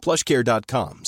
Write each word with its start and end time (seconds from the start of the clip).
plushcare.com. 0.00 1.02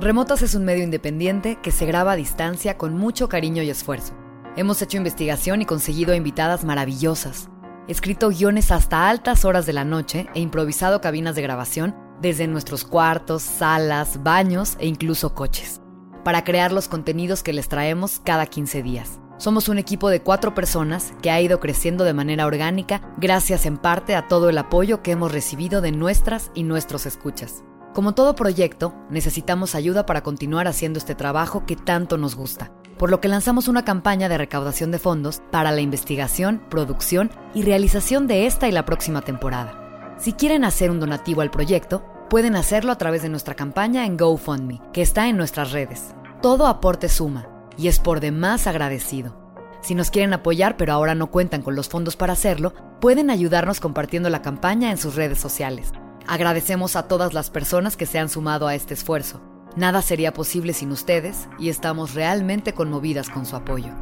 Remotas 0.00 0.42
es 0.42 0.54
un 0.54 0.64
medio 0.64 0.84
independiente 0.84 1.58
que 1.60 1.72
se 1.72 1.84
graba 1.84 2.12
a 2.12 2.16
distancia 2.16 2.78
con 2.78 2.96
mucho 2.96 3.28
cariño 3.28 3.64
y 3.64 3.70
esfuerzo. 3.70 4.14
Hemos 4.56 4.80
hecho 4.80 4.96
investigación 4.96 5.60
y 5.60 5.66
conseguido 5.66 6.14
invitadas 6.14 6.64
maravillosas, 6.64 7.48
escrito 7.88 8.28
guiones 8.28 8.70
hasta 8.70 9.08
altas 9.08 9.44
horas 9.44 9.66
de 9.66 9.72
la 9.72 9.84
noche 9.84 10.28
e 10.34 10.40
improvisado 10.40 11.00
cabinas 11.00 11.34
de 11.34 11.42
grabación 11.42 11.96
desde 12.20 12.46
nuestros 12.46 12.84
cuartos, 12.84 13.42
salas, 13.42 14.22
baños 14.22 14.76
e 14.78 14.86
incluso 14.86 15.34
coches, 15.34 15.80
para 16.24 16.44
crear 16.44 16.70
los 16.70 16.86
contenidos 16.86 17.42
que 17.42 17.52
les 17.52 17.68
traemos 17.68 18.20
cada 18.24 18.46
15 18.46 18.82
días. 18.84 19.20
Somos 19.38 19.68
un 19.68 19.78
equipo 19.78 20.10
de 20.10 20.20
cuatro 20.20 20.52
personas 20.52 21.12
que 21.22 21.30
ha 21.30 21.40
ido 21.40 21.60
creciendo 21.60 22.02
de 22.02 22.12
manera 22.12 22.44
orgánica 22.44 23.02
gracias 23.18 23.66
en 23.66 23.76
parte 23.76 24.16
a 24.16 24.26
todo 24.26 24.48
el 24.48 24.58
apoyo 24.58 25.00
que 25.00 25.12
hemos 25.12 25.30
recibido 25.30 25.80
de 25.80 25.92
nuestras 25.92 26.50
y 26.54 26.64
nuestros 26.64 27.06
escuchas. 27.06 27.62
Como 27.94 28.14
todo 28.14 28.34
proyecto, 28.34 28.96
necesitamos 29.10 29.76
ayuda 29.76 30.06
para 30.06 30.24
continuar 30.24 30.66
haciendo 30.66 30.98
este 30.98 31.14
trabajo 31.14 31.66
que 31.66 31.76
tanto 31.76 32.18
nos 32.18 32.34
gusta, 32.34 32.72
por 32.98 33.10
lo 33.10 33.20
que 33.20 33.28
lanzamos 33.28 33.68
una 33.68 33.84
campaña 33.84 34.28
de 34.28 34.38
recaudación 34.38 34.90
de 34.90 34.98
fondos 34.98 35.40
para 35.52 35.70
la 35.70 35.82
investigación, 35.82 36.60
producción 36.68 37.30
y 37.54 37.62
realización 37.62 38.26
de 38.26 38.46
esta 38.46 38.66
y 38.66 38.72
la 38.72 38.84
próxima 38.84 39.20
temporada. 39.20 40.16
Si 40.18 40.32
quieren 40.32 40.64
hacer 40.64 40.90
un 40.90 40.98
donativo 40.98 41.42
al 41.42 41.52
proyecto, 41.52 42.04
pueden 42.28 42.56
hacerlo 42.56 42.90
a 42.90 42.98
través 42.98 43.22
de 43.22 43.28
nuestra 43.28 43.54
campaña 43.54 44.04
en 44.04 44.16
GoFundMe, 44.16 44.82
que 44.92 45.02
está 45.02 45.28
en 45.28 45.36
nuestras 45.36 45.70
redes. 45.70 46.12
Todo 46.42 46.66
aporte 46.66 47.08
suma 47.08 47.57
y 47.78 47.88
es 47.88 48.00
por 48.00 48.20
demás 48.20 48.66
agradecido. 48.66 49.48
Si 49.80 49.94
nos 49.94 50.10
quieren 50.10 50.34
apoyar 50.34 50.76
pero 50.76 50.92
ahora 50.92 51.14
no 51.14 51.30
cuentan 51.30 51.62
con 51.62 51.76
los 51.76 51.88
fondos 51.88 52.16
para 52.16 52.34
hacerlo, 52.34 52.74
pueden 53.00 53.30
ayudarnos 53.30 53.80
compartiendo 53.80 54.28
la 54.28 54.42
campaña 54.42 54.90
en 54.90 54.98
sus 54.98 55.14
redes 55.14 55.38
sociales. 55.38 55.92
Agradecemos 56.26 56.96
a 56.96 57.08
todas 57.08 57.32
las 57.32 57.48
personas 57.48 57.96
que 57.96 58.04
se 58.04 58.18
han 58.18 58.28
sumado 58.28 58.66
a 58.66 58.74
este 58.74 58.92
esfuerzo. 58.92 59.40
Nada 59.76 60.02
sería 60.02 60.34
posible 60.34 60.72
sin 60.72 60.90
ustedes 60.90 61.48
y 61.58 61.68
estamos 61.68 62.14
realmente 62.14 62.74
conmovidas 62.74 63.30
con 63.30 63.46
su 63.46 63.56
apoyo. 63.56 63.92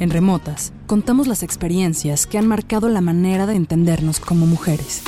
En 0.00 0.10
Remotas, 0.10 0.72
contamos 0.88 1.28
las 1.28 1.44
experiencias 1.44 2.26
que 2.26 2.36
han 2.36 2.48
marcado 2.48 2.88
la 2.88 3.00
manera 3.00 3.46
de 3.46 3.54
entendernos 3.54 4.18
como 4.18 4.46
mujeres. 4.46 5.04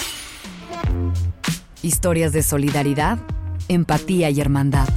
Historias 1.82 2.32
de 2.32 2.44
solidaridad, 2.44 3.18
empatía 3.68 4.30
y 4.30 4.40
hermandad. 4.40 4.88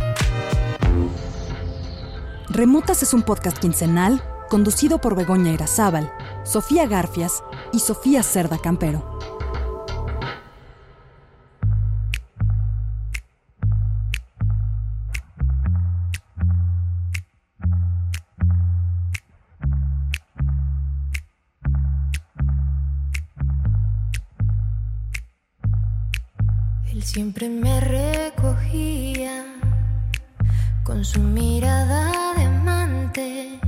Remotas 2.49 3.03
es 3.03 3.13
un 3.13 3.23
podcast 3.23 3.57
quincenal 3.57 4.23
conducido 4.49 4.99
por 4.99 5.15
Begoña 5.15 5.51
Irazábal, 5.51 6.11
Sofía 6.43 6.87
Garfias 6.87 7.43
y 7.73 7.79
Sofía 7.79 8.23
Cerda 8.23 8.57
Campero. 8.57 9.17
Siempre 27.17 27.49
me 27.49 27.79
recogía 28.27 29.45
con 30.83 31.05
su 31.05 31.19
mirada 31.21 32.33
de 32.35 32.43
amante 32.43 33.59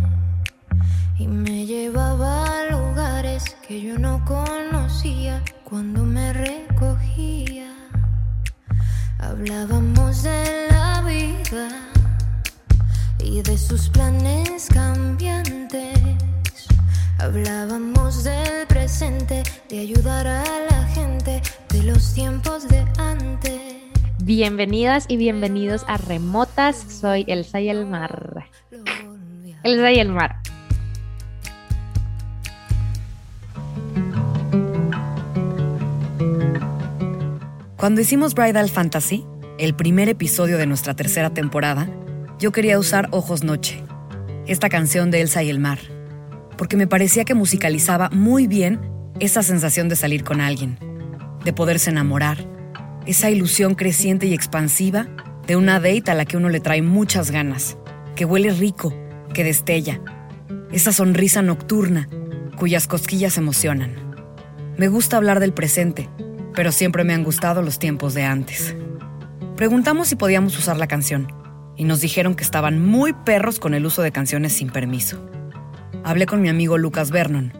y 1.17 1.27
me 1.27 1.65
llevaba 1.65 2.59
a 2.59 2.65
lugares 2.65 3.55
que 3.65 3.81
yo 3.81 3.97
no 3.97 4.23
conocía 4.25 5.41
cuando 5.63 6.03
me 6.03 6.33
recogía. 6.33 7.71
Hablábamos 9.19 10.23
de 10.23 10.67
la 10.71 11.01
vida 11.03 11.69
y 13.19 13.41
de 13.41 13.57
sus 13.57 13.87
planes 13.89 14.67
cambiantes. 14.73 15.99
Hablábamos 17.17 18.23
del 18.25 18.67
presente, 18.67 19.43
de 19.69 19.79
ayudar 19.79 20.27
a 20.27 20.43
la 20.69 20.83
gente, 20.95 21.41
de 21.69 21.83
los 21.83 22.13
tiempos 22.13 22.67
de 22.67 22.85
antes. 22.97 23.58
Bienvenidas 24.29 25.05
y 25.07 25.17
bienvenidos 25.17 25.83
a 25.87 25.97
Remotas. 25.97 26.77
Soy 26.77 27.25
Elsa 27.27 27.61
y 27.61 27.69
el 27.69 27.87
Mar. 27.87 28.45
Elsa 29.63 29.91
y 29.91 29.97
el 29.97 30.09
Mar. 30.09 30.35
Cuando 37.75 38.01
hicimos 38.01 38.35
Bridal 38.35 38.69
Fantasy, 38.69 39.25
el 39.57 39.73
primer 39.73 40.09
episodio 40.09 40.59
de 40.59 40.67
nuestra 40.67 40.93
tercera 40.93 41.33
temporada, 41.33 41.89
yo 42.37 42.51
quería 42.51 42.77
usar 42.77 43.07
Ojos 43.09 43.43
Noche, 43.43 43.83
esta 44.45 44.69
canción 44.69 45.09
de 45.09 45.21
Elsa 45.21 45.41
y 45.41 45.49
el 45.49 45.57
Mar, 45.57 45.79
porque 46.55 46.77
me 46.77 46.85
parecía 46.85 47.25
que 47.25 47.33
musicalizaba 47.33 48.11
muy 48.11 48.45
bien 48.45 48.79
esa 49.19 49.41
sensación 49.41 49.89
de 49.89 49.95
salir 49.95 50.23
con 50.23 50.39
alguien, 50.39 50.77
de 51.43 51.51
poderse 51.51 51.89
enamorar, 51.89 52.58
esa 53.09 53.31
ilusión 53.31 53.73
creciente 53.73 54.27
y 54.27 54.35
expansiva 54.35 55.07
de 55.47 55.55
una 55.55 55.79
date 55.79 56.11
a 56.11 56.13
la 56.13 56.25
que 56.25 56.37
uno 56.37 56.47
le 56.49 56.59
trae 56.59 56.83
muchas 56.83 57.31
ganas, 57.31 57.75
que 58.15 58.23
huele 58.23 58.51
rico, 58.51 58.93
que 59.33 59.43
destella, 59.43 59.99
esa 60.71 60.93
sonrisa 60.93 61.41
nocturna 61.41 62.07
cuyas 62.55 62.85
cosquillas 62.85 63.39
emocionan. 63.39 63.95
Me 64.77 64.89
gusta 64.89 65.17
hablar 65.17 65.39
del 65.39 65.53
presente, 65.53 66.07
pero 66.53 66.71
siempre 66.71 67.03
me 67.03 67.15
han 67.15 67.23
gustado 67.23 67.63
los 67.63 67.79
tiempos 67.79 68.13
de 68.13 68.25
antes. 68.25 68.75
Preguntamos 69.55 70.07
si 70.07 70.15
podíamos 70.15 70.55
usar 70.59 70.77
la 70.77 70.85
canción 70.85 71.33
y 71.77 71.85
nos 71.85 72.01
dijeron 72.01 72.35
que 72.35 72.43
estaban 72.43 72.79
muy 72.79 73.13
perros 73.13 73.57
con 73.57 73.73
el 73.73 73.87
uso 73.87 74.03
de 74.03 74.11
canciones 74.11 74.53
sin 74.53 74.69
permiso. 74.69 75.27
Hablé 76.03 76.27
con 76.27 76.43
mi 76.43 76.49
amigo 76.49 76.77
Lucas 76.77 77.09
Vernon, 77.09 77.53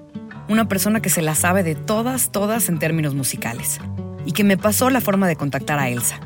una 0.47 0.67
persona 0.67 1.01
que 1.01 1.09
se 1.09 1.23
la 1.23 1.33
sabe 1.33 1.63
de 1.63 1.73
todas, 1.73 2.31
todas 2.31 2.69
en 2.69 2.77
términos 2.77 3.15
musicales, 3.15 3.79
y 4.29 4.31
que 4.31 4.44
me 4.44 4.57
pasó 4.57 4.91
la 4.91 5.01
forma 5.01 5.28
de 5.28 5.35
contactar 5.35 5.79
a 5.79 5.90
Elsa. 5.90 6.19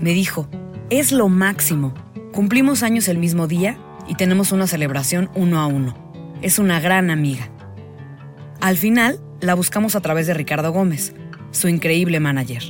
Me 0.00 0.12
dijo, 0.12 0.48
es 0.90 1.12
lo 1.12 1.28
máximo. 1.28 1.94
Cumplimos 2.32 2.82
años 2.82 3.06
el 3.06 3.16
mismo 3.16 3.46
día 3.46 3.78
y 4.08 4.16
tenemos 4.16 4.50
una 4.50 4.66
celebración 4.66 5.30
uno 5.36 5.60
a 5.60 5.68
uno. 5.68 5.94
Es 6.42 6.58
una 6.58 6.80
gran 6.80 7.10
amiga. 7.10 7.48
Al 8.60 8.76
final, 8.76 9.20
la 9.40 9.54
buscamos 9.54 9.94
a 9.94 10.00
través 10.00 10.26
de 10.26 10.34
Ricardo 10.34 10.72
Gómez, 10.72 11.14
su 11.52 11.68
increíble 11.68 12.18
manager, 12.18 12.64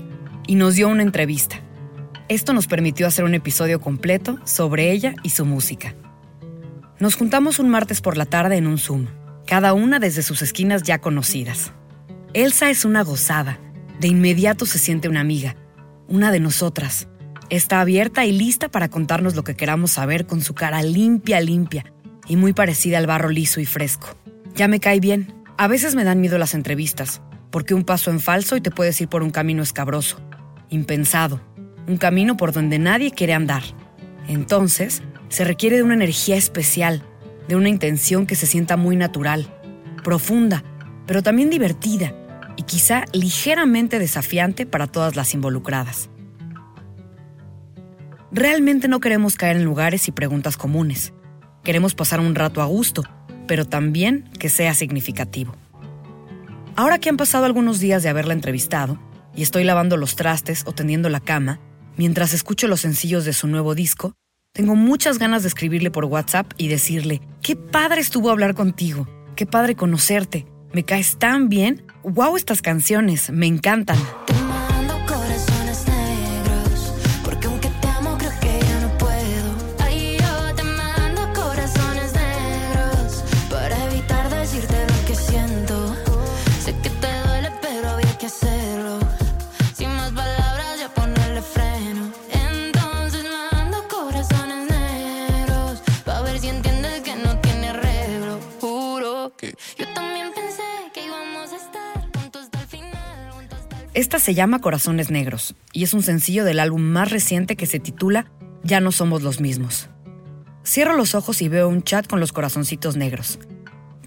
y 0.46 0.56
nos 0.56 0.74
dio 0.74 0.90
una 0.90 1.02
entrevista. 1.02 1.56
Esto 2.28 2.52
nos 2.52 2.66
permitió 2.66 3.06
hacer 3.06 3.24
un 3.24 3.32
episodio 3.32 3.80
completo 3.80 4.38
sobre 4.44 4.92
ella 4.92 5.14
y 5.22 5.30
su 5.30 5.46
música. 5.46 5.94
Nos 7.00 7.14
juntamos 7.14 7.58
un 7.58 7.70
martes 7.70 8.02
por 8.02 8.18
la 8.18 8.26
tarde 8.26 8.58
en 8.58 8.66
un 8.66 8.76
Zoom, 8.76 9.06
cada 9.46 9.72
una 9.72 9.98
desde 9.98 10.22
sus 10.22 10.42
esquinas 10.42 10.82
ya 10.82 10.98
conocidas. 10.98 11.72
Elsa 12.34 12.68
es 12.68 12.84
una 12.84 13.02
gozada, 13.02 13.58
de 14.00 14.08
inmediato 14.08 14.66
se 14.66 14.78
siente 14.78 15.08
una 15.08 15.20
amiga, 15.20 15.56
una 16.08 16.32
de 16.32 16.40
nosotras. 16.40 17.08
Está 17.50 17.80
abierta 17.80 18.24
y 18.24 18.32
lista 18.32 18.68
para 18.68 18.88
contarnos 18.88 19.34
lo 19.34 19.44
que 19.44 19.54
queramos 19.54 19.92
saber 19.92 20.26
con 20.26 20.40
su 20.40 20.54
cara 20.54 20.82
limpia, 20.82 21.40
limpia 21.40 21.92
y 22.26 22.36
muy 22.36 22.52
parecida 22.52 22.98
al 22.98 23.06
barro 23.06 23.28
liso 23.28 23.60
y 23.60 23.66
fresco. 23.66 24.08
Ya 24.54 24.68
me 24.68 24.80
cae 24.80 25.00
bien. 25.00 25.32
A 25.56 25.68
veces 25.68 25.94
me 25.94 26.04
dan 26.04 26.20
miedo 26.20 26.38
las 26.38 26.54
entrevistas, 26.54 27.20
porque 27.50 27.74
un 27.74 27.84
paso 27.84 28.10
en 28.10 28.18
falso 28.18 28.56
y 28.56 28.60
te 28.60 28.70
puedes 28.70 29.00
ir 29.00 29.08
por 29.08 29.22
un 29.22 29.30
camino 29.30 29.62
escabroso, 29.62 30.20
impensado, 30.70 31.40
un 31.86 31.96
camino 31.96 32.36
por 32.36 32.52
donde 32.52 32.78
nadie 32.78 33.12
quiere 33.12 33.34
andar. 33.34 33.62
Entonces, 34.26 35.02
se 35.28 35.44
requiere 35.44 35.76
de 35.76 35.82
una 35.82 35.94
energía 35.94 36.36
especial, 36.36 37.02
de 37.46 37.56
una 37.56 37.68
intención 37.68 38.26
que 38.26 38.34
se 38.34 38.46
sienta 38.46 38.76
muy 38.76 38.96
natural, 38.96 39.46
profunda, 40.02 40.64
pero 41.06 41.22
también 41.22 41.50
divertida 41.50 42.14
y 42.56 42.62
quizá 42.62 43.04
ligeramente 43.12 43.98
desafiante 43.98 44.66
para 44.66 44.86
todas 44.86 45.16
las 45.16 45.34
involucradas. 45.34 46.10
Realmente 48.30 48.88
no 48.88 49.00
queremos 49.00 49.36
caer 49.36 49.56
en 49.56 49.64
lugares 49.64 50.08
y 50.08 50.12
preguntas 50.12 50.56
comunes. 50.56 51.12
Queremos 51.62 51.94
pasar 51.94 52.20
un 52.20 52.34
rato 52.34 52.62
a 52.62 52.66
gusto, 52.66 53.04
pero 53.46 53.64
también 53.64 54.28
que 54.38 54.48
sea 54.48 54.74
significativo. 54.74 55.54
Ahora 56.76 56.98
que 56.98 57.08
han 57.08 57.16
pasado 57.16 57.44
algunos 57.44 57.78
días 57.78 58.02
de 58.02 58.08
haberla 58.08 58.34
entrevistado, 58.34 58.98
y 59.36 59.42
estoy 59.42 59.64
lavando 59.64 59.96
los 59.96 60.16
trastes 60.16 60.64
o 60.66 60.72
tendiendo 60.72 61.08
la 61.08 61.20
cama, 61.20 61.60
mientras 61.96 62.34
escucho 62.34 62.68
los 62.68 62.80
sencillos 62.80 63.24
de 63.24 63.32
su 63.32 63.46
nuevo 63.46 63.74
disco, 63.74 64.14
tengo 64.52 64.76
muchas 64.76 65.18
ganas 65.18 65.42
de 65.42 65.48
escribirle 65.48 65.90
por 65.90 66.04
WhatsApp 66.04 66.52
y 66.56 66.68
decirle, 66.68 67.20
qué 67.42 67.56
padre 67.56 68.00
estuvo 68.00 68.30
hablar 68.30 68.54
contigo, 68.54 69.08
qué 69.34 69.46
padre 69.46 69.74
conocerte, 69.74 70.46
me 70.72 70.84
caes 70.84 71.16
tan 71.18 71.48
bien, 71.48 71.84
wow 72.04 72.36
estas 72.36 72.62
canciones, 72.62 73.30
me 73.30 73.46
encantan. 73.46 73.98
Se 104.24 104.32
llama 104.32 104.58
Corazones 104.58 105.10
Negros 105.10 105.54
y 105.74 105.82
es 105.82 105.92
un 105.92 106.02
sencillo 106.02 106.46
del 106.46 106.58
álbum 106.58 106.80
más 106.80 107.10
reciente 107.10 107.56
que 107.56 107.66
se 107.66 107.78
titula 107.78 108.32
Ya 108.62 108.80
no 108.80 108.90
somos 108.90 109.20
los 109.20 109.38
mismos. 109.38 109.90
Cierro 110.64 110.96
los 110.96 111.14
ojos 111.14 111.42
y 111.42 111.50
veo 111.50 111.68
un 111.68 111.82
chat 111.82 112.06
con 112.06 112.20
los 112.20 112.32
corazoncitos 112.32 112.96
negros. 112.96 113.38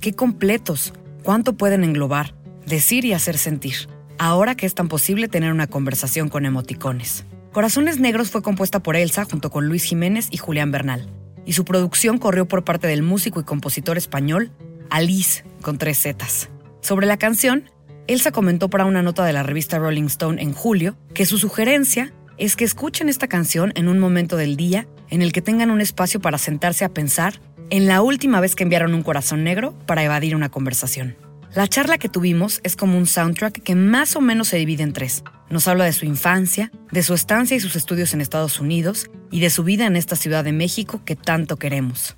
¡Qué 0.01 0.13
completos! 0.13 0.91
¿Cuánto 1.21 1.53
pueden 1.53 1.83
englobar, 1.83 2.33
decir 2.65 3.05
y 3.05 3.13
hacer 3.13 3.37
sentir? 3.37 3.89
Ahora 4.17 4.55
que 4.55 4.65
es 4.65 4.73
tan 4.73 4.87
posible 4.87 5.27
tener 5.27 5.51
una 5.51 5.67
conversación 5.67 6.29
con 6.29 6.47
emoticones. 6.47 7.23
Corazones 7.53 7.99
Negros 7.99 8.31
fue 8.31 8.41
compuesta 8.41 8.81
por 8.81 8.95
Elsa 8.95 9.23
junto 9.25 9.51
con 9.51 9.67
Luis 9.67 9.83
Jiménez 9.83 10.29
y 10.31 10.37
Julián 10.37 10.71
Bernal, 10.71 11.11
y 11.45 11.53
su 11.53 11.63
producción 11.63 12.17
corrió 12.17 12.47
por 12.47 12.63
parte 12.63 12.87
del 12.87 13.03
músico 13.03 13.39
y 13.39 13.43
compositor 13.43 13.99
español 13.99 14.49
Alice 14.89 15.45
con 15.61 15.77
tres 15.77 16.01
Zetas. 16.01 16.49
Sobre 16.81 17.05
la 17.05 17.17
canción, 17.17 17.69
Elsa 18.07 18.31
comentó 18.31 18.69
para 18.69 18.85
una 18.85 19.03
nota 19.03 19.25
de 19.25 19.33
la 19.33 19.43
revista 19.43 19.79
Rolling 19.79 20.05
Stone 20.05 20.41
en 20.41 20.53
julio 20.53 20.95
que 21.13 21.25
su 21.25 21.37
sugerencia 21.37 22.13
es 22.37 22.55
que 22.55 22.63
escuchen 22.63 23.09
esta 23.09 23.27
canción 23.27 23.73
en 23.75 23.89
un 23.89 23.99
momento 23.99 24.37
del 24.37 24.55
día 24.55 24.87
en 25.09 25.21
el 25.21 25.33
que 25.33 25.41
tengan 25.41 25.71
un 25.71 25.81
espacio 25.81 26.21
para 26.21 26.37
sentarse 26.37 26.85
a 26.85 26.89
pensar 26.89 27.41
en 27.69 27.85
la 27.85 28.01
última 28.01 28.39
vez 28.39 28.55
que 28.55 28.63
enviaron 28.63 28.93
un 28.93 29.03
corazón 29.03 29.43
negro 29.43 29.77
para 29.85 30.05
evadir 30.05 30.37
una 30.37 30.47
conversación. 30.47 31.17
La 31.53 31.67
charla 31.67 31.97
que 31.97 32.07
tuvimos 32.07 32.61
es 32.63 32.77
como 32.77 32.97
un 32.97 33.07
soundtrack 33.07 33.61
que 33.61 33.75
más 33.75 34.15
o 34.15 34.21
menos 34.21 34.47
se 34.47 34.57
divide 34.57 34.83
en 34.83 34.93
tres. 34.93 35.23
Nos 35.49 35.67
habla 35.67 35.83
de 35.83 35.91
su 35.91 36.05
infancia, 36.05 36.71
de 36.91 37.03
su 37.03 37.13
estancia 37.13 37.57
y 37.57 37.59
sus 37.59 37.75
estudios 37.75 38.13
en 38.13 38.21
Estados 38.21 38.61
Unidos 38.61 39.09
y 39.31 39.41
de 39.41 39.49
su 39.49 39.65
vida 39.65 39.85
en 39.85 39.97
esta 39.97 40.15
Ciudad 40.15 40.45
de 40.45 40.53
México 40.53 41.01
que 41.03 41.17
tanto 41.17 41.57
queremos. 41.57 42.15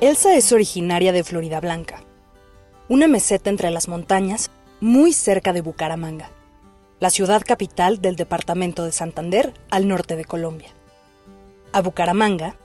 Elsa 0.00 0.34
es 0.34 0.50
originaria 0.50 1.12
de 1.12 1.22
Florida 1.22 1.60
Blanca 1.60 2.03
una 2.88 3.08
meseta 3.08 3.50
entre 3.50 3.70
las 3.70 3.88
montañas, 3.88 4.50
muy 4.80 5.12
cerca 5.12 5.52
de 5.52 5.62
Bucaramanga, 5.62 6.30
la 7.00 7.10
ciudad 7.10 7.42
capital 7.44 8.00
del 8.00 8.16
departamento 8.16 8.84
de 8.84 8.92
Santander 8.92 9.54
al 9.70 9.88
norte 9.88 10.16
de 10.16 10.24
Colombia. 10.24 10.68
A 11.72 11.80
Bucaramanga 11.80 12.56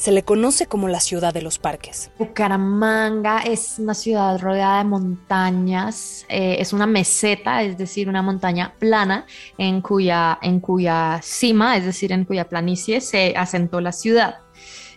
se 0.00 0.12
le 0.12 0.22
conoce 0.22 0.64
como 0.66 0.88
la 0.88 0.98
ciudad 0.98 1.34
de 1.34 1.42
los 1.42 1.58
parques. 1.58 2.10
Bucaramanga 2.18 3.40
es 3.40 3.78
una 3.78 3.92
ciudad 3.92 4.40
rodeada 4.40 4.78
de 4.78 4.84
montañas, 4.84 6.24
eh, 6.30 6.56
es 6.58 6.72
una 6.72 6.86
meseta, 6.86 7.62
es 7.62 7.76
decir, 7.76 8.08
una 8.08 8.22
montaña 8.22 8.74
plana 8.78 9.26
en 9.58 9.82
cuya, 9.82 10.38
en 10.40 10.60
cuya 10.60 11.20
cima, 11.22 11.76
es 11.76 11.84
decir, 11.84 12.12
en 12.12 12.24
cuya 12.24 12.48
planicie 12.48 13.02
se 13.02 13.34
asentó 13.36 13.82
la 13.82 13.92
ciudad. 13.92 14.38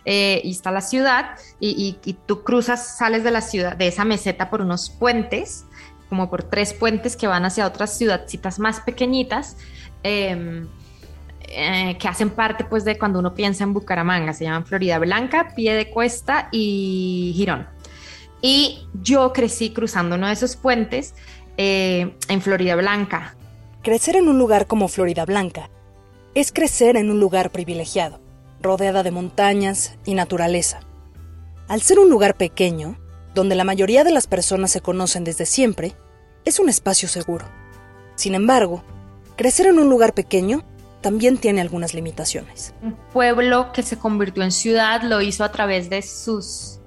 Eh, 0.04 0.42
y 0.44 0.50
está 0.50 0.70
la 0.70 0.82
ciudad, 0.82 1.30
y, 1.60 1.96
tú 2.26 2.42
cruzas, 2.42 2.98
sales 2.98 3.24
de 3.24 3.30
la 3.30 3.40
ciudad, 3.40 3.76
de 3.76 3.88
esa 3.88 4.04
meseta 4.04 4.50
por 4.50 4.60
unos 4.60 4.90
puentes, 4.90 5.64
como 6.08 6.28
por 6.28 6.42
tres 6.42 6.74
puentes 6.74 7.16
que 7.16 7.26
van 7.26 7.44
hacia 7.44 7.66
otras 7.66 7.96
ciudadcitas 7.96 8.58
más 8.58 8.80
pequeñitas. 8.80 9.56
Em, 10.02 10.68
eh, 11.46 11.96
que 11.98 12.08
hacen 12.08 12.30
parte 12.30 12.64
pues 12.64 12.84
de 12.84 12.98
cuando 12.98 13.18
uno 13.18 13.34
piensa 13.34 13.64
en 13.64 13.74
Bucaramanga, 13.74 14.32
se 14.32 14.44
llaman 14.44 14.66
Florida 14.66 14.98
Blanca, 14.98 15.52
Pie 15.54 15.74
de 15.74 15.90
Cuesta 15.90 16.48
y 16.50 17.32
Girón. 17.36 17.68
Y 18.40 18.88
yo 19.02 19.32
crecí 19.32 19.70
cruzando 19.70 20.16
uno 20.16 20.26
de 20.26 20.32
esos 20.32 20.56
puentes 20.56 21.14
eh, 21.56 22.16
en 22.28 22.42
Florida 22.42 22.76
Blanca. 22.76 23.36
Crecer 23.82 24.16
en 24.16 24.28
un 24.28 24.38
lugar 24.38 24.66
como 24.66 24.88
Florida 24.88 25.24
Blanca 25.26 25.70
es 26.34 26.50
crecer 26.50 26.96
en 26.96 27.10
un 27.10 27.20
lugar 27.20 27.50
privilegiado 27.50 28.23
rodeada 28.64 29.04
de 29.04 29.12
montañas 29.12 29.94
y 30.04 30.14
naturaleza. 30.14 30.80
Al 31.68 31.80
ser 31.80 32.00
un 32.00 32.10
lugar 32.10 32.36
pequeño, 32.36 32.98
donde 33.34 33.54
la 33.54 33.64
mayoría 33.64 34.02
de 34.02 34.12
las 34.12 34.26
personas 34.26 34.72
se 34.72 34.80
conocen 34.80 35.22
desde 35.22 35.46
siempre, 35.46 35.94
es 36.44 36.58
un 36.58 36.68
espacio 36.68 37.08
seguro. 37.08 37.46
Sin 38.16 38.34
embargo, 38.34 38.82
crecer 39.36 39.66
en 39.66 39.78
un 39.78 39.88
lugar 39.88 40.14
pequeño 40.14 40.64
también 41.00 41.38
tiene 41.38 41.60
algunas 41.60 41.94
limitaciones. 41.94 42.74
Un 42.82 42.96
pueblo 43.12 43.72
que 43.72 43.82
se 43.82 43.98
convirtió 43.98 44.42
en 44.42 44.52
ciudad 44.52 45.02
lo 45.02 45.20
hizo 45.20 45.44
a 45.44 45.52
través 45.52 45.90
de 45.90 46.02
sus, 46.02 46.80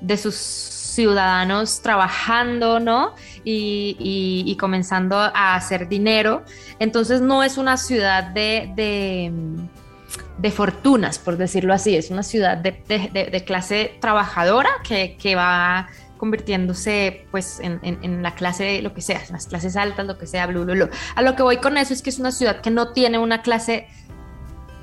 de 0.00 0.16
sus 0.16 0.34
ciudadanos 0.34 1.80
trabajando, 1.82 2.78
¿no? 2.78 3.14
Y, 3.44 4.56
comenzando 4.60 5.16
a 5.18 5.56
hacer 5.56 5.88
dinero. 5.88 6.44
Entonces 6.78 7.20
no 7.20 7.42
es 7.42 7.58
una 7.58 7.76
ciudad 7.76 8.22
de 8.24 8.72
de 8.76 9.32
fortunas, 10.50 11.18
por 11.18 11.36
decirlo 11.36 11.74
así. 11.74 11.96
Es 11.96 12.10
una 12.10 12.22
ciudad 12.22 12.56
de, 12.56 13.44
clase 13.46 13.96
trabajadora 14.00 14.70
que, 14.86 15.34
va 15.34 15.88
convirtiéndose 16.16 17.26
pues 17.30 17.60
en, 17.60 18.22
la 18.22 18.34
clase 18.34 18.64
de 18.64 18.82
lo 18.82 18.94
que 18.94 19.02
sea, 19.02 19.20
las 19.30 19.46
clases 19.46 19.76
altas, 19.76 20.06
lo 20.06 20.16
que 20.16 20.26
sea, 20.26 20.46
blu, 20.46 20.64
blu, 20.64 20.88
A 21.14 21.22
lo 21.22 21.36
que 21.36 21.42
voy 21.42 21.58
con 21.58 21.76
eso 21.76 21.92
es 21.92 22.02
que 22.02 22.10
es 22.10 22.18
una 22.18 22.32
ciudad 22.32 22.60
que 22.60 22.70
no 22.70 22.92
tiene 22.92 23.18
una 23.18 23.42
clase 23.42 23.88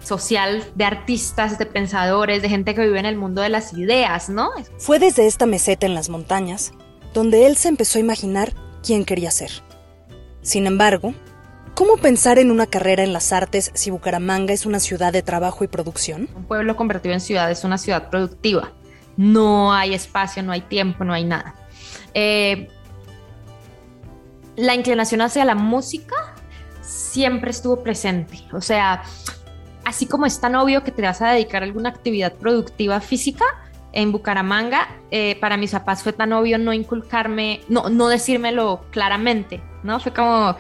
social 0.04 0.64
de 0.76 0.84
artistas, 0.84 1.58
de 1.58 1.66
pensadores, 1.66 2.42
de 2.42 2.50
gente 2.50 2.74
que 2.76 2.82
vive 2.82 3.00
en 3.00 3.06
el 3.06 3.16
mundo 3.16 3.42
de 3.42 3.50
las 3.50 3.74
ideas, 3.74 4.30
¿no? 4.30 4.52
Fue 4.78 5.00
desde 5.00 5.28
esta 5.28 5.46
meseta 5.46 5.86
en 5.86 5.94
las 5.94 6.10
montañas 6.10 6.74
donde 7.14 7.46
él 7.46 7.58
se 7.58 7.68
empezó 7.68 7.98
a 7.98 8.02
imaginar 8.02 8.54
quién 8.84 9.06
quería 9.06 9.32
ser. 9.32 9.52
Sin 10.42 10.66
embargo, 10.66 11.14
¿Cómo 11.74 11.98
pensar 11.98 12.38
en 12.38 12.52
una 12.52 12.68
carrera 12.68 13.04
en 13.04 13.14
las 13.14 13.32
artes 13.32 13.72
si 13.74 13.92
Bucaramanga 13.92 14.54
es 14.54 14.66
una 14.66 14.80
ciudad 14.80 15.14
de 15.14 15.22
trabajo 15.22 15.64
y 15.64 15.68
producción? 15.68 16.28
Un 16.36 16.44
pueblo 16.44 16.76
convertido 16.76 17.14
en 17.14 17.22
ciudad 17.22 17.50
es 17.50 17.64
una 17.64 17.78
ciudad 17.78 18.10
productiva. 18.10 18.72
No 19.18 19.74
hay 19.74 19.94
espacio, 19.94 20.44
no 20.44 20.52
hay 20.52 20.62
tiempo, 20.62 21.04
no 21.04 21.14
hay 21.14 21.24
nada. 21.24 21.56
Eh, 22.14 22.68
la 24.58 24.76
inclinación 24.76 25.22
hacia 25.22 25.46
la 25.46 25.56
música 25.56 26.36
siempre 26.82 27.52
estuvo 27.52 27.82
presente. 27.82 28.40
O 28.52 28.62
sea, 28.62 29.04
así 29.86 30.06
como 30.06 30.26
es 30.26 30.40
tan 30.40 30.56
obvio 30.56 30.84
que 30.84 30.92
te 30.92 31.02
vas 31.02 31.22
a 31.22 31.32
dedicar 31.32 31.64
a 31.64 31.66
alguna 31.66 31.90
actividad 31.90 32.34
productiva 32.34 33.00
física, 33.00 33.46
en 33.94 34.12
Bucaramanga, 34.12 34.88
eh, 35.12 35.38
para 35.42 35.58
mis 35.58 35.72
papás 35.72 36.02
fue 36.02 36.14
tan 36.14 36.32
obvio 36.32 36.58
no 36.58 36.72
inculcarme, 36.72 37.62
no, 37.68 37.90
no 37.90 38.08
decírmelo 38.08 38.86
claramente, 38.90 39.62
¿no? 39.84 40.00
Fue 40.00 40.14
como, 40.14 40.56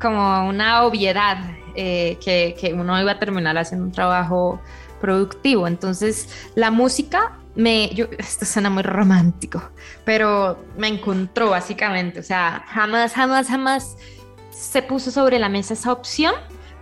como 0.00 0.48
una 0.48 0.84
obviedad 0.84 1.38
eh, 1.74 2.18
que, 2.20 2.74
uno 2.74 3.00
iba 3.00 3.12
a 3.12 3.18
terminar 3.18 3.56
haciendo 3.58 3.86
un 3.86 3.92
trabajo 3.92 4.60
productivo. 5.00 5.66
Entonces, 5.66 6.28
la 6.54 6.70
música 6.70 7.38
me, 7.54 7.90
yo, 7.94 8.06
esto 8.18 8.44
suena 8.44 8.70
muy 8.70 8.82
romántico, 8.82 9.62
pero 10.04 10.64
me 10.76 10.88
encontró 10.88 11.50
básicamente, 11.50 12.20
o 12.20 12.22
sea, 12.22 12.64
jamás, 12.68 13.12
jamás, 13.12 13.48
jamás 13.48 13.96
se 14.50 14.82
puso 14.82 15.10
sobre 15.10 15.38
la 15.38 15.48
mesa 15.48 15.74
esa 15.74 15.92
opción, 15.92 16.34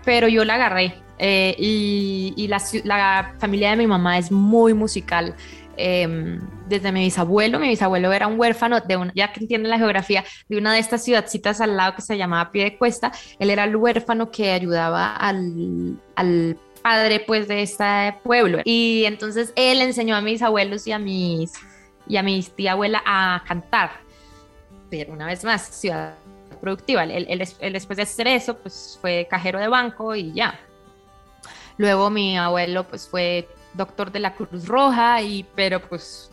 pero 0.05 0.29
yo 0.29 0.45
la 0.45 0.55
agarré. 0.55 0.95
Eh, 1.19 1.55
y, 1.59 2.47
la, 2.49 3.35
familia 3.39 3.71
de 3.71 3.77
mi 3.77 3.87
mamá 3.87 4.19
es 4.19 4.31
muy 4.31 4.73
musical. 4.75 5.35
Em, 5.81 6.41
desde 6.69 6.91
mi 6.91 7.05
bisabuelo. 7.05 7.61
Mi 7.61 7.69
bisabuelo 7.69 8.13
era 8.13 8.27
un 8.27 8.39
huérfano 8.39 8.81
de 8.81 8.97
una, 8.97 9.13
ya 9.15 9.33
que 9.33 9.41
entienden 9.41 9.71
la 9.71 9.79
geografía, 9.79 10.25
de 10.49 10.59
una 10.59 10.73
de 10.73 10.81
estas 10.81 11.05
ciudadcitas 11.05 11.61
al 11.61 11.77
lado 11.77 11.95
que 11.95 12.03
se 12.03 12.19
llamaba 12.19 12.51
Pie 12.51 12.65
de 12.65 12.77
Cuesta. 12.77 13.13
Él 13.39 13.49
era 13.49 13.63
el 13.63 13.77
huérfano 13.77 14.31
que 14.33 14.51
ayudaba 14.51 15.15
al, 15.15 15.97
al 16.17 16.59
padre 16.83 17.21
pues 17.21 17.47
de 17.47 17.63
este 17.63 18.17
pueblo. 18.25 18.59
Y 18.65 19.05
entonces 19.05 19.53
él 19.55 19.81
enseñó 19.81 20.17
a 20.17 20.21
mis 20.21 20.43
abuelos 20.43 20.87
y 20.89 20.93
a 20.93 20.99
mis 20.99 21.53
y 22.09 22.17
a 22.17 22.23
mi 22.25 22.43
tía 22.43 22.73
abuela 22.73 23.03
a 23.07 23.45
cantar. 23.47 23.93
Pero 24.91 25.13
una 25.13 25.27
vez 25.27 25.45
más, 25.45 25.63
ciudad 25.63 26.15
productiva. 26.61 27.05
Él, 27.05 27.39
después 27.73 27.97
de 27.97 28.03
hacer 28.03 28.27
eso, 28.27 28.57
pues 28.57 28.99
fue 29.01 29.29
cajero 29.31 29.61
de 29.61 29.69
banco 29.69 30.17
y 30.17 30.33
ya. 30.33 30.59
Luego 31.77 32.11
mi 32.11 32.37
abuelo 32.37 32.83
pues 32.89 33.07
fue 33.07 33.47
doctor 33.75 34.11
de 34.13 34.21
la 34.21 34.35
Cruz 34.35 34.67
Roja, 34.67 35.23
y, 35.23 35.47
pero 35.55 35.81
pues 35.81 36.31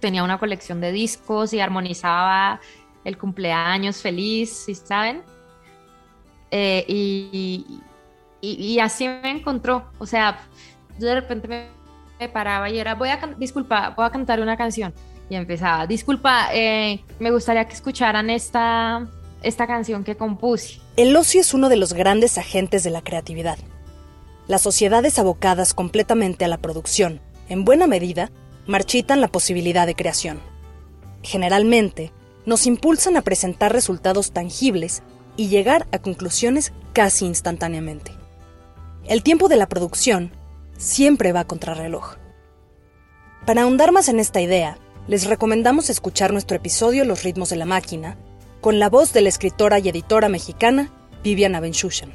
tenía 0.00 0.22
una 0.22 0.38
colección 0.38 0.80
de 0.80 0.92
discos 0.92 1.52
y 1.52 1.60
armonizaba 1.60 2.60
el 3.04 3.16
cumpleaños 3.18 4.02
feliz, 4.02 4.64
¿sí 4.66 4.74
saben? 4.74 5.22
Eh, 6.50 6.84
y, 6.88 7.80
y, 8.40 8.78
así 8.78 9.08
me 9.08 9.30
encontró, 9.30 9.90
o 9.98 10.06
sea, 10.06 10.38
yo 10.98 11.08
de 11.08 11.14
repente 11.16 11.68
me, 12.18 12.28
paraba 12.28 12.70
y 12.70 12.78
era, 12.78 12.94
voy 12.94 13.08
a, 13.08 13.18
disculpa, 13.36 13.90
voy 13.96 14.06
a 14.06 14.10
cantar 14.10 14.40
una 14.40 14.56
canción. 14.56 14.94
Y 15.28 15.34
empezaba, 15.34 15.86
disculpa, 15.86 16.50
eh, 16.52 17.02
me 17.18 17.32
gustaría 17.32 17.66
que 17.66 17.74
escucharan 17.74 18.30
esta, 18.30 19.08
esta 19.42 19.66
canción 19.66 20.04
que 20.04 20.16
compuse. 20.16 20.80
El 20.96 21.16
ocio 21.16 21.40
es 21.40 21.52
uno 21.52 21.68
de 21.68 21.76
los 21.76 21.92
grandes 21.92 22.38
agentes 22.38 22.84
de 22.84 22.90
la 22.90 23.02
creatividad. 23.02 23.58
Las 24.48 24.62
sociedades 24.62 25.18
abocadas 25.18 25.74
completamente 25.74 26.44
a 26.44 26.48
la 26.48 26.58
producción, 26.58 27.20
en 27.48 27.64
buena 27.64 27.86
medida, 27.86 28.30
marchitan 28.66 29.20
la 29.20 29.28
posibilidad 29.28 29.86
de 29.86 29.94
creación. 29.96 30.40
Generalmente, 31.22 32.12
nos 32.44 32.66
impulsan 32.66 33.16
a 33.16 33.22
presentar 33.22 33.72
resultados 33.72 34.30
tangibles 34.30 35.02
y 35.36 35.48
llegar 35.48 35.88
a 35.90 35.98
conclusiones 35.98 36.72
casi 36.92 37.26
instantáneamente. 37.26 38.12
El 39.04 39.22
tiempo 39.22 39.48
de 39.48 39.56
la 39.56 39.68
producción 39.68 40.30
siempre 40.78 41.32
va 41.32 41.44
contra 41.44 41.74
reloj. 41.74 42.14
Para 43.46 43.62
ahondar 43.62 43.90
más 43.90 44.08
en 44.08 44.20
esta 44.20 44.40
idea, 44.40 44.78
les 45.08 45.26
recomendamos 45.26 45.90
escuchar 45.90 46.32
nuestro 46.32 46.56
episodio 46.56 47.04
Los 47.04 47.22
ritmos 47.22 47.50
de 47.50 47.56
la 47.56 47.64
máquina, 47.64 48.16
con 48.60 48.78
la 48.78 48.90
voz 48.90 49.12
de 49.12 49.20
la 49.22 49.28
escritora 49.28 49.78
y 49.78 49.88
editora 49.88 50.28
mexicana 50.28 50.92
Viviana 51.22 51.60
Benchushan, 51.60 52.12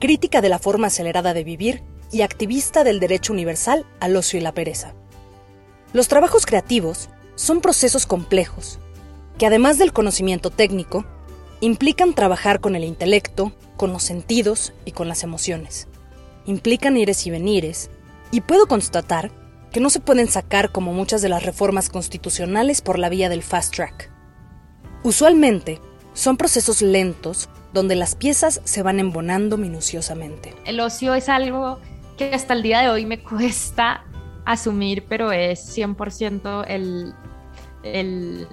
crítica 0.00 0.40
de 0.40 0.48
la 0.48 0.58
forma 0.58 0.88
acelerada 0.88 1.34
de 1.34 1.44
vivir 1.44 1.82
y 2.10 2.22
activista 2.22 2.84
del 2.84 3.00
derecho 3.00 3.32
universal 3.32 3.86
al 4.00 4.16
ocio 4.16 4.38
y 4.38 4.42
la 4.42 4.52
pereza. 4.52 4.94
Los 5.92 6.08
trabajos 6.08 6.46
creativos 6.46 7.08
son 7.34 7.60
procesos 7.60 8.06
complejos, 8.06 8.78
que 9.38 9.46
además 9.46 9.78
del 9.78 9.92
conocimiento 9.92 10.50
técnico, 10.50 11.04
implican 11.60 12.14
trabajar 12.14 12.60
con 12.60 12.76
el 12.76 12.84
intelecto, 12.84 13.52
con 13.76 13.92
los 13.92 14.02
sentidos 14.02 14.72
y 14.84 14.92
con 14.92 15.08
las 15.08 15.22
emociones. 15.22 15.88
Implican 16.46 16.96
ires 16.96 17.26
y 17.26 17.30
venires, 17.30 17.90
y 18.30 18.40
puedo 18.42 18.66
constatar 18.66 19.30
que 19.72 19.80
no 19.80 19.90
se 19.90 20.00
pueden 20.00 20.28
sacar 20.28 20.70
como 20.70 20.92
muchas 20.92 21.22
de 21.22 21.28
las 21.28 21.44
reformas 21.44 21.88
constitucionales 21.88 22.80
por 22.80 22.98
la 22.98 23.08
vía 23.08 23.28
del 23.28 23.42
fast 23.42 23.74
track. 23.74 24.10
Usualmente, 25.02 25.80
son 26.12 26.36
procesos 26.36 26.80
lentos 26.80 27.48
donde 27.74 27.96
las 27.96 28.14
piezas 28.14 28.60
se 28.64 28.82
van 28.82 29.00
embonando 29.00 29.58
minuciosamente. 29.58 30.54
El 30.64 30.80
ocio 30.80 31.14
es 31.14 31.28
algo 31.28 31.80
que 32.16 32.32
hasta 32.32 32.54
el 32.54 32.62
día 32.62 32.80
de 32.80 32.88
hoy 32.88 33.04
me 33.04 33.22
cuesta 33.22 34.04
asumir, 34.46 35.04
pero 35.08 35.32
es 35.32 35.76
100% 35.76 36.64
el, 36.68 37.12
el, 37.82 38.46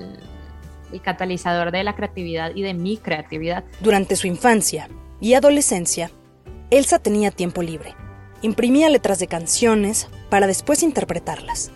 el 0.92 1.02
catalizador 1.02 1.72
de 1.72 1.84
la 1.84 1.96
creatividad 1.96 2.52
y 2.56 2.64
de 2.64 2.74
mi 2.74 2.98
creatividad. 2.98 3.64
Durante 3.80 4.16
su 4.16 4.26
infancia 4.26 4.90
y 5.20 5.36
adolescencia, 5.36 6.10
Elsa 6.72 6.98
tenía 6.98 7.30
tiempo 7.30 7.62
libre. 7.62 7.94
Imprimía 8.42 8.90
letras 8.90 9.20
de 9.20 9.28
canciones 9.28 10.08
para 10.32 10.48
después 10.48 10.82
interpretarlas. 10.82 11.70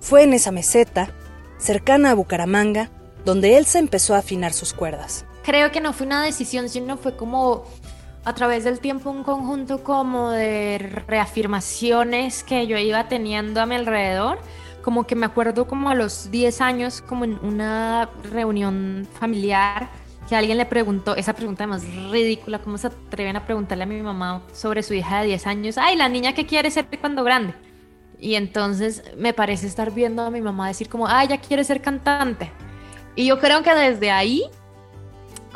Fue 0.00 0.24
en 0.24 0.32
esa 0.32 0.50
meseta, 0.50 1.10
cercana 1.58 2.10
a 2.10 2.14
Bucaramanga, 2.14 2.90
donde 3.24 3.56
Elsa 3.56 3.78
empezó 3.78 4.16
a 4.16 4.18
afinar 4.18 4.52
sus 4.52 4.72
cuerdas. 4.72 5.25
Creo 5.46 5.70
que 5.70 5.80
no 5.80 5.92
fue 5.92 6.08
una 6.08 6.24
decisión, 6.24 6.68
sino 6.68 6.96
fue 6.96 7.14
como 7.14 7.62
a 8.24 8.34
través 8.34 8.64
del 8.64 8.80
tiempo 8.80 9.10
un 9.10 9.22
conjunto 9.22 9.84
como 9.84 10.30
de 10.30 11.04
reafirmaciones 11.06 12.42
que 12.42 12.66
yo 12.66 12.76
iba 12.78 13.06
teniendo 13.06 13.60
a 13.60 13.66
mi 13.66 13.76
alrededor. 13.76 14.40
Como 14.82 15.06
que 15.06 15.14
me 15.14 15.24
acuerdo 15.24 15.68
como 15.68 15.88
a 15.88 15.94
los 15.94 16.32
10 16.32 16.60
años, 16.62 17.00
como 17.00 17.24
en 17.24 17.38
una 17.44 18.10
reunión 18.24 19.06
familiar, 19.20 19.88
que 20.28 20.34
alguien 20.34 20.58
le 20.58 20.66
preguntó, 20.66 21.14
esa 21.14 21.32
pregunta 21.32 21.64
más 21.68 21.84
ridícula, 22.10 22.58
¿cómo 22.58 22.76
se 22.76 22.88
atreven 22.88 23.36
a 23.36 23.46
preguntarle 23.46 23.84
a 23.84 23.86
mi 23.86 24.02
mamá 24.02 24.42
sobre 24.52 24.82
su 24.82 24.94
hija 24.94 25.20
de 25.20 25.28
10 25.28 25.46
años? 25.46 25.78
Ay, 25.78 25.94
la 25.94 26.08
niña 26.08 26.34
que 26.34 26.44
quiere 26.44 26.72
ser 26.72 26.88
cuando 27.00 27.22
grande. 27.22 27.54
Y 28.18 28.34
entonces 28.34 29.04
me 29.16 29.32
parece 29.32 29.68
estar 29.68 29.92
viendo 29.92 30.22
a 30.22 30.30
mi 30.32 30.40
mamá 30.40 30.66
decir 30.66 30.88
como, 30.88 31.06
ay, 31.06 31.28
ya 31.28 31.38
quiere 31.38 31.62
ser 31.62 31.80
cantante. 31.80 32.50
Y 33.14 33.26
yo 33.26 33.38
creo 33.38 33.62
que 33.62 33.72
desde 33.72 34.10
ahí 34.10 34.50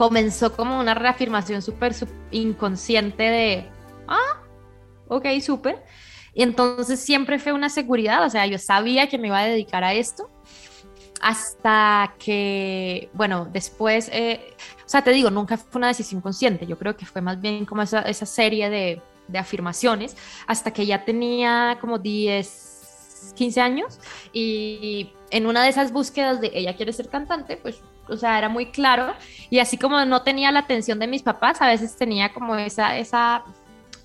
comenzó 0.00 0.56
como 0.56 0.80
una 0.80 0.94
reafirmación 0.94 1.60
súper 1.60 1.94
inconsciente 2.30 3.22
de, 3.22 3.70
ah, 4.08 4.40
ok, 5.08 5.26
súper. 5.42 5.84
Y 6.32 6.42
entonces 6.42 7.00
siempre 7.00 7.38
fue 7.38 7.52
una 7.52 7.68
seguridad, 7.68 8.24
o 8.24 8.30
sea, 8.30 8.46
yo 8.46 8.56
sabía 8.56 9.10
que 9.10 9.18
me 9.18 9.26
iba 9.26 9.38
a 9.38 9.44
dedicar 9.44 9.84
a 9.84 9.92
esto 9.92 10.30
hasta 11.20 12.14
que, 12.18 13.10
bueno, 13.12 13.46
después, 13.52 14.08
eh, 14.10 14.54
o 14.86 14.88
sea, 14.88 15.04
te 15.04 15.10
digo, 15.10 15.28
nunca 15.28 15.58
fue 15.58 15.78
una 15.80 15.88
decisión 15.88 16.22
consciente, 16.22 16.66
yo 16.66 16.78
creo 16.78 16.96
que 16.96 17.04
fue 17.04 17.20
más 17.20 17.38
bien 17.38 17.66
como 17.66 17.82
esa, 17.82 18.00
esa 18.00 18.24
serie 18.24 18.70
de, 18.70 19.02
de 19.28 19.38
afirmaciones, 19.38 20.16
hasta 20.46 20.70
que 20.70 20.86
ya 20.86 21.04
tenía 21.04 21.76
como 21.78 21.98
10, 21.98 23.34
15 23.34 23.60
años 23.60 23.98
y 24.32 25.12
en 25.30 25.46
una 25.46 25.62
de 25.62 25.68
esas 25.68 25.92
búsquedas 25.92 26.40
de 26.40 26.52
ella 26.54 26.74
quiere 26.74 26.94
ser 26.94 27.10
cantante, 27.10 27.58
pues, 27.58 27.82
o 28.10 28.16
sea, 28.16 28.38
era 28.38 28.48
muy 28.48 28.66
claro. 28.66 29.12
Y 29.48 29.58
así 29.58 29.76
como 29.76 30.04
no 30.04 30.22
tenía 30.22 30.52
la 30.52 30.60
atención 30.60 30.98
de 30.98 31.06
mis 31.06 31.22
papás, 31.22 31.60
a 31.62 31.66
veces 31.66 31.96
tenía 31.96 32.32
como 32.32 32.56
esa, 32.56 32.98
esa, 32.98 33.44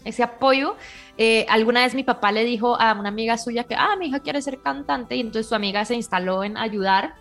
ese 0.03 0.23
apoyo. 0.23 0.75
Eh, 1.17 1.45
alguna 1.49 1.81
vez 1.81 1.95
mi 1.95 2.03
papá 2.03 2.31
le 2.31 2.43
dijo 2.43 2.79
a 2.79 2.93
una 2.93 3.09
amiga 3.09 3.37
suya 3.37 3.63
que, 3.63 3.75
ah, 3.75 3.95
mi 3.97 4.07
hija 4.07 4.19
quiere 4.19 4.41
ser 4.41 4.61
cantante, 4.61 5.15
y 5.15 5.21
entonces 5.21 5.47
su 5.47 5.55
amiga 5.55 5.85
se 5.85 5.95
instaló 5.95 6.43
en 6.43 6.57
ayudar 6.57 7.15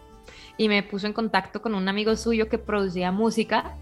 y 0.56 0.68
me 0.68 0.82
puso 0.82 1.06
en 1.06 1.12
contacto 1.12 1.60
con 1.60 1.74
un 1.74 1.88
amigo 1.88 2.16
suyo 2.16 2.48
que 2.48 2.58
producía 2.58 3.12
música. 3.12 3.74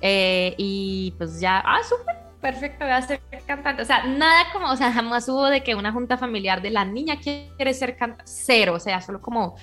Eh, 0.00 0.54
y 0.58 1.14
pues 1.16 1.40
ya, 1.40 1.62
ah, 1.64 1.80
súper, 1.82 2.16
perfecto, 2.40 2.84
voy 2.84 2.92
a 2.92 3.00
ser 3.00 3.20
cantante. 3.46 3.82
O 3.82 3.86
sea, 3.86 4.04
nada 4.04 4.52
como, 4.52 4.70
o 4.70 4.76
sea, 4.76 4.92
jamás 4.92 5.28
hubo 5.28 5.46
de 5.46 5.62
que 5.62 5.74
una 5.74 5.92
junta 5.92 6.18
familiar 6.18 6.60
de 6.60 6.70
la 6.70 6.84
niña 6.84 7.18
quiere 7.18 7.72
ser 7.72 7.96
cantante, 7.96 8.24
cero, 8.26 8.74
o 8.74 8.80
sea, 8.80 9.00
solo 9.00 9.20
como... 9.20 9.56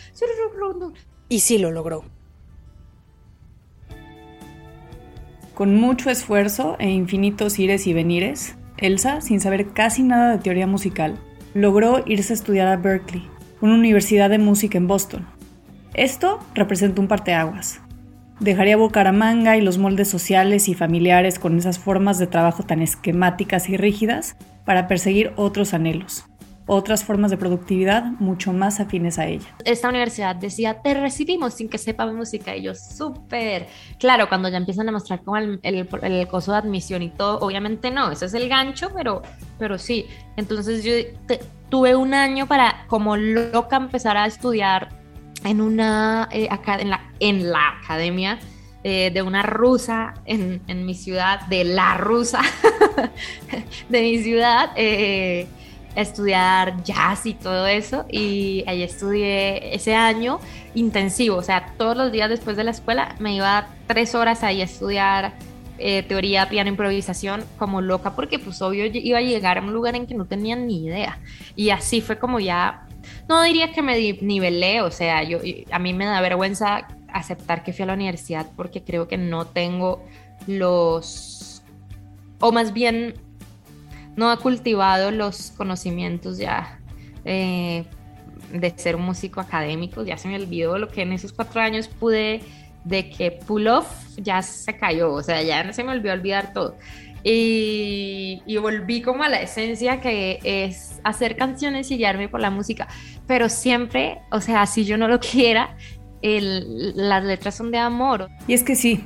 Y 1.30 1.40
sí 1.42 1.60
lo 1.60 1.70
logró. 1.70 2.04
Con 5.62 5.76
mucho 5.76 6.10
esfuerzo 6.10 6.76
e 6.80 6.90
infinitos 6.90 7.60
ires 7.60 7.86
y 7.86 7.94
venires, 7.94 8.56
Elsa, 8.78 9.22
sin 9.22 9.40
saber 9.40 9.74
casi 9.74 10.02
nada 10.02 10.32
de 10.32 10.40
teoría 10.40 10.66
musical, 10.66 11.20
logró 11.54 12.02
irse 12.08 12.34
a 12.34 12.36
estudiar 12.36 12.68
a 12.68 12.78
Berkeley, 12.78 13.30
una 13.62 13.76
universidad 13.76 14.32
de 14.32 14.40
música 14.40 14.80
en 14.80 14.88
Boston. 14.88 15.28
Esto 15.94 16.40
representa 16.56 17.00
un 17.00 17.08
parteaguas, 17.08 17.80
Dejaría 18.40 18.76
Bucaramanga 18.76 19.56
y 19.56 19.62
los 19.62 19.78
moldes 19.78 20.08
sociales 20.08 20.68
y 20.68 20.74
familiares 20.74 21.38
con 21.38 21.56
esas 21.60 21.78
formas 21.78 22.18
de 22.18 22.26
trabajo 22.26 22.64
tan 22.64 22.82
esquemáticas 22.82 23.70
y 23.70 23.78
rígidas 23.78 24.38
para 24.66 24.88
perseguir 24.88 25.32
otros 25.36 25.76
anhelos, 25.76 26.26
otras 26.68 27.04
formas 27.04 27.32
de 27.32 27.38
productividad 27.38 28.04
mucho 28.20 28.54
más 28.54 28.80
afines 28.80 29.20
a 29.20 29.26
ella. 29.26 29.48
Esta 29.66 29.90
universidad 29.90 30.36
decía, 30.36 30.82
te 30.82 30.94
recibimos 30.94 31.56
sin 31.56 31.70
que 31.70 31.78
sepa 31.78 32.06
música, 32.06 32.56
y 32.56 32.64
yo, 32.64 32.76
súper. 32.76 33.68
Claro, 34.00 34.30
cuando 34.30 34.50
ya 34.50 34.58
empiezan 34.58 34.88
a 34.90 34.92
mostrar 34.92 35.22
como 35.24 35.38
el, 35.38 35.60
el, 35.64 36.28
coso 36.28 36.52
de 36.52 36.58
admisión 36.60 37.02
y 37.02 37.10
todo, 37.10 37.40
obviamente 37.40 37.92
no, 37.92 38.12
ese 38.12 38.26
es 38.26 38.34
el 38.34 38.48
gancho, 38.48 38.92
pero, 38.96 39.22
pero 39.58 39.78
sí. 39.78 40.06
Entonces 40.38 40.84
yo 40.84 40.94
tuve 41.70 41.96
un 41.96 42.14
año 42.14 42.48
para, 42.48 42.86
como 42.88 43.18
loca, 43.18 43.78
empezar 43.78 44.18
a 44.18 44.26
estudiar 44.26 44.90
en 45.44 45.62
una 45.62 46.30
eh, 46.32 46.50
en, 46.80 46.90
la, 46.90 47.12
en 47.20 47.52
la 47.52 47.80
academia 47.82 48.40
eh, 48.84 49.12
de 49.14 49.22
una 49.22 49.44
rusa 49.44 50.16
en, 50.26 50.62
en, 50.68 50.86
mi 50.86 50.96
ciudad, 50.96 51.42
de 51.48 51.64
la 51.64 51.98
rusa 51.98 52.42
de 53.90 54.02
mi 54.02 54.24
ciudad, 54.24 54.72
eh, 54.76 55.48
estudiar 55.96 56.84
jazz 56.84 57.26
y 57.26 57.34
todo 57.34 57.68
eso. 57.68 58.06
Y 58.10 58.64
ahí 58.68 58.84
estudié 58.84 59.76
ese 59.76 59.96
año 59.96 60.40
intensivo, 60.74 61.38
o 61.38 61.44
sea, 61.44 61.74
todos 61.78 61.98
los 61.98 62.12
días 62.12 62.30
después 62.30 62.56
de 62.58 62.64
la 62.64 62.72
escuela 62.72 63.16
me 63.20 63.36
iba 63.36 63.68
tres 63.88 64.16
horas 64.16 64.44
ahí 64.44 64.62
a 64.62 64.66
estudiar 64.66 65.34
teoría, 66.08 66.48
piano, 66.48 66.70
improvisación 66.70 67.44
como 67.58 67.82
loca, 67.82 68.16
porque 68.16 68.38
pues 68.38 68.62
obvio 68.62 68.86
iba 68.86 69.18
a 69.18 69.22
llegar 69.22 69.58
a 69.58 69.62
un 69.62 69.74
lugar 69.74 69.96
en 69.96 70.06
que 70.06 70.14
no 70.14 70.26
tenía 70.26 70.56
ni 70.56 70.86
idea. 70.86 71.20
Y 71.56 71.72
así 71.72 72.02
fue 72.02 72.20
como 72.20 72.40
ya 72.40 72.88
no 73.28 73.42
diría 73.42 73.72
que 73.72 73.82
me 73.82 73.96
nivelé, 74.22 74.82
o 74.82 74.92
sea, 74.92 75.24
yo, 75.24 75.40
a 75.72 75.80
mí 75.80 75.94
me 75.94 76.06
da 76.06 76.22
vergüenza 76.22 76.88
aceptar 77.12 77.64
que 77.64 77.74
fui 77.74 77.84
a 77.84 77.88
la 77.88 77.94
universidad 77.94 78.48
porque 78.56 78.84
creo 78.84 79.08
que 79.08 79.18
no 79.18 79.46
tengo 79.46 80.06
los, 80.48 81.64
o 82.40 82.52
más 82.52 82.74
bien 82.74 83.16
no 84.22 84.32
he 84.32 84.38
cultivado 84.38 85.10
los 85.10 85.50
conocimientos 85.58 86.38
ya 86.38 86.80
eh, 87.26 87.86
de 88.54 88.70
ser 88.78 88.98
músico 88.98 89.42
académico, 89.42 90.04
ya 90.04 90.16
se 90.16 90.28
me 90.28 90.36
olvidó 90.36 90.78
lo 90.78 90.90
que 90.90 91.02
en 91.02 91.12
esos 91.12 91.34
cuatro 91.34 91.60
años 91.60 91.88
pude 91.88 92.42
de 92.84 93.10
que 93.10 93.32
pull 93.32 93.68
off 93.68 93.88
ya 94.18 94.44
se 94.44 94.78
cayó, 94.78 95.12
o 95.12 95.24
sea, 95.24 95.42
ya 95.42 95.74
se 95.74 95.84
me 95.84 95.92
olvidó 95.92 96.14
olvidar 96.14 96.54
todo. 96.54 96.78
y, 97.24 98.44
y, 98.46 98.58
volví 98.58 99.02
como 99.02 99.24
a 99.24 99.30
la 99.30 99.42
esencia 99.42 100.02
que 100.02 100.40
es 100.44 101.00
hacer 101.04 101.36
canciones 101.36 101.90
y 101.90 101.98
guiarme 101.98 102.30
por 102.30 102.42
la 102.42 102.52
música, 102.52 102.88
pero 103.26 103.50
siempre, 103.50 104.20
o 104.32 104.40
sea, 104.40 104.68
si 104.68 104.86
yo 104.86 105.00
no 105.00 105.08
lo 105.08 105.20
quiera, 105.32 105.76
el, 106.22 106.94
las 106.96 107.24
letras 107.24 107.56
son 107.56 107.72
de 107.72 107.80
amor. 107.80 108.30
Y 108.48 108.54
es 108.54 108.64
que 108.64 108.76
sí, 108.76 109.04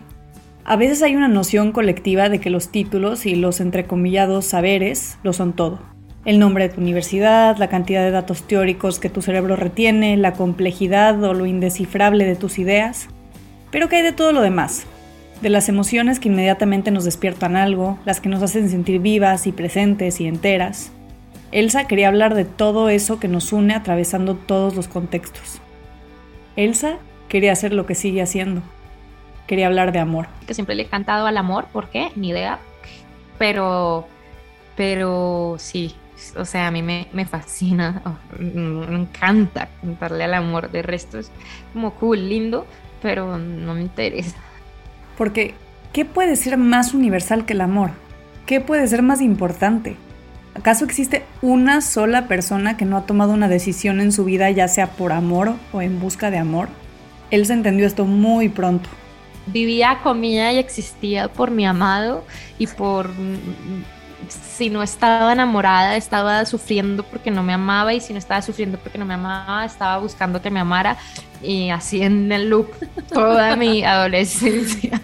a 0.67 0.77
veces 0.77 1.03
hay 1.03 1.15
una 1.15 1.27
noción 1.27 1.71
colectiva 1.71 2.27
de 2.27 2.39
que 2.39 2.49
los 2.49 2.69
títulos 2.69 3.27
y 3.27 3.35
los 3.35 3.61
entrecomillados 3.61 4.45
saberes 4.45 5.19
lo 5.21 5.31
son 5.31 5.53
todo. 5.53 5.79
El 6.25 6.39
nombre 6.39 6.67
de 6.67 6.73
tu 6.73 6.81
universidad, 6.81 7.57
la 7.57 7.69
cantidad 7.69 8.03
de 8.03 8.09
datos 8.09 8.47
teóricos 8.47 8.97
que 8.97 9.11
tu 9.11 9.21
cerebro 9.21 9.55
retiene, 9.55 10.17
la 10.17 10.33
complejidad 10.33 11.23
o 11.23 11.35
lo 11.35 11.45
indescifrable 11.45 12.25
de 12.25 12.35
tus 12.35 12.57
ideas. 12.57 13.07
Pero 13.69 13.89
¿qué 13.89 13.97
hay 13.97 14.01
de 14.01 14.11
todo 14.11 14.31
lo 14.31 14.41
demás? 14.41 14.87
De 15.43 15.49
las 15.49 15.69
emociones 15.69 16.19
que 16.19 16.29
inmediatamente 16.29 16.89
nos 16.89 17.05
despiertan 17.05 17.55
algo, 17.55 17.99
las 18.03 18.19
que 18.19 18.29
nos 18.29 18.41
hacen 18.41 18.67
sentir 18.67 18.99
vivas 18.99 19.45
y 19.45 19.51
presentes 19.51 20.19
y 20.19 20.25
enteras. 20.25 20.91
Elsa 21.51 21.85
quería 21.85 22.07
hablar 22.07 22.33
de 22.33 22.45
todo 22.45 22.89
eso 22.89 23.19
que 23.19 23.27
nos 23.27 23.53
une 23.53 23.75
atravesando 23.75 24.33
todos 24.33 24.75
los 24.75 24.87
contextos. 24.87 25.61
Elsa 26.55 26.97
quería 27.27 27.51
hacer 27.51 27.71
lo 27.71 27.85
que 27.85 27.93
sigue 27.93 28.23
haciendo, 28.23 28.63
quería 29.47 29.67
hablar 29.67 29.91
de 29.91 29.99
amor. 29.99 30.27
Que 30.47 30.53
siempre 30.53 30.75
le 30.75 30.83
he 30.83 30.87
cantado 30.87 31.27
al 31.27 31.37
amor, 31.37 31.65
¿por 31.71 31.89
qué? 31.89 32.11
Ni 32.15 32.29
idea. 32.29 32.59
Pero, 33.37 34.07
pero 34.75 35.55
sí, 35.59 35.95
o 36.35 36.45
sea, 36.45 36.67
a 36.67 36.71
mí 36.71 36.81
me, 36.81 37.25
fascina, 37.25 38.01
oh, 38.05 38.39
me 38.39 38.95
encanta 38.95 39.69
cantarle 39.81 40.23
al 40.23 40.33
amor. 40.33 40.71
De 40.71 40.81
resto 40.81 41.19
es 41.19 41.31
como 41.73 41.93
cool, 41.95 42.29
lindo, 42.29 42.65
pero 43.01 43.37
no 43.37 43.73
me 43.73 43.81
interesa. 43.81 44.37
Porque, 45.17 45.53
¿qué 45.93 46.05
puede 46.05 46.35
ser 46.35 46.57
más 46.57 46.93
universal 46.93 47.45
que 47.45 47.53
el 47.53 47.61
amor? 47.61 47.91
¿Qué 48.45 48.61
puede 48.61 48.87
ser 48.87 49.01
más 49.01 49.21
importante? 49.21 49.97
¿Acaso 50.53 50.85
existe 50.85 51.25
una 51.41 51.81
sola 51.81 52.27
persona 52.27 52.77
que 52.77 52.85
no 52.85 52.95
ha 52.95 53.05
tomado 53.05 53.33
una 53.33 53.49
decisión 53.49 53.99
en 53.99 54.13
su 54.13 54.23
vida, 54.23 54.49
ya 54.51 54.69
sea 54.69 54.91
por 54.91 55.11
amor 55.11 55.55
o 55.73 55.81
en 55.81 55.99
busca 55.99 56.31
de 56.31 56.37
amor? 56.37 56.69
Él 57.29 57.45
se 57.45 57.53
entendió 57.53 57.85
esto 57.87 58.05
muy 58.05 58.47
pronto 58.47 58.89
vivía, 59.47 59.99
comía 60.03 60.53
y 60.53 60.57
existía 60.57 61.27
por 61.27 61.51
mi 61.51 61.65
amado 61.65 62.23
y 62.57 62.67
por 62.67 63.09
si 64.29 64.69
no 64.69 64.81
estaba 64.81 65.33
enamorada, 65.33 65.95
estaba 65.97 66.45
sufriendo 66.45 67.03
porque 67.03 67.31
no 67.31 67.43
me 67.43 67.53
amaba 67.53 67.93
y 67.93 67.99
si 67.99 68.13
no 68.13 68.19
estaba 68.19 68.41
sufriendo 68.41 68.77
porque 68.77 68.97
no 68.97 69.05
me 69.05 69.13
amaba, 69.13 69.65
estaba 69.65 69.97
buscando 69.97 70.41
que 70.41 70.49
me 70.49 70.59
amara 70.59 70.97
y 71.41 71.69
así 71.69 72.01
en 72.01 72.31
el 72.31 72.49
loop 72.49 72.69
toda 73.11 73.55
mi 73.55 73.83
adolescencia. 73.85 75.01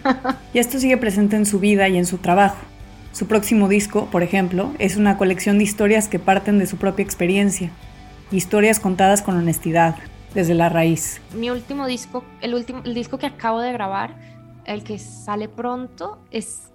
Y 0.54 0.60
esto 0.60 0.80
sigue 0.80 0.98
presente 0.98 1.36
en 1.36 1.46
su 1.46 1.60
vida 1.60 1.88
y 1.90 1.98
en 1.98 2.06
su 2.06 2.18
trabajo. 2.18 2.58
Su 3.12 3.28
próximo 3.28 3.68
disco, 3.68 4.06
por 4.06 4.24
ejemplo, 4.24 4.72
es 4.80 4.96
una 4.96 5.18
colección 5.18 5.58
de 5.58 5.66
historias 5.66 6.08
que 6.08 6.18
parten 6.18 6.60
de 6.60 6.68
su 6.68 6.78
propia 6.78 7.04
experiencia, 7.04 7.70
historias 8.32 8.80
contadas 8.80 9.22
con 9.22 9.36
honestidad, 9.36 9.96
desde 10.34 10.54
la 10.54 10.70
raíz. 10.70 11.22
Mi 11.34 11.50
último 11.50 11.88
disco, 11.88 12.24
el 12.42 12.54
último 12.54 12.82
el 12.86 12.94
disco 12.94 13.18
que 13.18 13.26
acabo 13.26 13.60
de 13.60 13.74
grabar, 13.74 14.16
el 14.66 14.84
que 14.84 15.00
sale 15.00 15.50
pronto 15.50 16.20
es 16.32 16.72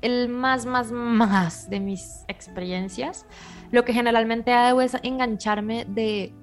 el 0.00 0.28
más, 0.28 0.66
más, 0.66 0.92
más 0.92 1.70
de 1.70 1.80
mis 1.80 2.24
experiencias. 2.28 3.26
Lo 3.70 3.84
que 3.84 3.92
generalmente 3.92 4.52
hago 4.52 4.82
es 4.82 4.96
engancharme 5.02 5.86
de 5.86 6.34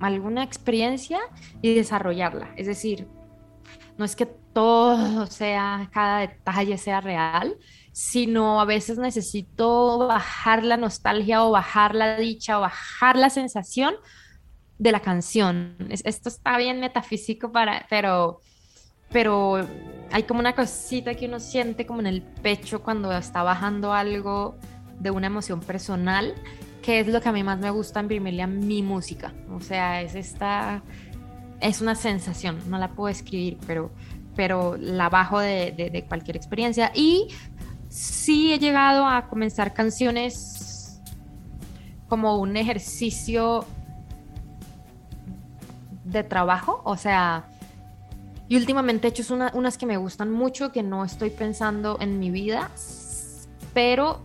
alguna 0.00 0.42
experiencia 0.42 1.18
y 1.62 1.74
desarrollarla. 1.74 2.50
Es 2.56 2.66
decir, 2.66 3.08
no 3.98 4.04
es 4.04 4.14
que 4.14 4.26
todo 4.26 5.26
sea, 5.26 5.88
cada 5.92 6.20
detalle 6.20 6.78
sea 6.78 7.00
real, 7.00 7.56
sino 7.92 8.60
a 8.60 8.64
veces 8.64 8.98
necesito 8.98 9.98
bajar 9.98 10.64
la 10.64 10.76
nostalgia 10.76 11.44
o 11.44 11.50
bajar 11.50 11.94
la 11.94 12.16
dicha 12.16 12.58
o 12.58 12.62
bajar 12.62 13.16
la 13.16 13.30
sensación 13.30 13.94
de 14.78 14.92
la 14.92 15.00
canción. 15.00 15.76
Esto 15.88 16.28
está 16.28 16.58
bien 16.58 16.80
metafísico 16.80 17.50
para, 17.52 17.86
pero 17.88 18.40
pero 19.10 19.66
hay 20.10 20.22
como 20.24 20.40
una 20.40 20.54
cosita 20.54 21.14
que 21.14 21.26
uno 21.26 21.40
siente 21.40 21.86
como 21.86 22.00
en 22.00 22.06
el 22.06 22.22
pecho 22.22 22.82
cuando 22.82 23.12
está 23.12 23.42
bajando 23.42 23.92
algo 23.92 24.56
de 24.98 25.10
una 25.10 25.28
emoción 25.28 25.60
personal, 25.60 26.34
que 26.82 27.00
es 27.00 27.06
lo 27.06 27.20
que 27.20 27.28
a 27.28 27.32
mí 27.32 27.42
más 27.42 27.58
me 27.58 27.70
gusta 27.70 28.00
imprimirle 28.00 28.42
a 28.42 28.46
mi 28.46 28.82
música. 28.82 29.32
O 29.50 29.60
sea, 29.60 30.02
es 30.02 30.14
esta, 30.14 30.82
es 31.60 31.80
una 31.80 31.94
sensación, 31.94 32.58
no 32.68 32.78
la 32.78 32.92
puedo 32.92 33.08
escribir, 33.08 33.58
pero, 33.66 33.90
pero 34.34 34.76
la 34.76 35.08
bajo 35.08 35.38
de, 35.38 35.72
de 35.72 36.04
cualquier 36.06 36.36
experiencia. 36.36 36.90
Y 36.94 37.28
sí 37.88 38.52
he 38.52 38.58
llegado 38.58 39.06
a 39.06 39.28
comenzar 39.28 39.72
canciones 39.72 41.00
como 42.08 42.38
un 42.38 42.56
ejercicio 42.56 43.66
de 46.06 46.22
trabajo, 46.22 46.80
o 46.84 46.96
sea, 46.96 47.48
y 48.48 48.56
últimamente 48.56 49.08
he 49.08 49.10
hecho 49.10 49.24
unas 49.54 49.76
que 49.76 49.86
me 49.86 49.96
gustan 49.96 50.30
mucho, 50.30 50.70
que 50.70 50.82
no 50.82 51.04
estoy 51.04 51.30
pensando 51.30 51.98
en 52.00 52.18
mi 52.20 52.30
vida, 52.30 52.70
pero 53.74 54.20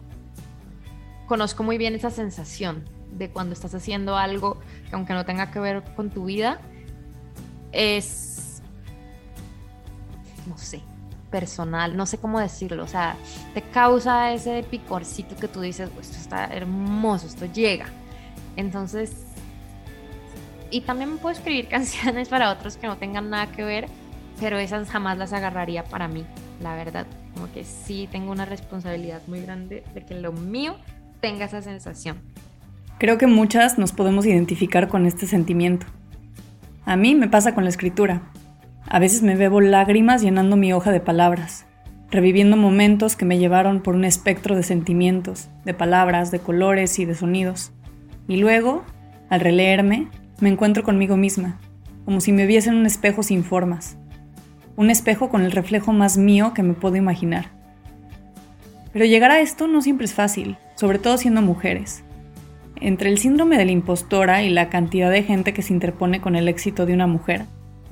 conozco 1.28 1.64
muy 1.64 1.78
bien 1.78 1.96
esa 1.96 2.12
sensación 2.12 2.86
de 3.12 3.30
cuando 3.32 3.54
estás 3.54 3.74
haciendo 3.74 4.16
algo 4.16 4.60
que 4.90 4.96
aunque 4.96 5.14
no 5.14 5.26
tenga 5.26 5.50
que 5.50 5.60
ver 5.60 5.84
con 5.96 6.12
tu 6.12 6.26
vida, 6.26 6.60
es, 7.72 8.62
no 10.48 10.58
sé, 10.58 10.82
personal, 11.32 11.98
no 11.98 12.06
sé 12.06 12.20
cómo 12.20 12.40
decirlo, 12.40 12.84
o 12.84 12.88
sea, 12.88 13.16
te 13.56 13.64
causa 13.64 14.34
ese 14.34 14.64
picorcito 14.70 15.36
que 15.36 15.48
tú 15.48 15.62
dices, 15.62 15.90
esto 16.00 16.18
está 16.18 16.46
hermoso, 16.46 17.26
esto 17.26 17.46
llega. 17.46 17.88
Entonces, 18.56 19.31
y 20.72 20.82
también 20.82 21.18
puedo 21.18 21.36
escribir 21.36 21.68
canciones 21.70 22.30
para 22.30 22.52
otros 22.52 22.78
que 22.78 22.88
no 22.88 22.98
tengan 22.98 23.30
nada 23.30 23.48
que 23.52 23.64
ver, 23.64 23.88
pero 24.40 24.58
esas 24.58 24.90
jamás 24.90 25.18
las 25.18 25.34
agarraría 25.34 25.84
para 25.84 26.08
mí, 26.08 26.26
la 26.62 26.76
verdad. 26.76 27.06
Como 27.36 27.52
que 27.52 27.64
sí 27.64 28.10
tengo 28.12 28.32
una 28.32 28.46
responsabilidad 28.46 29.22
muy 29.28 29.42
grande 29.42 29.84
de 29.94 30.06
que 30.06 30.16
lo 30.16 30.32
mío 30.32 30.76
tenga 31.22 31.46
esa 31.46 31.62
sensación. 31.62 32.18
Creo 32.98 33.18
que 33.18 33.28
muchas 33.28 33.78
nos 33.78 33.94
podemos 33.94 34.26
identificar 34.26 34.88
con 34.88 35.06
este 35.06 35.28
sentimiento. 35.28 35.86
A 36.86 36.96
mí 36.96 37.16
me 37.16 37.28
pasa 37.28 37.54
con 37.54 37.64
la 37.64 37.70
escritura. 37.70 38.24
A 38.88 39.00
veces 39.00 39.22
me 39.22 39.36
bebo 39.36 39.62
lágrimas 39.62 40.22
llenando 40.22 40.56
mi 40.58 40.74
hoja 40.74 40.92
de 40.92 41.00
palabras, 41.00 41.66
reviviendo 42.10 42.58
momentos 42.58 43.16
que 43.16 43.26
me 43.26 43.38
llevaron 43.38 43.82
por 43.82 43.96
un 43.96 44.06
espectro 44.06 44.56
de 44.56 44.64
sentimientos, 44.64 45.50
de 45.64 45.74
palabras, 45.74 46.32
de 46.32 46.40
colores 46.40 47.00
y 47.00 47.06
de 47.06 47.16
sonidos. 47.16 47.72
Y 48.28 48.38
luego, 48.38 48.84
al 49.30 49.40
releerme, 49.40 50.10
me 50.42 50.50
encuentro 50.50 50.84
conmigo 50.84 51.16
misma, 51.16 51.60
como 52.04 52.20
si 52.20 52.32
me 52.32 52.48
viese 52.48 52.70
en 52.70 52.76
un 52.76 52.86
espejo 52.86 53.24
sin 53.24 53.44
formas, 53.44 53.98
un 54.76 54.90
espejo 54.90 55.30
con 55.30 55.44
el 55.44 55.52
reflejo 55.52 55.94
más 55.94 56.18
mío 56.18 56.54
que 56.54 56.64
me 56.64 56.74
puedo 56.74 56.96
imaginar. 56.96 57.50
Pero 58.92 59.06
llegar 59.06 59.32
a 59.32 59.40
esto 59.40 59.68
no 59.68 59.82
siempre 59.82 60.06
es 60.06 60.14
fácil, 60.14 60.58
sobre 60.76 61.00
todo 61.00 61.18
siendo 61.18 61.42
mujeres. 61.42 62.04
Entre 62.76 63.10
el 63.10 63.20
síndrome 63.20 63.58
de 63.58 63.66
la 63.66 63.72
impostora 63.72 64.42
y 64.42 64.50
la 64.50 64.70
cantidad 64.70 65.12
de 65.12 65.24
gente 65.24 65.54
que 65.54 65.62
se 65.62 65.74
interpone 65.74 66.20
con 66.20 66.36
el 66.36 66.48
éxito 66.48 66.88
de 66.88 66.96
una 66.96 67.06
mujer, 67.06 67.46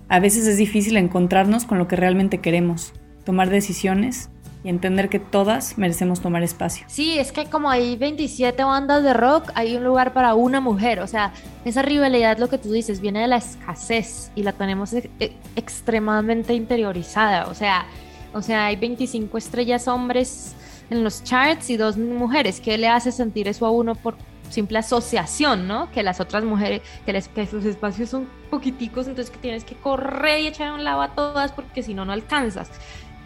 a 0.09 0.19
veces 0.19 0.47
es 0.47 0.57
difícil 0.57 0.97
encontrarnos 0.97 1.65
con 1.65 1.77
lo 1.77 1.88
que 1.88 1.95
realmente 1.95 2.39
queremos, 2.39 2.93
tomar 3.23 3.51
decisiones 3.51 4.31
y 4.63 4.69
entender 4.69 5.10
que 5.10 5.19
todas 5.19 5.78
merecemos 5.78 6.19
tomar 6.22 6.43
espacio. 6.43 6.86
Sí, 6.88 7.17
es 7.17 7.32
que 7.32 7.45
como 7.45 7.69
hay 7.69 7.95
27 7.95 8.62
bandas 8.63 9.04
de 9.04 9.13
rock, 9.13 9.52
hay 9.56 9.76
un 9.78 9.84
lugar 9.84 10.13
para 10.13 10.34
una 10.34 10.60
mujer. 10.60 11.00
O 11.00 11.08
sea, 11.08 11.32
esa 11.63 11.82
rivalidad, 11.82 12.38
lo 12.38 12.50
que 12.50 12.58
tú 12.58 12.72
dices, 12.72 13.00
viene 13.00 13.22
de 13.22 13.28
la 13.28 13.38
escasez 13.38 14.32
y 14.36 14.43
la 14.43 14.52
tenemos 14.52 14.93
e-, 14.93 15.10
e-, 15.19 15.34
extremadamente 15.56 16.54
interiorizada. 16.54 17.48
O 17.48 17.54
sea, 17.54 17.86
o 18.34 18.41
sea, 18.41 18.65
hay 18.65 18.76
25 18.76 19.38
estrellas 19.38 19.88
hombres 19.88 20.56
en 20.89 21.04
los 21.04 21.24
charts 21.24 21.69
y 21.69 21.78
dos 21.78 21.98
mujeres. 21.98 22.60
¿Qué 22.60 22.78
le 22.78 22.89
hace 22.89 23.13
sentir 23.13 23.48
eso 23.48 23.65
a 23.65 23.72
uno 23.72 23.95
por 23.95 24.15
simple 24.50 24.80
asociación, 24.80 25.67
¿no? 25.67 25.89
Que 25.91 26.04
las 26.04 26.19
otras 26.19 26.43
mujeres, 26.43 26.82
que, 27.06 27.13
les, 27.13 27.28
que 27.30 27.45
sus 27.45 27.63
espacios 27.65 28.10
son 28.10 28.28
poquiticos, 28.50 29.08
entonces 29.08 29.32
que 29.32 29.38
tienes 29.38 29.63
que 29.63 29.76
correr 29.76 30.41
y 30.41 30.48
echar 30.48 30.74
un 30.74 30.84
lado 30.84 31.02
a 31.02 31.10
todas 31.10 31.52
porque 31.52 31.84
si 31.84 31.93
no, 31.93 32.04
no 32.04 32.12
alcanzas 32.12 32.69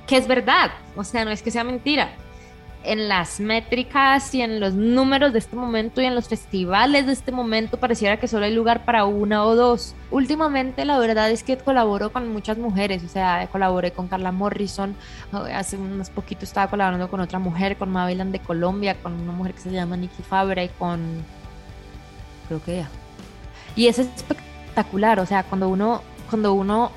que 0.08 0.18
es 0.18 0.28
verdad, 0.28 0.72
o 0.96 1.04
sea, 1.04 1.26
no 1.26 1.32
es 1.32 1.42
que 1.42 1.52
sea 1.52 1.64
mentira. 1.64 2.12
En 2.86 3.08
las 3.08 3.40
métricas 3.40 4.36
y 4.36 4.42
en 4.42 4.60
los 4.60 4.74
números 4.74 5.32
de 5.32 5.40
este 5.40 5.56
momento 5.56 6.02
y 6.02 6.06
en 6.06 6.16
los 6.16 6.28
festivales 6.28 7.06
de 7.06 7.14
este 7.14 7.32
momento 7.32 7.78
pareciera 7.78 8.18
que 8.18 8.28
solo 8.28 8.44
hay 8.44 8.54
lugar 8.54 8.84
para 8.84 9.06
una 9.06 9.46
o 9.46 9.56
dos. 9.56 9.96
Últimamente 10.12 10.84
la 10.84 11.00
verdad 11.00 11.32
es 11.32 11.44
que 11.44 11.58
colaboro 11.58 12.12
con 12.12 12.28
muchas 12.34 12.58
mujeres, 12.58 13.02
o 13.06 13.08
sea, 13.08 13.48
colaboré 13.50 13.92
con 13.92 14.10
Carla 14.10 14.34
Morrison, 14.34 14.98
hace 15.32 15.78
unos 15.78 16.10
poquitos 16.10 16.44
estaba 16.44 16.70
colaborando 16.70 17.10
con 17.10 17.22
otra 17.22 17.40
mujer, 17.40 17.78
con 17.78 17.90
Mavilan 17.90 18.34
de 18.34 18.40
Colombia, 18.40 18.98
con 19.02 19.14
una 19.14 19.32
mujer 19.32 19.54
que 19.54 19.62
se 19.62 19.72
llama 19.72 19.96
Nikki 19.96 20.22
Fabra 20.22 20.62
y 20.62 20.70
con... 20.70 21.24
creo 22.50 22.62
que 22.62 22.80
ella. 22.80 22.90
Y 23.78 23.88
es 23.88 23.98
espectacular, 23.98 25.22
o 25.22 25.26
sea, 25.26 25.44
cuando 25.44 25.70
uno, 25.70 26.02
cuando 26.30 26.54
uno 26.54 26.92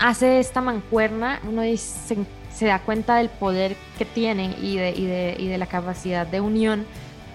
hace 0.00 0.40
esta 0.40 0.60
mancuerna, 0.60 1.40
uno 1.44 1.62
se 1.76 2.16
se 2.60 2.66
da 2.66 2.80
cuenta 2.80 3.16
del 3.16 3.28
poder 3.30 3.76
que 3.96 4.04
tienen 4.04 4.54
y 4.60 4.76
de, 4.76 4.90
y 4.90 5.06
de, 5.06 5.36
y 5.38 5.46
de 5.46 5.58
la 5.58 5.66
capacidad 5.66 6.26
de 6.26 6.40
unión 6.40 6.84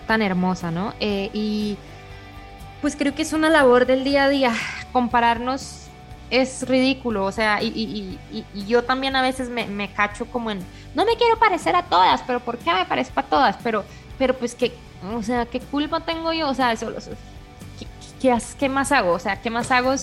tan 0.08 0.22
hermosa, 0.22 0.72
¿no? 0.72 0.94
Eh, 1.00 1.30
y 1.34 1.78
pues 2.82 2.96
creo 2.96 3.16
que 3.16 3.24
es 3.24 3.34
una 3.34 3.50
labor 3.50 3.86
del 3.86 4.04
día 4.04 4.26
a 4.26 4.30
día. 4.30 4.54
Compararnos 4.92 5.88
es 6.30 6.68
ridículo, 6.68 7.26
o 7.26 7.32
sea, 7.32 7.62
y, 7.62 8.20
yo 8.68 8.84
también 8.84 9.16
a 9.16 9.22
veces 9.22 9.50
me, 9.50 9.92
cacho 9.94 10.26
como 10.26 10.52
en, 10.52 10.60
no 10.94 11.06
me 11.06 11.16
quiero 11.16 11.38
parecer 11.40 11.76
a 11.76 11.84
todas, 11.84 12.22
pero 12.24 12.40
¿por 12.40 12.58
qué 12.58 12.74
me 12.74 12.86
parezco 12.86 13.20
a 13.20 13.24
todas? 13.24 13.58
Pero, 13.64 13.84
pero 14.18 14.36
pues 14.36 14.54
que, 14.54 14.74
o 15.16 15.24
sea, 15.24 15.46
¿qué 15.46 15.60
culpa 15.60 16.00
tengo 16.02 16.34
yo? 16.34 16.50
O 16.50 16.54
sea, 16.54 16.72
eso, 16.72 16.92
¿qué, 18.22 18.38
qué, 18.60 18.70
más 18.70 18.92
hago? 18.92 19.14
O 19.14 19.20
sea, 19.20 19.42
¿qué 19.42 19.50
más 19.50 19.72
hago? 19.72 19.94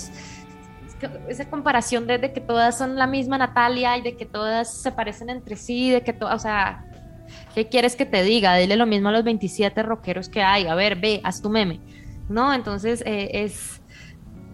Esa 1.28 1.48
comparación 1.48 2.06
de, 2.06 2.18
de, 2.18 2.32
que 2.32 2.40
todas 2.40 2.76
son 2.76 2.96
la 2.96 3.06
misma 3.06 3.38
Natalia 3.38 3.96
y 3.96 4.02
de 4.02 4.16
que 4.16 4.26
todas 4.26 4.82
se 4.82 4.92
parecen 4.92 5.30
entre 5.30 5.56
sí, 5.56 5.90
de 5.90 6.02
que 6.02 6.12
todas, 6.12 6.34
o 6.34 6.38
sea, 6.38 6.84
¿qué 7.54 7.68
quieres 7.68 7.96
que 7.96 8.06
te 8.06 8.22
diga? 8.22 8.56
Dile 8.56 8.76
lo 8.76 8.86
mismo 8.86 9.08
a 9.08 9.12
los 9.12 9.24
27 9.24 9.82
rockeros 9.82 10.28
que 10.28 10.42
hay, 10.42 10.66
a 10.66 10.74
ver, 10.74 10.96
ve, 10.96 11.20
haz 11.24 11.42
tu 11.42 11.50
meme, 11.50 11.80
¿no? 12.28 12.52
Entonces 12.52 13.02
eh, 13.06 13.30
es, 13.44 13.80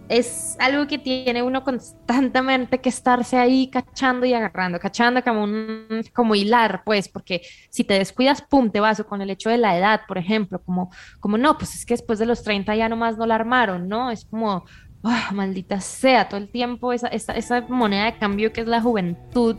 es 0.09 0.57
algo 0.59 0.87
que 0.87 0.97
tiene 0.97 1.43
uno 1.43 1.63
constantemente 1.63 2.79
que 2.79 2.89
estarse 2.89 3.37
ahí 3.37 3.69
cachando 3.69 4.25
y 4.25 4.33
agarrando, 4.33 4.79
cachando 4.79 5.23
como 5.23 5.43
un, 5.43 6.03
como 6.13 6.35
hilar, 6.35 6.83
pues, 6.83 7.07
porque 7.07 7.41
si 7.69 7.83
te 7.83 7.93
descuidas, 7.93 8.41
pum, 8.41 8.71
te 8.71 8.79
vas, 8.79 8.99
o 8.99 9.05
con 9.05 9.21
el 9.21 9.29
hecho 9.29 9.49
de 9.49 9.57
la 9.57 9.77
edad, 9.77 10.01
por 10.07 10.17
ejemplo, 10.17 10.61
como, 10.63 10.91
como 11.19 11.37
no, 11.37 11.57
pues 11.57 11.75
es 11.75 11.85
que 11.85 11.93
después 11.93 12.19
de 12.19 12.25
los 12.25 12.43
30 12.43 12.75
ya 12.75 12.89
nomás 12.89 13.17
no 13.17 13.25
la 13.25 13.35
armaron, 13.35 13.87
¿no? 13.87 14.09
Es 14.11 14.25
como, 14.25 14.65
oh, 15.01 15.33
maldita 15.33 15.79
sea, 15.81 16.27
todo 16.27 16.39
el 16.39 16.49
tiempo 16.49 16.93
esa, 16.93 17.07
esa, 17.07 17.33
esa 17.33 17.61
moneda 17.61 18.05
de 18.05 18.17
cambio 18.17 18.51
que 18.51 18.61
es 18.61 18.67
la 18.67 18.81
juventud 18.81 19.57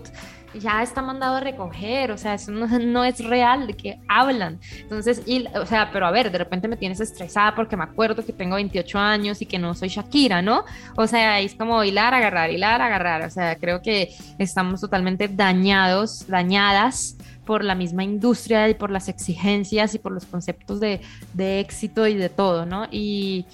ya 0.55 0.83
está 0.83 1.03
mandado 1.03 1.37
a 1.37 1.41
recoger, 1.41 2.11
o 2.11 2.19
sea, 2.19 2.35
eso 2.35 2.51
no, 2.51 3.05
es 3.05 3.25
real 3.25 3.67
de 3.67 3.75
que 3.75 4.01
hablan. 4.09 4.59
Entonces, 4.79 5.23
y, 5.27 5.47
o 5.55 5.67
sea, 5.67 5.91
pero 5.93 6.07
a 6.07 6.11
ver, 6.11 6.31
de 6.31 6.39
repente 6.39 6.69
me 6.69 6.77
tienes 6.77 7.01
estresada 7.01 7.55
porque 7.55 7.77
me 7.77 7.85
acuerdo 7.85 8.25
que 8.25 8.33
tengo 8.33 8.57
28 8.57 8.99
años 8.99 9.41
y 9.43 9.47
que 9.47 9.59
no 9.59 9.75
soy 9.75 9.89
Shakira, 9.89 10.43
¿no? 10.43 10.65
O 10.97 11.07
sea, 11.07 11.41
es 11.41 11.55
como 11.55 11.85
hilar, 11.85 12.15
agarrar, 12.15 12.51
hilar, 12.51 12.83
agarrar. 12.83 13.23
O 13.23 13.31
sea, 13.31 13.57
creo 13.57 13.83
que 13.83 14.15
estamos 14.39 14.81
totalmente 14.81 15.29
dañados, 15.29 16.27
dañadas 16.27 17.17
por 17.45 17.65
la 17.65 17.75
misma 17.75 18.05
industria 18.05 18.69
y 18.69 18.75
por 18.75 18.91
las 18.91 19.09
exigencias 19.09 19.95
y 19.95 19.99
por 19.99 20.13
los 20.13 20.25
conceptos 20.25 20.79
de, 20.81 21.01
de 21.35 21.61
éxito 21.61 22.07
y 22.07 22.15
de 22.15 22.29
todo, 22.29 22.67
¿no? 22.67 22.87
Y... 22.91 23.47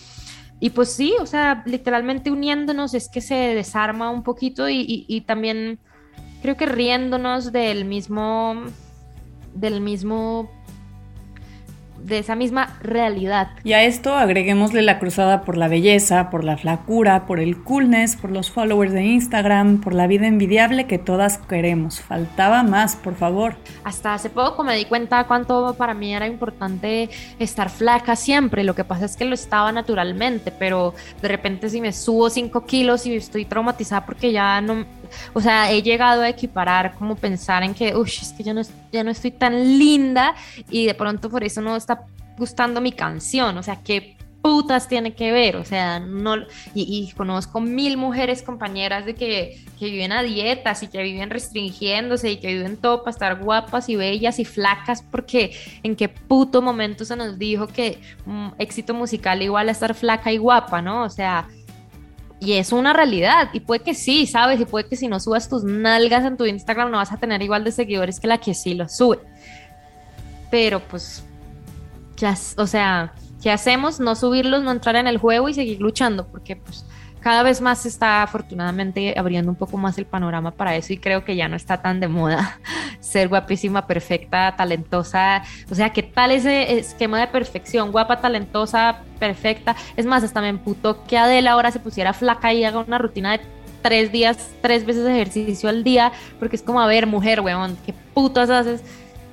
Y 0.58 0.70
pues 0.70 0.92
sí, 0.92 1.14
o 1.20 1.26
sea, 1.26 1.62
literalmente 1.66 2.30
uniéndonos 2.30 2.94
es 2.94 3.08
que 3.08 3.20
se 3.20 3.34
desarma 3.34 4.10
un 4.10 4.22
poquito 4.22 4.68
y, 4.68 5.22
también 5.26 5.78
creo 6.42 6.56
que 6.56 6.66
riéndonos 6.66 7.52
del 7.52 7.84
mismo, 7.84 8.64
del 9.54 9.80
mismo 9.80 10.50
de 12.06 12.18
esa 12.18 12.36
misma 12.36 12.76
realidad. 12.80 13.50
Y 13.64 13.72
a 13.72 13.82
esto 13.82 14.16
agreguémosle 14.16 14.82
la 14.82 14.98
cruzada 14.98 15.42
por 15.42 15.56
la 15.56 15.66
belleza, 15.66 16.30
por 16.30 16.44
la 16.44 16.56
flacura, 16.56 17.26
por 17.26 17.40
el 17.40 17.62
coolness, 17.64 18.16
por 18.16 18.30
los 18.30 18.50
followers 18.50 18.92
de 18.92 19.04
Instagram, 19.04 19.80
por 19.80 19.92
la 19.92 20.06
vida 20.06 20.26
envidiable 20.26 20.86
que 20.86 20.98
todas 20.98 21.38
queremos. 21.38 22.00
Faltaba 22.00 22.62
más, 22.62 22.94
por 22.94 23.16
favor. 23.16 23.56
Hasta 23.82 24.14
hace 24.14 24.30
poco 24.30 24.62
me 24.62 24.76
di 24.76 24.84
cuenta 24.84 25.24
cuánto 25.24 25.74
para 25.74 25.94
mí 25.94 26.14
era 26.14 26.26
importante 26.28 27.10
estar 27.40 27.70
flaca 27.70 28.14
siempre. 28.14 28.62
Lo 28.62 28.74
que 28.74 28.84
pasa 28.84 29.04
es 29.04 29.16
que 29.16 29.24
lo 29.24 29.34
estaba 29.34 29.72
naturalmente, 29.72 30.52
pero 30.52 30.94
de 31.20 31.28
repente 31.28 31.68
si 31.68 31.80
me 31.80 31.92
subo 31.92 32.30
5 32.30 32.64
kilos 32.66 33.04
y 33.06 33.16
estoy 33.16 33.44
traumatizada 33.44 34.06
porque 34.06 34.30
ya 34.30 34.60
no, 34.60 34.86
o 35.32 35.40
sea, 35.40 35.70
he 35.70 35.82
llegado 35.82 36.22
a 36.22 36.28
equiparar 36.28 36.94
como 36.94 37.16
pensar 37.16 37.62
en 37.62 37.74
que, 37.74 37.94
uy, 37.94 38.08
es 38.08 38.32
que 38.36 38.42
yo 38.42 38.54
no, 38.54 38.62
ya 38.92 39.04
no 39.04 39.10
estoy 39.10 39.30
tan 39.30 39.78
linda 39.78 40.34
y 40.70 40.86
de 40.86 40.94
pronto 40.94 41.30
por 41.30 41.44
eso 41.44 41.60
no 41.60 41.76
está 41.76 42.06
gustando 42.38 42.80
mi 42.80 42.92
canción, 42.92 43.56
o 43.56 43.62
sea, 43.62 43.82
qué 43.82 44.16
putas 44.46 44.86
tiene 44.86 45.12
que 45.12 45.32
ver, 45.32 45.56
o 45.56 45.64
sea, 45.64 45.98
no, 45.98 46.36
y, 46.72 47.10
conozco 47.16 47.60
mil 47.60 47.96
mujeres 47.96 48.44
compañeras 48.44 49.04
de 49.04 49.16
que, 49.16 49.60
que, 49.76 49.86
viven 49.86 50.12
a 50.12 50.22
dietas 50.22 50.84
y 50.84 50.86
que 50.86 51.02
viven 51.02 51.30
restringiéndose 51.30 52.30
y 52.30 52.36
que 52.36 52.54
viven 52.54 52.76
todo 52.76 53.00
para 53.00 53.10
estar 53.10 53.42
guapas 53.42 53.88
y 53.88 53.96
bellas 53.96 54.38
y 54.38 54.44
flacas, 54.44 55.02
porque 55.02 55.50
en 55.82 55.96
qué 55.96 56.08
puto 56.08 56.62
momento 56.62 57.04
se 57.04 57.16
nos 57.16 57.40
dijo 57.40 57.66
que 57.66 57.98
mm, 58.24 58.50
éxito 58.58 58.94
musical 58.94 59.42
igual 59.42 59.68
a 59.68 59.72
estar 59.72 59.94
flaca 59.94 60.30
y 60.30 60.36
guapa, 60.36 60.80
¿no? 60.80 61.02
O 61.02 61.10
sea, 61.10 61.48
y 62.40 62.54
es 62.54 62.72
una 62.72 62.92
realidad. 62.92 63.50
Y 63.52 63.60
puede 63.60 63.82
que 63.82 63.94
sí, 63.94 64.26
¿sabes? 64.26 64.60
Y 64.60 64.64
puede 64.64 64.88
que 64.88 64.96
si 64.96 65.08
no 65.08 65.20
subas 65.20 65.48
tus 65.48 65.64
nalgas 65.64 66.24
en 66.24 66.36
tu 66.36 66.44
Instagram 66.44 66.90
no 66.90 66.98
vas 66.98 67.12
a 67.12 67.16
tener 67.16 67.42
igual 67.42 67.64
de 67.64 67.72
seguidores 67.72 68.20
que 68.20 68.26
la 68.26 68.38
que 68.38 68.54
sí 68.54 68.74
lo 68.74 68.88
sube. 68.88 69.20
Pero 70.50 70.80
pues, 70.80 71.24
ya, 72.16 72.36
o 72.56 72.66
sea, 72.66 73.14
¿qué 73.42 73.50
hacemos? 73.50 74.00
No 74.00 74.14
subirlos, 74.14 74.62
no 74.62 74.70
entrar 74.70 74.96
en 74.96 75.06
el 75.06 75.18
juego 75.18 75.48
y 75.48 75.54
seguir 75.54 75.80
luchando, 75.80 76.26
porque 76.26 76.56
pues 76.56 76.84
cada 77.26 77.42
vez 77.42 77.60
más 77.60 77.80
se 77.80 77.88
está 77.88 78.22
afortunadamente 78.22 79.12
abriendo 79.18 79.50
un 79.50 79.56
poco 79.56 79.76
más 79.76 79.98
el 79.98 80.06
panorama 80.06 80.52
para 80.52 80.76
eso 80.76 80.92
y 80.92 80.98
creo 80.98 81.24
que 81.24 81.34
ya 81.34 81.48
no 81.48 81.56
está 81.56 81.82
tan 81.82 81.98
de 81.98 82.06
moda 82.06 82.60
ser 83.00 83.26
guapísima, 83.26 83.84
perfecta, 83.88 84.54
talentosa. 84.56 85.42
O 85.68 85.74
sea, 85.74 85.90
¿qué 85.90 86.04
tal 86.04 86.30
ese 86.30 86.78
esquema 86.78 87.18
de 87.18 87.26
perfección? 87.26 87.90
Guapa, 87.90 88.20
talentosa, 88.20 89.00
perfecta. 89.18 89.74
Es 89.96 90.06
más, 90.06 90.22
hasta 90.22 90.40
me 90.40 90.50
emputó 90.50 91.02
que 91.02 91.18
Adela 91.18 91.50
ahora 91.50 91.72
se 91.72 91.80
pusiera 91.80 92.12
flaca 92.12 92.52
y 92.52 92.62
haga 92.62 92.78
una 92.78 92.96
rutina 92.96 93.32
de 93.32 93.40
tres 93.82 94.12
días, 94.12 94.52
tres 94.62 94.86
veces 94.86 95.04
ejercicio 95.04 95.68
al 95.68 95.82
día, 95.82 96.12
porque 96.38 96.54
es 96.54 96.62
como, 96.62 96.80
a 96.80 96.86
ver, 96.86 97.08
mujer, 97.08 97.40
weón, 97.40 97.76
¿qué 97.84 97.92
putas 98.14 98.50
haces? 98.50 98.82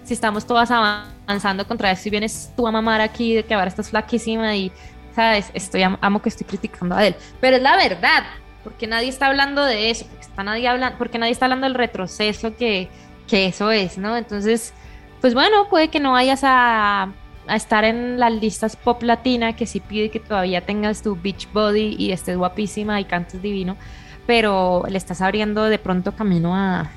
Si 0.03 0.15
estamos 0.15 0.47
todas 0.47 0.71
avanzando 0.71 1.67
contra 1.67 1.91
eso 1.91 2.07
y 2.07 2.09
vienes 2.09 2.51
tú 2.57 2.65
a 2.65 2.71
mamar 2.71 3.01
aquí 3.01 3.35
de 3.35 3.43
que 3.43 3.53
ahora 3.53 3.67
estás 3.67 3.91
flaquísima 3.91 4.55
y 4.55 4.71
¿sabes? 5.15 5.51
Estoy, 5.53 5.83
amo 5.83 6.21
que 6.21 6.29
estoy 6.29 6.45
criticando 6.45 6.95
a 6.95 7.05
él, 7.05 7.15
pero 7.39 7.57
es 7.57 7.61
la 7.61 7.75
verdad, 7.75 8.23
porque 8.63 8.87
nadie 8.87 9.09
está 9.09 9.27
hablando 9.27 9.63
de 9.63 9.89
eso, 9.89 10.05
porque, 10.07 10.25
está 10.25 10.43
nadie, 10.43 10.67
hablando, 10.67 10.97
porque 10.97 11.19
nadie 11.19 11.31
está 11.31 11.45
hablando 11.45 11.67
del 11.67 11.75
retroceso 11.75 12.55
que, 12.55 12.89
que 13.27 13.47
eso 13.47 13.71
es, 13.71 13.97
¿no? 13.97 14.17
Entonces, 14.17 14.73
pues 15.21 15.33
bueno, 15.33 15.69
puede 15.69 15.89
que 15.89 15.99
no 15.99 16.13
vayas 16.13 16.41
a, 16.43 17.11
a 17.47 17.55
estar 17.55 17.83
en 17.83 18.19
las 18.19 18.33
listas 18.33 18.75
pop 18.75 19.03
latina, 19.03 19.55
que 19.55 19.65
sí 19.65 19.79
pide 19.79 20.09
que 20.09 20.19
todavía 20.19 20.61
tengas 20.61 21.01
tu 21.01 21.15
beach 21.15 21.47
body 21.51 21.95
y 21.97 22.11
estés 22.11 22.37
guapísima 22.37 22.99
y 22.99 23.05
cantes 23.05 23.41
divino, 23.41 23.77
pero 24.25 24.83
le 24.89 24.97
estás 24.97 25.21
abriendo 25.21 25.65
de 25.65 25.77
pronto 25.77 26.13
camino 26.13 26.55
a, 26.55 26.89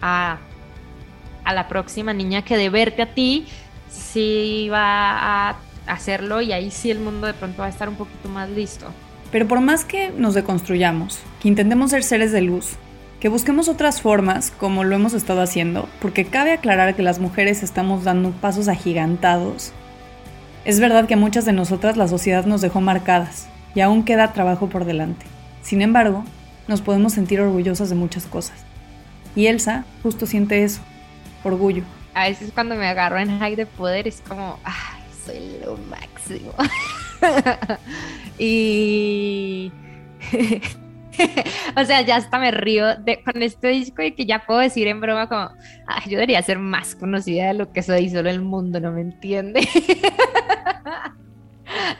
a, 0.00 0.38
a 1.44 1.54
la 1.54 1.68
próxima 1.68 2.12
niña 2.12 2.42
que 2.42 2.56
de 2.56 2.70
verte 2.70 3.02
a 3.02 3.14
ti 3.14 3.46
sí 3.88 4.68
va 4.70 5.50
a 5.50 5.56
hacerlo 5.86 6.40
y 6.40 6.52
ahí 6.52 6.70
sí 6.70 6.90
el 6.90 7.00
mundo 7.00 7.26
de 7.26 7.34
pronto 7.34 7.62
va 7.62 7.66
a 7.66 7.70
estar 7.70 7.88
un 7.88 7.96
poquito 7.96 8.28
más 8.28 8.48
listo. 8.50 8.86
Pero 9.30 9.48
por 9.48 9.60
más 9.60 9.84
que 9.84 10.10
nos 10.10 10.34
deconstruyamos, 10.34 11.20
que 11.40 11.48
intentemos 11.48 11.90
ser 11.90 12.02
seres 12.02 12.32
de 12.32 12.42
luz, 12.42 12.76
que 13.20 13.28
busquemos 13.28 13.68
otras 13.68 14.00
formas 14.00 14.50
como 14.50 14.84
lo 14.84 14.94
hemos 14.94 15.14
estado 15.14 15.42
haciendo, 15.42 15.88
porque 16.00 16.26
cabe 16.26 16.52
aclarar 16.52 16.94
que 16.94 17.02
las 17.02 17.18
mujeres 17.18 17.62
estamos 17.62 18.04
dando 18.04 18.30
pasos 18.30 18.68
agigantados, 18.68 19.72
es 20.64 20.80
verdad 20.80 21.06
que 21.06 21.14
a 21.14 21.18
muchas 21.18 21.44
de 21.44 21.52
nosotras 21.52 21.96
la 21.96 22.08
sociedad 22.08 22.46
nos 22.46 22.60
dejó 22.60 22.80
marcadas 22.80 23.48
y 23.74 23.80
aún 23.80 24.04
queda 24.04 24.32
trabajo 24.32 24.68
por 24.68 24.84
delante. 24.84 25.26
Sin 25.62 25.82
embargo, 25.82 26.24
nos 26.68 26.80
podemos 26.80 27.12
sentir 27.12 27.40
orgullosas 27.40 27.90
de 27.90 27.96
muchas 27.96 28.24
cosas. 28.26 28.64
Y 29.36 29.46
Elsa 29.46 29.84
justo 30.02 30.26
siente 30.26 30.64
eso, 30.64 30.80
orgullo. 31.42 31.82
A 32.14 32.28
veces 32.28 32.50
cuando 32.54 32.76
me 32.76 32.86
agarro 32.86 33.18
en 33.18 33.38
high 33.38 33.56
de 33.56 33.66
poder 33.66 34.06
es 34.06 34.22
como, 34.26 34.58
ah, 34.64 34.93
soy 35.24 35.58
lo 35.64 35.76
máximo. 35.76 36.52
y. 38.38 39.72
o 41.76 41.84
sea, 41.84 42.02
ya 42.02 42.16
hasta 42.16 42.38
me 42.38 42.50
río 42.50 42.96
de, 42.96 43.22
con 43.22 43.42
este 43.42 43.68
disco 43.68 44.02
y 44.02 44.12
que 44.12 44.26
ya 44.26 44.44
puedo 44.46 44.60
decir 44.60 44.88
en 44.88 45.00
broma 45.00 45.28
como, 45.28 45.50
yo 46.06 46.12
debería 46.12 46.42
ser 46.42 46.58
más 46.58 46.94
conocida 46.94 47.48
de 47.48 47.54
lo 47.54 47.72
que 47.72 47.82
soy, 47.82 48.10
solo 48.10 48.30
el 48.30 48.40
mundo 48.40 48.80
no 48.80 48.92
me 48.92 49.02
entiende. 49.02 49.60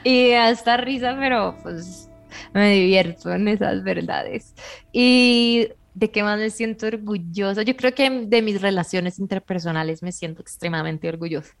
y 0.03 0.31
hasta 0.31 0.77
risa, 0.77 1.15
pero 1.19 1.57
pues 1.63 2.09
me 2.53 2.73
divierto 2.73 3.31
en 3.31 3.47
esas 3.47 3.83
verdades. 3.83 4.53
Y 4.91 5.69
de 5.93 6.11
qué 6.11 6.23
más 6.23 6.37
me 6.37 6.49
siento 6.49 6.87
orgullosa. 6.87 7.63
Yo 7.63 7.75
creo 7.75 7.93
que 7.93 8.09
de 8.09 8.41
mis 8.41 8.61
relaciones 8.61 9.19
interpersonales 9.19 10.03
me 10.03 10.11
siento 10.11 10.41
extremadamente 10.41 11.07
orgullosa. 11.07 11.55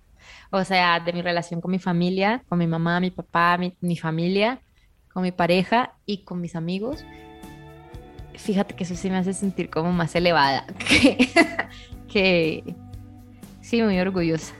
O 0.51 0.63
sea, 0.63 0.99
de 0.99 1.13
mi 1.13 1.21
relación 1.21 1.61
con 1.61 1.71
mi 1.71 1.79
familia, 1.79 2.43
con 2.47 2.59
mi 2.59 2.67
mamá, 2.67 2.99
mi 2.99 3.11
papá, 3.11 3.57
mi, 3.57 3.97
familia, 3.97 4.61
con 5.11 5.23
mi 5.23 5.31
pareja 5.31 5.93
y 6.05 6.23
con 6.23 6.41
mis 6.41 6.55
amigos. 6.55 7.05
Fíjate 8.35 8.75
que 8.75 8.83
eso 8.83 8.95
sí 8.95 9.09
me 9.09 9.17
hace 9.17 9.33
sentir 9.33 9.69
como 9.69 9.91
más 9.91 10.15
elevada 10.15 10.65
que, 10.87 11.29
que 12.07 12.75
sí, 13.61 13.81
muy 13.81 13.99
orgullosa. 13.99 14.53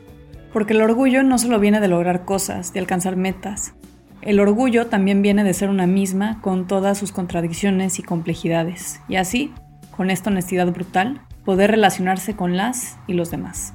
Porque 0.53 0.73
el 0.73 0.81
orgullo 0.81 1.23
no 1.23 1.37
solo 1.37 1.59
viene 1.59 1.81
de 1.81 1.89
lograr 1.89 2.23
cosas, 2.23 2.71
de 2.71 2.79
alcanzar 2.79 3.17
metas. 3.17 3.73
El 4.21 4.39
orgullo 4.39 4.87
también 4.87 5.21
viene 5.21 5.43
de 5.43 5.53
ser 5.53 5.69
una 5.69 5.85
misma 5.85 6.41
con 6.41 6.65
todas 6.65 6.97
sus 6.97 7.11
contradicciones 7.11 7.99
y 7.99 8.03
complejidades. 8.03 9.01
Y 9.07 9.17
así, 9.17 9.53
con 9.95 10.09
esta 10.09 10.29
honestidad 10.29 10.71
brutal, 10.71 11.21
poder 11.43 11.71
relacionarse 11.71 12.35
con 12.35 12.57
las 12.57 12.97
y 13.05 13.13
los 13.13 13.29
demás. 13.29 13.73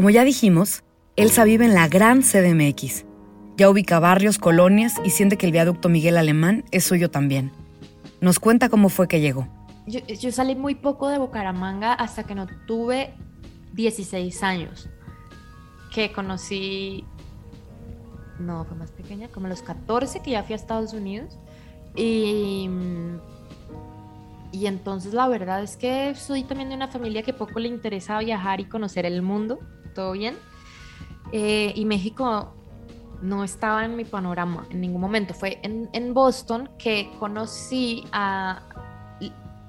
Como 0.00 0.08
ya 0.08 0.24
dijimos, 0.24 0.82
Elsa 1.16 1.44
vive 1.44 1.66
en 1.66 1.74
la 1.74 1.86
gran 1.86 2.22
CDMX. 2.22 3.04
Ya 3.58 3.68
ubica 3.68 4.00
barrios, 4.00 4.38
colonias 4.38 4.94
y 5.04 5.10
siente 5.10 5.36
que 5.36 5.44
el 5.44 5.52
viaducto 5.52 5.90
Miguel 5.90 6.16
Alemán 6.16 6.64
es 6.70 6.84
suyo 6.84 7.10
también. 7.10 7.52
Nos 8.22 8.40
cuenta 8.40 8.70
cómo 8.70 8.88
fue 8.88 9.08
que 9.08 9.20
llegó. 9.20 9.46
Yo, 9.86 10.32
salí 10.32 10.54
muy 10.54 10.74
poco 10.74 11.08
de 11.08 11.18
Bucaramanga 11.18 11.92
hasta 11.92 12.24
que 12.24 12.34
no 12.34 12.46
tuve 12.66 13.12
16 13.74 14.42
años, 14.42 14.88
que 15.92 16.12
conocí, 16.12 17.04
no, 18.38 18.64
fue 18.64 18.78
más 18.78 18.92
pequeña, 18.92 19.28
como 19.28 19.48
los 19.48 19.60
14 19.60 20.20
que 20.22 20.30
ya 20.30 20.44
fui 20.44 20.54
a 20.54 20.56
Estados 20.56 20.94
Unidos. 20.94 21.38
Y, 21.94 22.70
y 24.50 24.64
entonces 24.64 25.12
la 25.12 25.28
verdad 25.28 25.62
es 25.62 25.76
que 25.76 26.14
soy 26.14 26.44
también 26.44 26.70
de 26.70 26.76
una 26.76 26.88
familia 26.88 27.22
que 27.22 27.34
poco 27.34 27.60
le 27.60 27.68
interesa 27.68 28.18
viajar 28.20 28.60
y 28.60 28.64
conocer 28.64 29.04
el 29.04 29.20
mundo 29.20 29.58
todo 29.94 30.12
bien. 30.12 30.36
Eh, 31.32 31.72
y 31.76 31.84
México 31.84 32.54
no 33.22 33.44
estaba 33.44 33.84
en 33.84 33.96
mi 33.96 34.04
panorama 34.04 34.66
en 34.70 34.80
ningún 34.80 35.00
momento. 35.00 35.34
Fue 35.34 35.60
en, 35.62 36.14
Boston 36.14 36.70
que 36.78 37.10
conocí 37.18 38.04
a, 38.12 38.62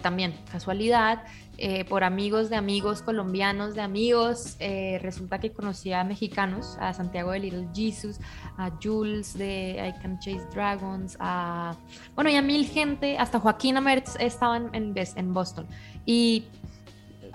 también 0.01 0.33
casualidad, 0.51 1.23
eh, 1.57 1.85
por 1.85 2.03
amigos 2.03 2.49
de 2.49 2.55
amigos 2.55 3.03
colombianos, 3.03 3.75
de 3.75 3.81
amigos, 3.81 4.55
eh, 4.59 4.99
resulta 5.03 5.39
que 5.39 5.51
conocí 5.51 5.93
a 5.93 6.03
mexicanos, 6.03 6.75
a 6.79 6.91
Santiago 6.93 7.31
de 7.31 7.39
Little 7.39 7.67
Jesus, 7.71 8.19
a 8.57 8.71
Jules 8.81 9.37
de 9.37 9.93
I 9.95 10.01
Can 10.01 10.17
Chase 10.17 10.47
Dragons, 10.53 11.17
a, 11.19 11.75
bueno, 12.15 12.31
y 12.31 12.35
a 12.35 12.41
mil 12.41 12.65
gente, 12.65 13.17
hasta 13.19 13.39
Joaquín 13.39 13.77
Amertz 13.77 14.15
estaban 14.19 14.71
en, 14.73 14.95
en 14.95 15.33
Boston. 15.33 15.67
Y 16.03 16.45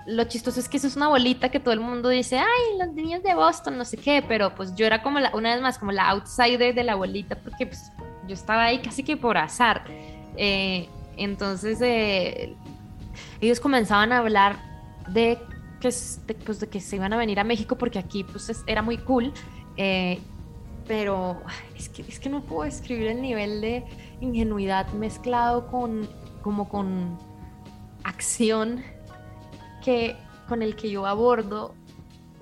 lo 0.07 0.23
chistoso 0.23 0.59
es 0.61 0.69
que 0.69 0.77
eso 0.77 0.87
es 0.87 0.95
una 0.95 1.09
bolita 1.09 1.49
que 1.49 1.59
todo 1.59 1.73
el 1.73 1.81
mundo 1.81 2.07
dice, 2.07 2.39
ay, 2.39 2.77
los 2.79 2.93
niños 2.93 3.21
de 3.23 3.35
Boston, 3.35 3.77
no 3.77 3.83
sé 3.83 3.97
qué, 3.97 4.23
pero 4.25 4.55
pues 4.55 4.73
yo 4.73 4.85
era 4.85 5.03
como 5.03 5.19
una 5.33 5.53
vez 5.53 5.61
más, 5.61 5.77
como 5.77 5.91
la 5.91 6.09
outsider 6.09 6.73
de 6.73 6.83
la 6.83 6.95
bolita, 6.95 7.35
porque 7.35 7.67
pues 7.67 7.91
yo 8.25 8.33
estaba 8.33 8.63
ahí 8.63 8.79
casi 8.79 9.03
que 9.03 9.17
por 9.17 9.37
azar. 9.37 9.83
Eh, 10.37 10.87
entonces, 11.17 11.81
eh, 11.81 12.55
ellos 13.41 13.59
comenzaban 13.59 14.13
a 14.13 14.19
hablar 14.19 14.55
de 15.09 15.37
que, 15.81 15.89
pues, 16.45 16.59
de 16.61 16.69
que 16.69 16.79
se 16.79 16.95
iban 16.95 17.11
a 17.11 17.17
venir 17.17 17.39
a 17.41 17.43
México 17.43 17.77
porque 17.77 17.99
aquí 17.99 18.23
pues 18.23 18.63
era 18.65 18.81
muy 18.81 18.97
cool, 18.99 19.33
eh, 19.75 20.19
pero 20.87 21.41
es 21.75 21.89
que, 21.89 22.03
es 22.03 22.17
que 22.17 22.29
no 22.29 22.41
puedo 22.41 22.63
describir 22.63 23.07
el 23.07 23.21
nivel 23.21 23.59
de 23.59 23.83
ingenuidad 24.21 24.87
mezclado 24.93 25.67
con, 25.67 26.07
como 26.41 26.69
con 26.69 27.17
acción 28.05 28.83
con 30.47 30.61
el 30.61 30.75
que 30.75 30.89
yo 30.89 31.05
abordo 31.05 31.75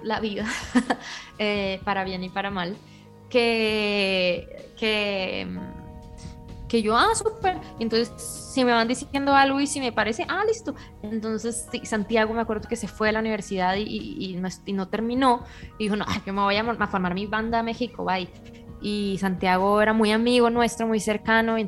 la 0.03 0.19
vida, 0.19 0.45
eh, 1.39 1.79
para 1.83 2.03
bien 2.03 2.23
y 2.23 2.29
para 2.29 2.51
mal, 2.51 2.75
que, 3.29 4.71
que, 4.77 5.47
que 6.67 6.81
yo, 6.81 6.95
ah, 6.95 7.15
súper, 7.15 7.57
entonces 7.79 8.11
si 8.17 8.63
me 8.63 8.71
van 8.71 8.87
diciendo 8.87 9.33
algo 9.33 9.59
y 9.59 9.67
si 9.67 9.79
me 9.79 9.91
parece, 9.91 10.25
ah, 10.29 10.43
listo, 10.47 10.75
entonces 11.01 11.67
Santiago 11.83 12.33
me 12.33 12.41
acuerdo 12.41 12.69
que 12.69 12.75
se 12.75 12.87
fue 12.87 13.09
a 13.09 13.11
la 13.11 13.19
universidad 13.19 13.75
y, 13.77 14.35
no, 14.39 14.47
y 14.65 14.73
no, 14.73 14.87
terminó, 14.87 15.43
y 15.79 15.85
dijo, 15.85 15.95
no, 15.95 16.05
yo 16.25 16.33
me 16.33 16.41
voy 16.41 16.55
a, 16.55 16.61
a 16.61 16.87
formar 16.87 17.15
mi 17.15 17.25
banda 17.25 17.59
a 17.59 17.63
México, 17.63 18.05
bye 18.05 18.29
y 18.81 19.17
Santiago 19.17 19.81
era 19.81 19.93
muy 19.93 20.11
amigo 20.11 20.51
nuestro, 20.51 20.85
muy 20.85 20.99
cercano, 20.99 21.57
y 21.57 21.61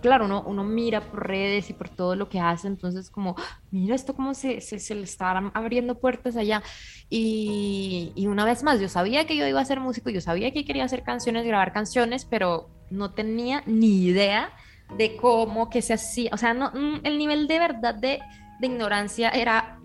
claro, 0.00 0.24
uno, 0.24 0.42
uno 0.46 0.64
mira 0.64 1.00
por 1.00 1.26
redes 1.26 1.70
y 1.70 1.72
por 1.72 1.88
todo 1.88 2.16
lo 2.16 2.28
que 2.28 2.40
hace, 2.40 2.66
entonces 2.66 3.10
como, 3.10 3.36
mira 3.70 3.94
esto 3.94 4.14
cómo 4.14 4.34
se, 4.34 4.60
se, 4.60 4.94
le 4.94 5.02
están 5.02 5.50
abriendo 5.54 5.98
puertas 5.98 6.36
allá. 6.36 6.62
Y, 7.08 8.12
una 8.26 8.44
vez 8.44 8.62
más, 8.62 8.80
yo 8.80 8.88
sabía 8.88 9.26
que 9.26 9.36
yo 9.36 9.46
iba 9.46 9.60
a 9.60 9.64
ser 9.64 9.80
músico, 9.80 10.10
yo 10.10 10.20
sabía 10.20 10.52
que 10.52 10.64
quería 10.64 10.84
hacer 10.84 11.02
canciones, 11.02 11.44
grabar 11.46 11.72
canciones, 11.72 12.24
pero 12.24 12.70
no 12.90 13.12
tenía 13.12 13.62
ni 13.66 14.04
idea 14.04 14.52
de 14.96 15.16
cómo 15.16 15.70
que 15.70 15.82
se 15.82 15.94
hacía, 15.94 16.30
o 16.32 16.36
sea, 16.36 16.52
mm, 16.54 17.00
el 17.04 17.18
nivel 17.18 17.46
de 17.46 17.58
verdad 17.58 17.94
de, 17.94 18.20
ignorancia 18.60 19.30
era 19.30 19.78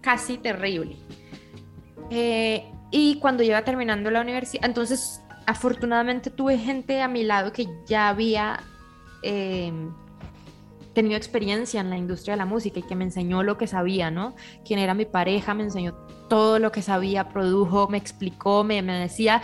casi 0.00 0.38
terrible. 0.38 0.96
Eh, 2.10 2.64
y 2.90 3.18
cuando 3.20 3.42
iba 3.42 3.62
terminando 3.62 4.10
la 4.10 4.22
universidad, 4.22 4.64
entonces 4.64 5.22
afortunadamente 5.46 6.30
tuve 6.30 6.58
gente 6.58 7.00
a 7.00 7.08
mi 7.08 7.24
lado 7.24 7.52
que 7.52 7.66
ya 7.86 8.08
había 8.08 8.60
eh, 9.22 9.72
tenido 10.94 11.16
experiencia 11.16 11.80
en 11.80 11.90
la 11.90 11.96
industria 11.96 12.34
de 12.34 12.38
la 12.38 12.44
música 12.44 12.80
y 12.80 12.82
que 12.82 12.96
me 12.96 13.04
enseñó 13.04 13.42
lo 13.42 13.56
que 13.56 13.66
sabía, 13.66 14.10
¿no? 14.10 14.34
Quien 14.64 14.80
era 14.80 14.94
mi 14.94 15.04
pareja 15.04 15.54
me 15.54 15.62
enseñó 15.62 15.94
todo 16.28 16.58
lo 16.58 16.72
que 16.72 16.82
sabía, 16.82 17.28
produjo, 17.28 17.88
me 17.88 17.98
explicó, 17.98 18.64
me, 18.64 18.82
me 18.82 18.98
decía, 18.98 19.40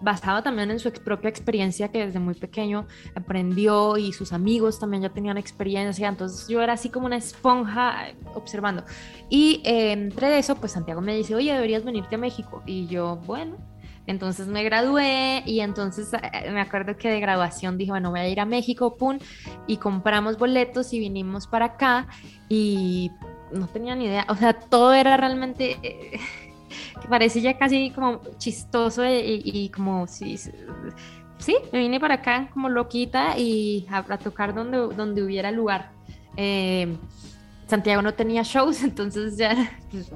basado 0.00 0.42
también 0.42 0.70
en 0.70 0.78
su 0.78 0.90
propia 0.92 1.28
experiencia 1.30 1.88
que 1.88 2.06
desde 2.06 2.18
muy 2.18 2.34
pequeño 2.34 2.86
aprendió 3.14 3.96
y 3.96 4.12
sus 4.12 4.32
amigos 4.32 4.78
también 4.78 5.02
ya 5.02 5.10
tenían 5.10 5.38
experiencia, 5.38 6.08
entonces 6.08 6.48
yo 6.48 6.62
era 6.62 6.72
así 6.72 6.88
como 6.88 7.06
una 7.06 7.16
esponja 7.16 8.08
observando. 8.34 8.84
Y 9.28 9.62
eh, 9.64 9.92
entre 9.92 10.38
eso, 10.38 10.56
pues 10.56 10.72
Santiago 10.72 11.00
me 11.00 11.14
dice, 11.14 11.34
oye, 11.34 11.52
deberías 11.52 11.84
venirte 11.84 12.16
a 12.16 12.18
México. 12.18 12.62
Y 12.66 12.86
yo, 12.86 13.16
bueno, 13.26 13.56
entonces 14.10 14.48
me 14.48 14.62
gradué 14.62 15.42
y 15.46 15.60
entonces 15.60 16.12
eh, 16.12 16.50
me 16.50 16.60
acuerdo 16.60 16.96
que 16.96 17.08
de 17.08 17.20
graduación 17.20 17.78
dije, 17.78 17.92
bueno, 17.92 18.10
voy 18.10 18.20
a 18.20 18.28
ir 18.28 18.40
a 18.40 18.44
México, 18.44 18.96
pum, 18.96 19.18
y 19.66 19.78
compramos 19.78 20.36
boletos 20.36 20.92
y 20.92 20.98
vinimos 20.98 21.46
para 21.46 21.66
acá 21.66 22.08
y 22.48 23.10
no 23.52 23.66
tenía 23.68 23.94
ni 23.94 24.06
idea, 24.06 24.26
o 24.28 24.34
sea, 24.34 24.52
todo 24.52 24.92
era 24.92 25.16
realmente, 25.16 25.78
eh, 25.82 26.20
parece 27.08 27.40
ya 27.40 27.56
casi 27.56 27.90
como 27.90 28.20
chistoso 28.38 29.02
y, 29.06 29.70
como 29.70 30.06
si... 30.06 30.36
Sí, 30.36 31.56
me 31.72 31.78
vine 31.78 31.98
para 31.98 32.16
acá 32.16 32.50
como 32.52 32.68
loquita 32.68 33.38
y 33.38 33.86
a, 33.90 34.02
tocar 34.18 34.54
donde, 34.54 34.76
donde 34.94 35.22
hubiera 35.22 35.50
lugar. 35.50 35.90
Eh, 36.36 36.94
Santiago 37.66 38.02
no 38.02 38.12
tenía 38.12 38.42
shows, 38.42 38.82
entonces 38.84 39.38
ya 39.38 39.56
pues, 39.90 40.12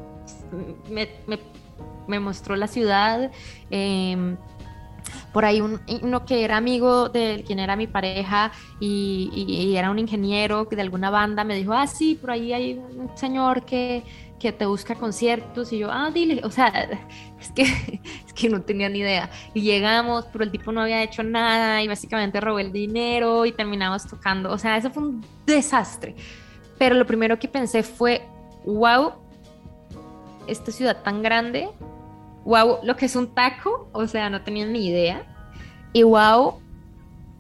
me 1.27 1.39
me 2.07 2.21
mostró 2.21 2.57
la 2.57 2.67
ciudad. 2.67 3.31
Em, 3.71 4.37
por 5.33 5.45
ahí 5.45 5.61
uno 5.61 6.25
que 6.25 6.45
era 6.45 6.57
amigo 6.57 7.09
de 7.09 7.43
quien 7.47 7.59
era 7.59 7.77
mi 7.77 7.87
pareja 7.87 8.53
y, 8.81 9.75
era 9.77 9.91
un 9.91 9.99
ingeniero 9.99 10.65
de 10.65 10.81
alguna 10.81 11.11
banda 11.11 11.43
me 11.45 11.57
dijo, 11.57 11.73
ah, 11.73 11.87
sí, 11.87 12.15
por 12.15 12.31
ahí 12.31 12.53
hay 12.53 12.75
un 12.75 13.11
señor 13.17 13.65
que, 13.65 14.05
que 14.39 14.53
te 14.53 14.65
busca 14.67 14.95
conciertos 14.95 15.73
y 15.73 15.79
yo, 15.79 15.91
ah, 15.91 16.11
dile, 16.13 16.41
o 16.45 16.51
sea, 16.51 16.69
es 17.41 17.51
que, 17.51 17.63
es 17.63 18.33
que 18.33 18.49
no 18.49 18.63
tenía 18.63 18.89
ni 18.89 19.01
idea. 19.01 19.29
Y 19.55 19.63
llegamos, 19.63 20.27
pero 20.33 20.45
el 20.45 20.53
tipo 20.53 20.71
no 20.71 20.83
había 20.83 21.03
hecho 21.03 21.23
nada 21.23 21.83
y 21.83 21.89
básicamente 21.89 22.41
robó 22.41 22.61
el 22.61 22.73
dinero 22.73 23.45
y 23.45 23.53
terminamos 23.53 24.07
tocando, 24.07 24.53
o 24.53 24.59
sea, 24.59 24.77
eso 24.77 24.91
fue 24.91 25.03
un 25.03 25.27
desastre. 25.47 26.15
Pero 26.79 26.95
lo 26.95 27.07
primero 27.07 27.39
que 27.39 27.49
pensé 27.49 27.83
fue, 27.83 28.23
wow, 28.65 29.13
esta 30.47 30.71
ciudad 30.71 31.03
tan 31.03 31.23
grande 31.23 31.71
wow, 32.45 32.79
lo 32.83 32.97
que 32.97 33.07
es 33.07 33.17
un 33.17 33.35
taco, 33.35 33.89
o 33.93 34.07
sea, 34.07 34.31
no 34.31 34.43
tenía 34.43 34.67
ni 34.67 34.87
idea. 34.87 35.27
Y 35.93 36.03
wow, 36.03 36.61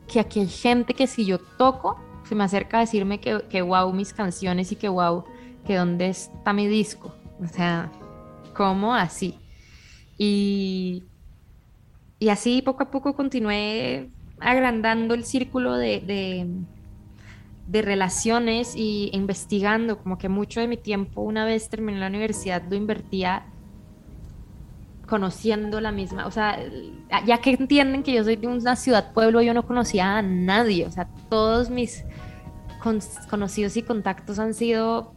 que 0.09 0.21
aquí 0.21 0.40
hay 0.40 0.49
gente 0.49 0.95
que 0.95 1.07
si 1.07 1.25
yo 1.25 1.38
toco, 1.38 2.01
se 2.25 2.35
me 2.35 2.45
acerca 2.45 2.79
a 2.79 2.81
decirme 2.81 3.21
que, 3.21 3.45
que 3.49 3.62
wow 3.62 3.93
mis 3.93 4.12
canciones 4.12 4.73
y 4.73 4.77
que 4.77 4.88
wow, 4.88 5.25
que 5.67 5.77
dónde 5.77 6.09
está 6.09 6.53
mi 6.53 6.67
disco. 6.67 7.14
O 7.43 7.47
sea, 7.47 7.90
¿cómo 8.55 8.95
así? 8.95 9.38
Y, 10.17 11.05
y 12.19 12.29
así 12.29 12.62
poco 12.62 12.85
a 12.85 12.90
poco 12.90 13.14
continué 13.14 14.11
agrandando 14.40 15.14
el 15.14 15.25
círculo 15.25 15.77
de, 15.77 16.01
de, 16.01 16.47
de 17.67 17.83
relaciones 17.83 18.75
y 18.77 19.11
investigando, 19.12 19.99
como 19.99 20.19
que 20.19 20.29
mucho 20.29 20.61
de 20.61 20.69
mi 20.69 20.77
tiempo, 20.77 21.23
una 21.23 21.45
vez 21.45 21.69
terminé 21.69 21.99
la 21.99 22.07
universidad, 22.07 22.62
lo 22.69 22.77
invertía 22.77 23.47
conociendo 25.07 25.81
la 25.81 25.93
misma, 25.93 26.27
o 26.27 26.31
sea, 26.31 26.59
ya 27.27 27.38
que 27.38 27.51
entienden 27.51 28.03
que 28.03 28.12
yo 28.12 28.25
soy 28.25 28.37
de 28.37 28.47
una 28.47 28.77
ciudad 28.77 29.12
pueblo, 29.12 29.43
yo 29.43 29.55
no 29.55 29.67
conocía 29.67 30.19
a 30.19 30.23
nadie, 30.23 30.87
o 30.87 30.90
sea, 30.90 31.09
todos 31.29 31.71
mis 31.71 32.05
conocidos 33.31 33.77
y 33.77 33.83
contactos 33.83 34.38
han 34.38 34.55
sido 34.55 35.14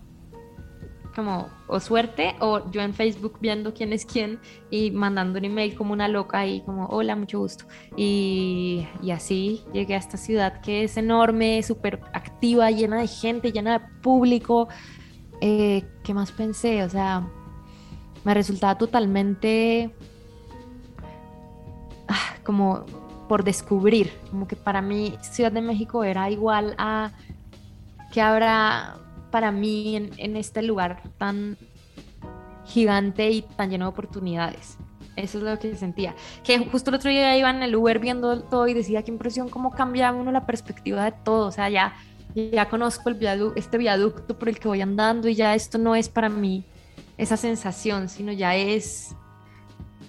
como 1.18 1.50
o 1.68 1.80
suerte 1.80 2.36
o 2.40 2.70
yo 2.70 2.80
en 2.82 2.94
Facebook 2.94 3.40
viendo 3.42 3.74
quién 3.74 3.92
es 3.92 4.06
quién 4.06 4.40
y 4.70 4.92
mandando 4.92 5.40
un 5.40 5.46
email 5.46 5.76
como 5.76 5.92
una 5.92 6.08
loca 6.08 6.46
y 6.46 6.62
como 6.62 6.86
hola, 6.86 7.16
mucho 7.16 7.40
gusto. 7.40 7.66
Y, 7.96 8.88
y 9.02 9.10
así 9.10 9.64
llegué 9.74 9.96
a 9.96 9.98
esta 9.98 10.16
ciudad 10.16 10.62
que 10.62 10.84
es 10.84 10.96
enorme, 10.96 11.64
súper 11.64 12.02
activa, 12.14 12.70
llena 12.70 13.02
de 13.02 13.08
gente, 13.08 13.52
llena 13.52 13.80
de 13.80 13.86
público. 14.04 14.68
Eh, 15.42 15.84
¿Qué 16.04 16.14
más 16.14 16.32
pensé? 16.32 16.84
O 16.84 16.90
sea, 16.90 17.28
me 18.28 18.34
resultaba 18.34 18.78
totalmente 18.78 19.90
ah, 22.10 22.36
como 22.44 22.86
por 23.30 23.46
descubrir, 23.46 24.12
como 24.30 24.50
que 24.50 24.58
para 24.58 24.82
mí 24.82 25.18
Ciudad 25.22 25.50
de 25.50 25.62
México 25.62 26.04
era 26.04 26.30
igual 26.30 26.76
a 26.78 27.12
que 28.12 28.20
habrá 28.20 28.98
para 29.32 29.54
mí 29.54 29.96
en, 30.18 30.36
este 30.36 30.62
lugar 30.62 31.04
tan 31.18 31.58
gigante 32.66 33.30
y 33.32 33.44
tan 33.44 33.70
lleno 33.70 33.86
de 33.86 33.90
oportunidades. 33.92 34.78
Eso 35.16 35.38
es 35.38 35.44
lo 35.46 35.58
que 35.58 35.78
sentía. 35.78 36.14
Que 36.44 36.60
justo 36.60 36.90
el 36.90 36.98
otro 36.98 37.10
día 37.10 37.38
iba 37.38 37.50
en 37.50 37.64
el 37.64 37.78
Uber 37.78 38.00
viendo 38.00 38.42
todo 38.42 38.68
y 38.68 38.74
decía 38.74 39.04
qué 39.04 39.12
impresión 39.12 39.48
cómo 39.48 39.72
cambia 39.72 40.12
uno 40.12 40.34
la 40.34 40.46
perspectiva 40.46 41.06
de 41.06 41.14
todo. 41.14 41.48
O 41.48 41.52
sea, 41.54 41.70
ya, 41.70 41.96
ya 42.36 42.68
conozco 42.68 43.08
el 43.08 43.54
este 43.56 43.78
viaducto 43.78 44.38
por 44.38 44.50
el 44.50 44.60
que 44.60 44.68
voy 44.68 44.82
andando 44.82 45.30
y 45.30 45.36
ya 45.36 45.56
esto 45.56 45.78
no 45.78 45.96
es 45.96 46.10
para 46.10 46.28
mí 46.28 46.66
esa 47.18 47.38
sensación, 47.38 48.10
sino 48.10 48.32
ya 48.32 48.56
es 48.56 49.16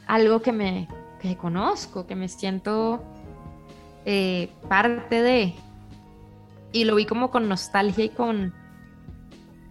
algo 0.07 0.43
que 0.43 0.53
me 0.53 0.89
que 1.21 1.37
conozco, 1.37 2.07
que 2.07 2.15
me 2.15 2.29
siento 2.29 3.03
eh, 4.05 4.51
parte 4.69 5.23
de. 5.23 5.55
Y 6.73 6.85
lo 6.85 6.95
vi 6.95 7.07
como 7.07 7.31
con 7.31 7.49
nostalgia 7.49 8.05
y 8.05 8.09
con, 8.11 8.55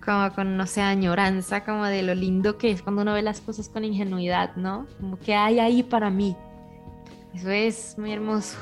como 0.03 0.33
con, 0.33 0.57
no 0.57 0.65
sé, 0.67 0.81
añoranza, 0.81 1.63
como 1.63 1.85
de 1.85 2.03
lo 2.03 2.15
lindo 2.15 2.57
que 2.57 2.71
es 2.71 2.81
cuando 2.81 3.03
uno 3.03 3.13
ve 3.13 3.21
las 3.21 3.39
cosas 3.41 3.69
con 3.69 3.85
ingenuidad, 3.85 4.55
¿no? 4.55 4.87
Como 4.99 5.17
que 5.17 5.35
hay 5.35 5.59
ahí 5.59 5.83
para 5.83 6.09
mí. 6.09 6.35
Eso 7.33 7.49
es 7.51 7.95
muy 7.97 8.11
hermoso. 8.11 8.57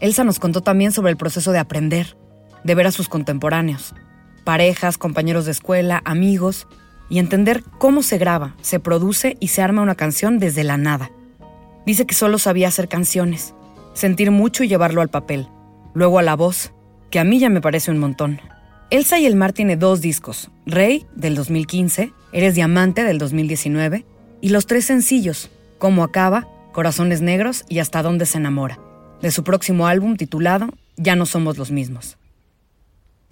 Elsa 0.00 0.24
nos 0.24 0.38
contó 0.38 0.62
también 0.62 0.92
sobre 0.92 1.10
el 1.10 1.18
proceso 1.18 1.52
de 1.52 1.58
aprender, 1.58 2.16
de 2.64 2.74
ver 2.74 2.86
a 2.86 2.92
sus 2.92 3.08
contemporáneos, 3.08 3.94
parejas, 4.44 4.96
compañeros 4.96 5.44
de 5.44 5.50
escuela, 5.50 6.00
amigos, 6.06 6.66
y 7.10 7.18
entender 7.18 7.62
cómo 7.78 8.02
se 8.02 8.16
graba, 8.16 8.54
se 8.62 8.80
produce 8.80 9.36
y 9.40 9.48
se 9.48 9.60
arma 9.60 9.82
una 9.82 9.96
canción 9.96 10.38
desde 10.38 10.64
la 10.64 10.78
nada. 10.78 11.10
Dice 11.84 12.06
que 12.06 12.14
solo 12.14 12.38
sabía 12.38 12.68
hacer 12.68 12.88
canciones, 12.88 13.52
sentir 13.92 14.30
mucho 14.30 14.64
y 14.64 14.68
llevarlo 14.68 15.02
al 15.02 15.10
papel, 15.10 15.48
luego 15.92 16.18
a 16.18 16.22
la 16.22 16.36
voz, 16.36 16.72
que 17.10 17.18
a 17.18 17.24
mí 17.24 17.38
ya 17.38 17.50
me 17.50 17.60
parece 17.60 17.90
un 17.90 17.98
montón. 17.98 18.40
Elsa 18.90 19.18
y 19.18 19.26
el 19.26 19.36
Mar 19.36 19.52
tiene 19.52 19.76
dos 19.76 20.00
discos, 20.00 20.50
Rey 20.66 21.04
del 21.14 21.34
2015, 21.34 22.12
Eres 22.32 22.54
Diamante 22.54 23.02
del 23.02 23.18
2019 23.18 24.06
y 24.40 24.48
los 24.50 24.66
tres 24.66 24.86
sencillos, 24.86 25.50
Cómo 25.78 26.04
acaba, 26.04 26.46
Corazones 26.72 27.22
Negros 27.22 27.64
y 27.68 27.80
Hasta 27.80 28.02
dónde 28.02 28.26
se 28.26 28.38
enamora, 28.38 28.78
de 29.20 29.30
su 29.32 29.42
próximo 29.42 29.86
álbum 29.88 30.16
titulado 30.16 30.68
Ya 30.96 31.16
no 31.16 31.26
somos 31.26 31.58
los 31.58 31.72
mismos. 31.72 32.19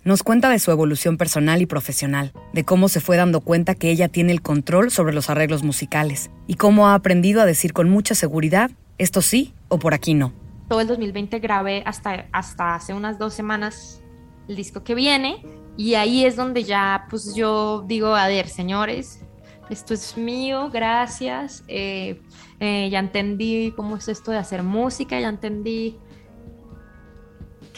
Nos 0.08 0.22
cuenta 0.22 0.48
de 0.48 0.58
su 0.58 0.70
evolución 0.70 1.18
personal 1.18 1.60
y 1.60 1.66
profesional, 1.66 2.32
de 2.54 2.64
cómo 2.64 2.88
se 2.88 3.00
fue 3.00 3.18
dando 3.18 3.42
cuenta 3.42 3.74
que 3.74 3.90
ella 3.90 4.08
tiene 4.08 4.32
el 4.32 4.40
control 4.40 4.90
sobre 4.90 5.12
los 5.12 5.28
arreglos 5.28 5.62
musicales 5.62 6.30
y 6.46 6.54
cómo 6.54 6.88
ha 6.88 6.94
aprendido 6.94 7.42
a 7.42 7.44
decir 7.44 7.74
con 7.74 7.90
mucha 7.90 8.14
seguridad, 8.14 8.70
esto 8.96 9.20
sí 9.20 9.52
o 9.68 9.78
por 9.78 9.92
aquí 9.92 10.14
no. 10.14 10.32
Todo 10.66 10.80
el 10.80 10.86
2020 10.86 11.40
grabé 11.40 11.82
hasta, 11.84 12.24
hasta 12.32 12.74
hace 12.74 12.94
unas 12.94 13.18
dos 13.18 13.34
semanas 13.34 14.00
el 14.48 14.56
disco 14.56 14.82
que 14.82 14.94
viene 14.94 15.44
y 15.76 15.92
ahí 15.92 16.24
es 16.24 16.36
donde 16.36 16.64
ya 16.64 17.04
pues 17.10 17.34
yo 17.34 17.84
digo, 17.86 18.16
a 18.16 18.28
ver, 18.28 18.48
señores, 18.48 19.20
esto 19.68 19.92
es 19.92 20.16
mío, 20.16 20.70
gracias, 20.72 21.64
eh, 21.68 22.22
eh, 22.60 22.88
ya 22.90 23.00
entendí 23.00 23.74
cómo 23.76 23.98
es 23.98 24.08
esto 24.08 24.30
de 24.30 24.38
hacer 24.38 24.62
música, 24.62 25.20
ya 25.20 25.28
entendí 25.28 25.98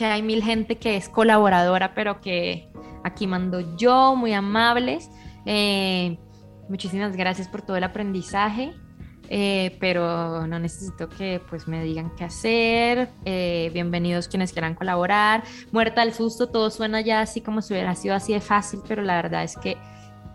que 0.01 0.07
hay 0.07 0.23
mil 0.23 0.43
gente 0.43 0.79
que 0.79 0.97
es 0.97 1.11
colaboradora, 1.11 1.93
pero 1.95 2.23
que 2.23 2.71
aquí 3.05 3.27
mando 3.27 3.77
yo, 3.77 4.17
muy 4.17 4.33
amables. 4.33 5.11
Eh, 5.45 6.17
muchísimas 6.71 7.15
gracias 7.15 7.49
por 7.49 7.61
todo 7.61 7.77
el 7.77 7.85
aprendizaje. 7.85 8.73
Eh, 9.29 9.77
pero 9.79 10.47
no 10.47 10.59
necesito 10.59 11.11
que 11.11 11.43
pues 11.51 11.69
me 11.69 11.85
digan 11.85 12.13
qué 12.17 12.25
hacer. 12.25 13.11
Eh, 13.27 13.71
bienvenidos 13.75 14.27
quienes 14.27 14.53
quieran 14.53 14.75
colaborar. 14.75 15.45
Muerta 15.71 16.01
del 16.01 16.15
susto, 16.15 16.49
todo 16.49 16.71
suena 16.71 17.03
ya 17.03 17.21
así 17.21 17.43
como 17.43 17.61
si 17.61 17.75
hubiera 17.75 17.95
sido 17.95 18.15
así 18.15 18.33
de 18.33 18.41
fácil, 18.41 18.81
pero 18.89 19.03
la 19.03 19.17
verdad 19.17 19.45
es 19.45 19.59
que 19.59 19.77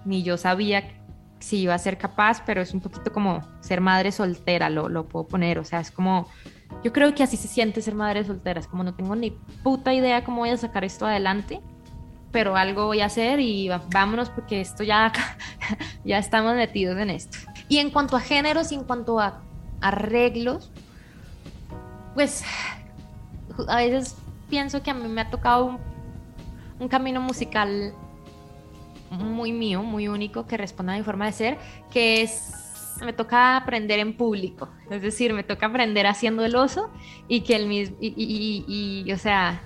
ni 0.06 0.22
yo 0.22 0.38
sabía 0.38 0.84
si 1.40 1.62
iba 1.62 1.74
a 1.74 1.80
ser 1.80 1.98
capaz, 1.98 2.44
pero 2.46 2.62
es 2.62 2.72
un 2.72 2.82
poquito 2.82 3.12
como 3.12 3.42
ser 3.62 3.82
madre 3.82 4.12
soltera, 4.12 4.70
lo, 4.70 4.90
lo 4.90 5.08
puedo 5.08 5.28
poner, 5.28 5.58
o 5.58 5.64
sea, 5.64 5.80
es 5.80 5.90
como 5.90 6.28
yo 6.84 6.94
creo 6.94 7.16
que 7.16 7.24
así 7.24 7.38
se 7.38 7.48
siente 7.48 7.82
ser 7.82 7.96
madre 7.96 8.24
soltera, 8.24 8.60
es 8.60 8.68
como 8.68 8.84
no 8.84 8.94
tengo 8.94 9.16
ni 9.16 9.32
puta 9.64 9.94
idea 9.94 10.24
cómo 10.24 10.38
voy 10.40 10.50
a 10.50 10.58
sacar 10.58 10.84
esto 10.84 11.06
adelante, 11.06 11.62
pero 12.32 12.56
algo 12.56 12.86
voy 12.86 13.02
a 13.02 13.06
hacer 13.06 13.40
y 13.40 13.70
vámonos 13.92 14.30
porque 14.30 14.62
esto 14.62 14.84
ya, 14.84 15.12
ya 16.06 16.18
estamos 16.18 16.56
metidos 16.56 16.98
en 16.98 17.10
esto. 17.10 17.38
Y 17.70 17.78
en 17.78 17.90
cuanto 17.90 18.18
a 18.18 18.20
géneros 18.20 18.72
y 18.72 18.76
en 18.76 18.84
cuanto 18.84 19.20
a 19.20 19.42
arreglos, 19.82 20.72
pues 22.14 22.44
a 23.68 23.78
veces 23.78 24.16
pienso 24.50 24.84
que 24.84 24.92
a 24.92 24.94
mí 24.94 25.08
me 25.08 25.22
ha 25.22 25.30
tocado 25.30 25.66
un, 25.66 25.80
un 26.80 26.88
camino 26.88 27.22
musical 27.22 27.94
muy 29.12 29.52
mío, 29.52 29.82
muy 29.82 30.08
único, 30.08 30.46
que 30.46 30.58
responda 30.58 30.94
a 30.94 30.98
mi 30.98 31.04
forma 31.04 31.26
de 31.26 31.32
ser, 31.32 31.58
que 31.92 32.22
es 32.22 32.65
me 33.04 33.14
toca 33.14 33.58
aprender 33.58 34.00
en 34.00 34.16
público, 34.16 34.70
es 34.90 35.02
decir, 35.02 35.34
me 35.34 35.44
toca 35.44 35.68
aprender 35.68 36.08
haciendo 36.08 36.46
el 36.46 36.56
oso 36.56 36.90
y 37.28 37.42
que 37.42 37.56
el 37.56 37.68
mismo, 37.68 37.98
y, 38.00 39.12
o 39.12 39.18
sea, 39.18 39.62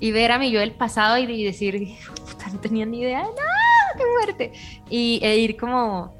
y 0.00 0.12
ver 0.12 0.32
a 0.32 0.38
mi 0.38 0.50
yo 0.50 0.60
del 0.60 0.72
pasado 0.72 1.18
y, 1.18 1.44
decir, 1.44 1.96
puta, 2.30 2.48
no 2.52 2.60
tenía 2.60 2.86
ni 2.86 3.00
idea 3.00 3.18
de 3.20 3.28
nada, 3.28 3.94
qué 3.96 4.04
fuerte, 4.14 4.52
y 4.90 5.20
e 5.22 5.38
ir 5.38 5.56
como, 5.56 6.14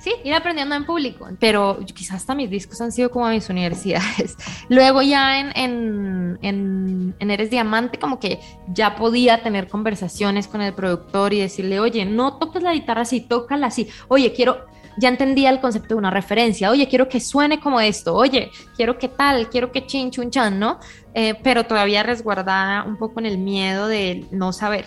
sí, 0.00 0.12
ir 0.24 0.34
aprendiendo 0.34 0.74
en 0.74 0.84
público, 0.84 1.28
pero 1.38 1.78
quizás 1.94 2.16
hasta 2.16 2.34
mis 2.34 2.50
discos 2.50 2.80
han 2.80 2.92
sido 2.92 3.10
como 3.10 3.28
mis 3.28 3.48
universidades. 3.48 4.36
Luego 4.68 5.02
ya 5.02 5.40
en, 5.40 5.52
en, 5.56 6.38
en, 6.42 7.16
en 7.18 7.30
Eres 7.30 7.50
Diamante, 7.50 7.98
como 7.98 8.18
que 8.18 8.40
ya 8.68 8.96
podía 8.96 9.42
tener 9.42 9.68
conversaciones 9.68 10.48
con 10.48 10.60
el 10.60 10.74
productor 10.74 11.32
y 11.32 11.40
decirle, 11.40 11.80
oye, 11.80 12.04
no 12.04 12.38
toques 12.38 12.62
la 12.62 12.72
guitarra 12.72 13.02
así, 13.02 13.20
tócala 13.20 13.68
así, 13.68 13.88
oye, 14.08 14.32
quiero 14.32 14.67
ya 14.98 15.08
entendía 15.08 15.50
el 15.50 15.60
concepto 15.60 15.94
de 15.94 15.98
una 15.98 16.10
referencia. 16.10 16.70
Oye, 16.70 16.88
quiero 16.88 17.08
que 17.08 17.20
suene 17.20 17.60
como 17.60 17.80
esto. 17.80 18.14
Oye, 18.14 18.50
quiero 18.76 18.98
que 18.98 19.08
tal, 19.08 19.48
quiero 19.48 19.70
que 19.70 19.86
chin, 19.86 20.10
chun, 20.10 20.30
chan, 20.30 20.58
¿no? 20.58 20.78
Eh, 21.14 21.34
pero 21.42 21.64
todavía 21.64 22.02
resguardada 22.02 22.84
un 22.84 22.98
poco 22.98 23.20
en 23.20 23.26
el 23.26 23.38
miedo 23.38 23.86
de 23.86 24.26
no 24.30 24.52
saber. 24.52 24.86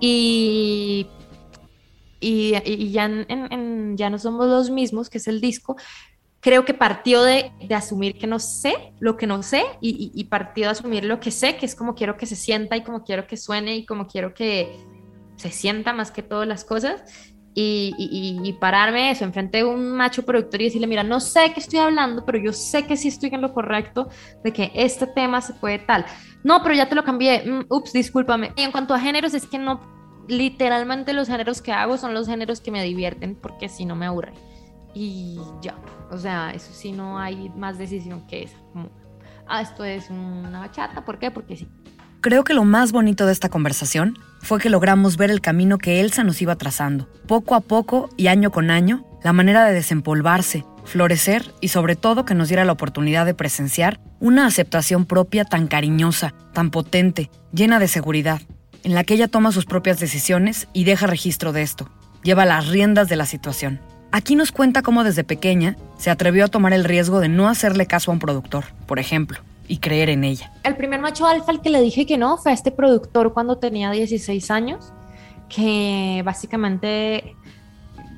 Y, 0.00 1.06
y, 2.20 2.90
ya, 2.90 3.08
ya 3.94 4.10
no 4.10 4.18
somos 4.18 4.46
los 4.46 4.70
mismos, 4.70 5.08
que 5.08 5.18
es 5.18 5.28
el 5.28 5.40
disco. 5.40 5.76
Creo 6.40 6.64
que 6.64 6.74
partió 6.74 7.22
de, 7.22 7.52
asumir 7.74 8.18
que 8.18 8.26
no 8.26 8.40
sé 8.40 8.94
lo 8.98 9.16
que 9.16 9.28
no 9.28 9.44
sé 9.44 9.62
y, 9.80 10.10
y 10.12 10.24
partió 10.24 10.64
de 10.64 10.70
asumir 10.70 11.04
lo 11.04 11.20
que 11.20 11.30
sé, 11.30 11.56
que 11.56 11.66
es 11.66 11.76
como 11.76 11.94
quiero 11.94 12.16
que 12.16 12.26
se 12.26 12.34
sienta 12.34 12.76
y 12.76 12.82
como 12.82 13.04
quiero 13.04 13.28
que 13.28 13.36
suene 13.36 13.76
y 13.76 13.86
como 13.86 14.08
quiero 14.08 14.34
que 14.34 14.76
se 15.36 15.50
sienta 15.50 15.92
más 15.92 16.10
que 16.10 16.22
todas 16.22 16.48
las 16.48 16.64
cosas 16.64 17.31
y, 17.54 18.56
pararme 18.60 19.10
eso 19.10 19.24
enfrente 19.24 19.58
de 19.58 19.64
un 19.64 19.92
macho 19.92 20.24
productor 20.24 20.60
y 20.60 20.64
decirle, 20.64 20.86
mira, 20.86 21.02
no 21.02 21.20
sé 21.20 21.52
qué 21.52 21.60
estoy 21.60 21.80
hablando, 21.80 22.24
pero 22.24 22.38
yo 22.38 22.52
sé 22.52 22.86
que 22.86 22.96
sí 22.96 23.08
estoy 23.08 23.30
en 23.32 23.42
lo 23.42 23.52
correcto 23.52 24.08
de 24.44 24.52
que 24.52 24.70
este 24.74 25.06
tema 25.06 25.40
se 25.40 25.54
puede 25.54 25.78
tal. 25.78 26.06
No, 26.44 26.62
pero 26.62 26.74
ya 26.74 26.88
te 26.88 26.94
lo 26.94 27.04
cambié. 27.04 27.44
Mm, 27.44 27.66
ups, 27.68 27.92
discúlpame. 27.92 28.52
Y 28.56 28.62
en 28.62 28.72
cuanto 28.72 28.94
a 28.94 29.00
géneros, 29.00 29.34
es 29.34 29.46
que 29.46 29.58
no, 29.58 29.80
literalmente 30.28 31.12
los 31.12 31.28
géneros 31.28 31.62
que 31.62 31.72
hago 31.72 31.96
son 31.98 32.14
los 32.14 32.26
géneros 32.26 32.60
que 32.60 32.70
me 32.70 32.82
divierten 32.82 33.34
porque 33.34 33.68
si 33.68 33.84
no 33.84 33.96
me 33.96 34.06
aburren. 34.06 34.34
Y 34.94 35.38
ya, 35.60 35.76
o 36.10 36.18
sea, 36.18 36.52
eso 36.52 36.72
sí 36.72 36.92
no 36.92 37.18
hay 37.18 37.48
más 37.50 37.78
decisión 37.78 38.26
que 38.26 38.44
esa. 38.44 38.58
Ah, 39.46 39.62
esto 39.62 39.84
es 39.84 40.08
una 40.10 40.60
bachata, 40.60 41.04
¿por 41.04 41.18
qué? 41.18 41.30
Porque 41.30 41.56
sí. 41.56 41.68
Creo 42.22 42.44
que 42.44 42.54
lo 42.54 42.62
más 42.62 42.92
bonito 42.92 43.26
de 43.26 43.32
esta 43.32 43.48
conversación 43.48 44.16
fue 44.42 44.60
que 44.60 44.70
logramos 44.70 45.16
ver 45.16 45.32
el 45.32 45.40
camino 45.40 45.78
que 45.78 45.98
Elsa 45.98 46.22
nos 46.22 46.40
iba 46.40 46.54
trazando, 46.54 47.08
poco 47.26 47.56
a 47.56 47.60
poco 47.60 48.10
y 48.16 48.28
año 48.28 48.52
con 48.52 48.70
año, 48.70 49.04
la 49.24 49.32
manera 49.32 49.64
de 49.64 49.74
desempolvarse, 49.74 50.64
florecer 50.84 51.52
y 51.60 51.68
sobre 51.68 51.96
todo 51.96 52.24
que 52.24 52.36
nos 52.36 52.46
diera 52.46 52.64
la 52.64 52.70
oportunidad 52.70 53.26
de 53.26 53.34
presenciar 53.34 53.98
una 54.20 54.46
aceptación 54.46 55.04
propia 55.04 55.44
tan 55.44 55.66
cariñosa, 55.66 56.32
tan 56.52 56.70
potente, 56.70 57.28
llena 57.52 57.80
de 57.80 57.88
seguridad, 57.88 58.40
en 58.84 58.94
la 58.94 59.02
que 59.02 59.14
ella 59.14 59.26
toma 59.26 59.50
sus 59.50 59.64
propias 59.64 59.98
decisiones 59.98 60.68
y 60.72 60.84
deja 60.84 61.08
registro 61.08 61.52
de 61.52 61.62
esto, 61.62 61.90
lleva 62.22 62.44
las 62.44 62.68
riendas 62.68 63.08
de 63.08 63.16
la 63.16 63.26
situación. 63.26 63.80
Aquí 64.12 64.36
nos 64.36 64.52
cuenta 64.52 64.82
cómo 64.82 65.02
desde 65.02 65.24
pequeña 65.24 65.76
se 65.98 66.10
atrevió 66.10 66.44
a 66.44 66.48
tomar 66.48 66.72
el 66.72 66.84
riesgo 66.84 67.18
de 67.18 67.28
no 67.28 67.48
hacerle 67.48 67.86
caso 67.86 68.12
a 68.12 68.14
un 68.14 68.20
productor, 68.20 68.66
por 68.86 69.00
ejemplo, 69.00 69.40
y 69.68 69.78
creer 69.78 70.10
en 70.10 70.24
ella. 70.24 70.52
El 70.64 70.76
primer 70.76 71.00
macho 71.00 71.26
alfa 71.26 71.52
al 71.52 71.60
que 71.60 71.70
le 71.70 71.80
dije 71.80 72.06
que 72.06 72.18
no 72.18 72.36
fue 72.36 72.52
a 72.52 72.54
este 72.54 72.70
productor 72.70 73.32
cuando 73.32 73.58
tenía 73.58 73.90
16 73.90 74.50
años, 74.50 74.92
que 75.48 76.22
básicamente 76.24 77.36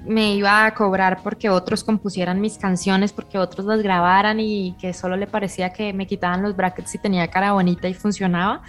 me 0.04 0.34
iba 0.34 0.66
a 0.66 0.74
cobrar 0.74 1.22
porque 1.22 1.48
otros 1.48 1.82
compusieran 1.82 2.40
mis 2.40 2.58
canciones, 2.58 3.12
porque 3.12 3.38
otros 3.38 3.66
las 3.66 3.82
grabaran 3.82 4.38
y 4.40 4.76
que 4.78 4.92
solo 4.92 5.16
le 5.16 5.26
parecía 5.26 5.72
que 5.72 5.92
me 5.92 6.06
quitaban 6.06 6.42
los 6.42 6.54
brackets 6.54 6.94
y 6.94 6.98
tenía 6.98 7.28
cara 7.28 7.52
bonita 7.52 7.88
y 7.88 7.94
funcionaba. 7.94 8.62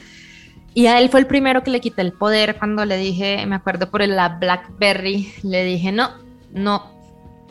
Y 0.73 0.87
a 0.87 0.99
él 0.99 1.09
fue 1.09 1.21
el 1.21 1.27
primero 1.27 1.63
que 1.63 1.71
le 1.71 1.79
quité 1.79 2.01
el 2.01 2.13
poder 2.13 2.57
cuando 2.57 2.83
le 2.85 2.97
dije, 2.97 3.45
me 3.45 3.55
acuerdo 3.55 3.89
por 3.89 4.05
la 4.05 4.29
Blackberry, 4.29 5.31
le 5.43 5.63
dije, 5.63 5.91
no, 5.91 6.11
no, 6.51 6.94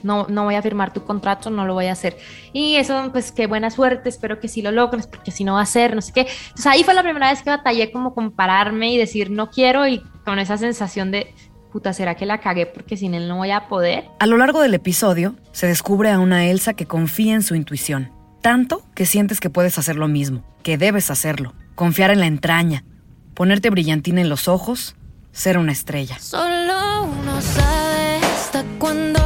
no, 0.05 0.26
no 0.28 0.44
voy 0.44 0.55
a 0.55 0.62
firmar 0.62 0.92
tu 0.92 1.02
contrato, 1.02 1.50
no 1.50 1.64
lo 1.64 1.74
voy 1.74 1.86
a 1.86 1.92
hacer. 1.92 2.16
Y 2.52 2.76
eso, 2.76 3.11
pues 3.11 3.32
qué 3.32 3.46
buena 3.46 3.70
suerte, 3.70 4.09
espero 4.09 4.38
que 4.38 4.46
sí 4.46 4.62
lo 4.62 4.70
logres, 4.70 5.07
porque 5.07 5.32
si 5.32 5.42
no 5.42 5.55
va 5.55 5.62
a 5.62 5.66
ser, 5.66 5.94
no 5.94 6.02
sé 6.02 6.12
qué. 6.12 6.20
Entonces 6.20 6.66
ahí 6.66 6.84
fue 6.84 6.94
la 6.94 7.02
primera 7.02 7.30
vez 7.30 7.42
que 7.42 7.50
batallé 7.50 7.90
como 7.90 8.14
compararme 8.14 8.92
y 8.92 8.98
decir 8.98 9.30
no 9.30 9.50
quiero 9.50 9.88
y 9.88 10.00
con 10.24 10.38
esa 10.38 10.59
sensación 10.59 11.11
de, 11.11 11.34
puta, 11.72 11.92
¿será 11.92 12.14
que 12.14 12.26
la 12.26 12.38
cagué 12.38 12.66
porque 12.66 12.96
sin 12.96 13.14
él 13.14 13.26
no 13.28 13.38
voy 13.38 13.50
a 13.50 13.66
poder? 13.66 14.05
A 14.20 14.26
lo 14.26 14.36
largo 14.36 14.61
del 14.61 14.74
episodio 14.74 15.34
se 15.52 15.66
descubre 15.66 16.11
a 16.11 16.20
una 16.20 16.46
Elsa 16.46 16.74
que 16.74 16.86
confía 16.86 17.34
en 17.34 17.42
su 17.42 17.55
intuición, 17.55 18.12
tanto 18.42 18.82
que 18.94 19.07
sientes 19.07 19.40
que 19.40 19.50
puedes 19.50 19.78
hacer 19.78 19.96
lo 19.96 20.07
mismo, 20.07 20.44
que 20.62 20.76
debes 20.76 21.11
hacerlo, 21.11 21.55
confiar 21.74 22.11
en 22.11 22.20
la 22.20 22.26
entraña, 22.26 22.84
ponerte 23.34 23.70
brillantina 23.70 24.20
en 24.20 24.28
los 24.28 24.48
ojos, 24.48 24.96
ser 25.32 25.57
una 25.57 25.72
estrella. 25.72 26.18
Solo 26.20 27.05
uno 27.05 27.40
sabe 27.40 28.18
hasta 28.24 28.64
cuándo 28.78 29.23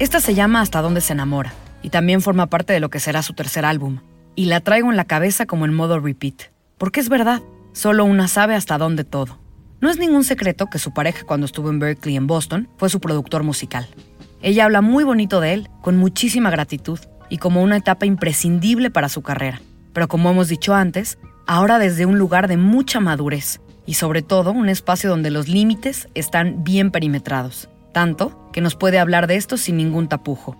Esta 0.00 0.18
se 0.18 0.32
llama 0.32 0.62
Hasta 0.62 0.80
dónde 0.80 1.02
se 1.02 1.12
enamora 1.12 1.52
y 1.82 1.90
también 1.90 2.22
forma 2.22 2.46
parte 2.46 2.72
de 2.72 2.80
lo 2.80 2.88
que 2.88 3.00
será 3.00 3.22
su 3.22 3.34
tercer 3.34 3.66
álbum. 3.66 3.98
Y 4.34 4.46
la 4.46 4.60
traigo 4.60 4.90
en 4.90 4.96
la 4.96 5.04
cabeza 5.04 5.44
como 5.44 5.66
en 5.66 5.74
modo 5.74 6.00
repeat. 6.00 6.44
Porque 6.78 7.00
es 7.00 7.10
verdad, 7.10 7.42
solo 7.74 8.06
una 8.06 8.26
sabe 8.26 8.54
hasta 8.54 8.78
dónde 8.78 9.04
todo. 9.04 9.38
No 9.82 9.90
es 9.90 9.98
ningún 9.98 10.24
secreto 10.24 10.68
que 10.68 10.78
su 10.78 10.94
pareja 10.94 11.26
cuando 11.26 11.44
estuvo 11.44 11.68
en 11.68 11.80
Berkeley 11.80 12.16
en 12.16 12.26
Boston 12.26 12.70
fue 12.78 12.88
su 12.88 12.98
productor 12.98 13.42
musical. 13.42 13.88
Ella 14.40 14.64
habla 14.64 14.80
muy 14.80 15.04
bonito 15.04 15.38
de 15.38 15.52
él, 15.52 15.68
con 15.82 15.98
muchísima 15.98 16.48
gratitud 16.48 16.98
y 17.28 17.36
como 17.36 17.62
una 17.62 17.76
etapa 17.76 18.06
imprescindible 18.06 18.90
para 18.90 19.10
su 19.10 19.20
carrera. 19.20 19.60
Pero 19.92 20.08
como 20.08 20.30
hemos 20.30 20.48
dicho 20.48 20.74
antes, 20.74 21.18
ahora 21.46 21.78
desde 21.78 22.06
un 22.06 22.18
lugar 22.18 22.48
de 22.48 22.56
mucha 22.56 23.00
madurez 23.00 23.60
y 23.84 23.94
sobre 23.94 24.22
todo 24.22 24.52
un 24.52 24.70
espacio 24.70 25.10
donde 25.10 25.30
los 25.30 25.46
límites 25.46 26.08
están 26.14 26.64
bien 26.64 26.90
perimetrados, 26.90 27.68
tanto 27.92 28.50
que 28.52 28.60
nos 28.60 28.74
puede 28.74 28.98
hablar 28.98 29.26
de 29.26 29.36
esto 29.36 29.56
sin 29.56 29.76
ningún 29.76 30.08
tapujo. 30.08 30.56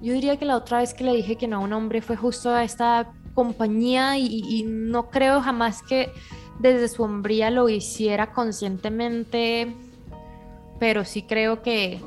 Yo 0.00 0.14
diría 0.14 0.38
que 0.38 0.44
la 0.44 0.56
otra 0.56 0.78
vez 0.78 0.94
que 0.94 1.04
le 1.04 1.14
dije 1.14 1.36
que 1.36 1.46
no 1.46 1.56
a 1.56 1.60
un 1.60 1.72
hombre 1.72 2.00
fue 2.00 2.16
justo 2.16 2.50
a 2.50 2.64
esta 2.64 3.12
compañía 3.34 4.18
y, 4.18 4.64
no 4.66 5.10
creo 5.10 5.40
jamás 5.40 5.82
que 5.82 6.12
desde 6.58 6.88
su 6.88 7.02
hombría 7.02 7.50
lo 7.50 7.68
hiciera 7.68 8.32
conscientemente, 8.32 9.74
pero 10.78 11.04
sí 11.04 11.22
creo 11.22 11.62
que 11.62 12.00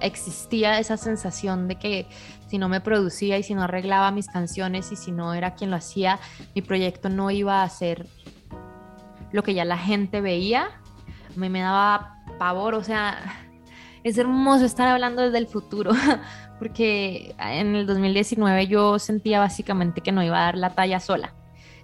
existía 0.00 0.78
esa 0.78 0.96
sensación 0.96 1.68
de 1.68 1.76
que 1.76 2.06
si 2.48 2.58
no 2.58 2.68
me 2.68 2.80
producía 2.80 3.38
y 3.38 3.42
si 3.42 3.54
no 3.54 3.62
arreglaba 3.62 4.10
mis 4.10 4.28
canciones 4.28 4.90
y 4.92 4.96
si 4.96 5.12
no 5.12 5.34
era 5.34 5.54
quien 5.54 5.70
lo 5.70 5.76
hacía, 5.76 6.18
mi 6.54 6.62
proyecto 6.62 7.08
no 7.08 7.30
iba 7.30 7.62
a 7.62 7.68
ser 7.68 8.06
lo 9.30 9.42
que 9.42 9.54
ya 9.54 9.64
la 9.64 9.78
gente 9.78 10.20
veía. 10.20 10.64
A 10.64 11.38
mí 11.38 11.48
me 11.48 11.60
daba 11.60 12.16
pavor, 12.38 12.74
o 12.74 12.82
sea, 12.82 13.49
es 14.04 14.18
hermoso 14.18 14.64
estar 14.64 14.88
hablando 14.88 15.22
desde 15.22 15.38
el 15.38 15.46
futuro, 15.46 15.92
porque 16.58 17.34
en 17.38 17.74
el 17.74 17.86
2019 17.86 18.66
yo 18.66 18.98
sentía 18.98 19.38
básicamente 19.40 20.00
que 20.00 20.12
no 20.12 20.22
iba 20.22 20.38
a 20.38 20.44
dar 20.46 20.56
la 20.56 20.70
talla 20.74 21.00
sola. 21.00 21.34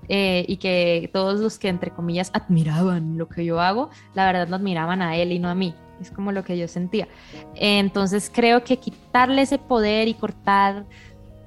eh, 0.09 0.45
y 0.49 0.59
que 0.59 1.11
todos 1.12 1.41
los 1.41 1.59
que 1.59 1.69
entre 1.69 1.91
comillas 1.91 2.31
admiraban 2.33 3.19
lo 3.19 3.29
que 3.29 3.45
yo 3.45 3.61
hago, 3.61 3.91
la 4.14 4.25
verdad 4.27 4.47
no 4.49 4.57
admiraban 4.57 5.03
a 5.03 5.17
él 5.17 5.33
y 5.33 5.39
no 5.39 5.49
a 5.49 5.55
mí. 5.55 5.75
Es 6.01 6.11
como 6.11 6.31
lo 6.31 6.45
que 6.45 6.59
yo 6.59 6.69
sentía. 6.69 7.09
Entonces 7.55 8.31
creo 8.33 8.62
que 8.62 8.77
quitarle 8.77 9.43
ese 9.43 9.59
poder 9.59 10.09
y 10.09 10.14
cortar 10.14 10.85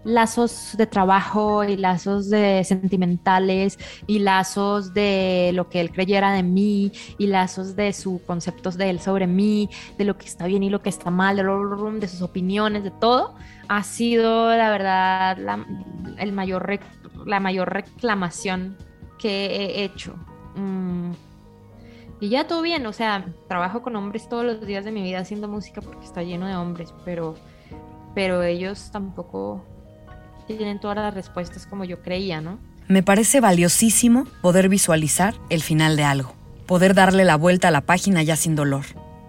lazos 0.09 0.75
de 0.77 0.87
trabajo 0.87 1.63
y 1.63 1.77
lazos 1.77 2.29
de 2.29 2.63
sentimentales 2.63 3.77
y 4.07 4.19
lazos 4.19 4.93
de 4.93 5.51
lo 5.53 5.69
que 5.69 5.81
él 5.81 5.91
creyera 5.91 6.31
de 6.31 6.43
mí 6.43 6.91
y 7.17 7.27
lazos 7.27 7.75
de 7.75 7.93
sus 7.93 8.21
conceptos 8.21 8.77
de 8.77 8.89
él 8.89 8.99
sobre 8.99 9.27
mí, 9.27 9.69
de 9.97 10.05
lo 10.05 10.17
que 10.17 10.25
está 10.25 10.47
bien 10.47 10.63
y 10.63 10.69
lo 10.69 10.81
que 10.81 10.89
está 10.89 11.11
mal, 11.11 11.37
de, 11.37 12.07
sus 12.07 12.21
opiniones, 12.21 12.83
de 12.83 12.91
todo, 12.91 13.35
ha 13.67 13.83
sido 13.83 14.55
la 14.55 14.69
verdad 14.71 15.37
la, 15.37 15.65
el 16.17 16.31
mayor 16.31 16.79
la 17.25 17.39
mayor 17.39 17.71
reclamación 17.71 18.77
que 19.17 19.45
he 19.45 19.83
hecho. 19.83 20.15
Mm. 20.55 21.11
Y 22.21 22.29
ya 22.29 22.47
todo 22.47 22.61
bien, 22.61 22.85
o 22.85 22.91
sea, 22.91 23.25
trabajo 23.47 23.81
con 23.81 23.95
hombres 23.95 24.27
todos 24.27 24.43
los 24.43 24.65
días 24.65 24.83
de 24.83 24.91
mi 24.91 25.01
vida 25.01 25.19
haciendo 25.19 25.47
música 25.47 25.81
porque 25.81 26.03
está 26.03 26.21
lleno 26.21 26.47
de 26.47 26.55
hombres, 26.55 26.93
pero, 27.05 27.35
pero 28.13 28.43
ellos 28.43 28.91
tampoco 28.91 29.63
tienen 30.57 30.79
todas 30.79 30.97
las 30.97 31.13
respuestas 31.13 31.65
como 31.65 31.83
yo 31.83 32.01
creía, 32.01 32.41
¿no? 32.41 32.59
Me 32.87 33.03
parece 33.03 33.39
valiosísimo 33.39 34.25
poder 34.41 34.67
visualizar 34.67 35.35
el 35.49 35.61
final 35.61 35.95
de 35.95 36.03
algo, 36.03 36.33
poder 36.65 36.95
darle 36.95 37.23
la 37.23 37.35
vuelta 37.35 37.67
a 37.67 37.71
la 37.71 37.81
página 37.81 38.23
ya 38.23 38.35
sin 38.35 38.55
dolor, 38.55 38.85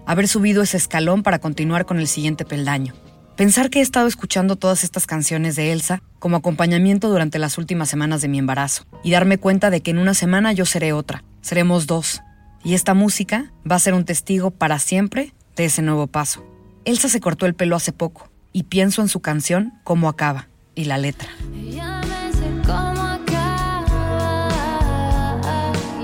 haber 0.07 0.29
subido 0.29 0.63
ese 0.63 0.79
escalón 0.79 1.23
para 1.23 1.39
continuar 1.39 1.85
con 1.85 1.99
el 1.99 2.09
siguiente 2.09 2.45
peldaño. 2.45 2.95
Pensar 3.37 3.71
que 3.71 3.79
he 3.79 3.83
estado 3.83 4.07
escuchando 4.07 4.57
todas 4.57 4.83
estas 4.83 5.07
canciones 5.07 5.57
de 5.57 5.73
Elsa 5.73 6.03
como 6.19 6.37
acompañamiento 6.37 7.09
durante 7.09 7.39
las 7.39 7.59
últimas 7.59 7.89
semanas 7.89 8.23
de 8.23 8.29
mi 8.29 8.39
embarazo 8.39 8.85
y 9.03 9.11
darme 9.11 9.39
cuenta 9.39 9.71
de 9.71 9.83
que 9.83 9.91
en 9.91 9.99
una 9.99 10.15
semana 10.15 10.53
yo 10.53 10.65
seré 10.65 10.93
otra, 10.93 11.23
seremos 11.43 11.87
dos, 11.87 12.23
y 12.65 12.75
esta 12.75 12.95
música 12.95 13.53
va 13.71 13.77
a 13.77 13.81
ser 13.81 13.95
un 13.95 14.05
testigo 14.05 14.51
para 14.51 14.79
siempre 14.79 15.35
de 15.57 15.67
ese 15.67 15.83
nuevo 15.83 16.07
paso. 16.07 16.45
Elsa 16.87 17.09
se 17.09 17.21
cortó 17.21 17.45
el 17.47 17.55
pelo 17.55 17.77
hace 17.77 17.93
poco 17.93 18.31
y 18.53 18.65
pienso 18.65 19.03
en 19.03 19.09
su 19.09 19.21
canción 19.21 19.75
Cómo 19.85 20.09
acaba 20.09 20.50
y 20.81 20.85
la 20.87 20.97
letra. 20.97 21.29
Ya 21.71 22.01
me 22.01 22.33
sé 22.33 22.49
cómo 22.67 23.03
acaba. 23.03 24.49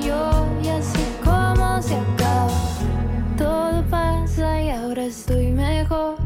Yo 0.04 0.46
ya 0.62 0.82
sé 0.82 1.04
cómo 1.24 1.80
se 1.80 1.96
acaba. 1.96 2.50
Todo 3.38 3.82
pasa 3.88 4.62
y 4.62 4.68
ahora 4.70 5.04
estoy 5.04 5.50
mejor. 5.50 6.16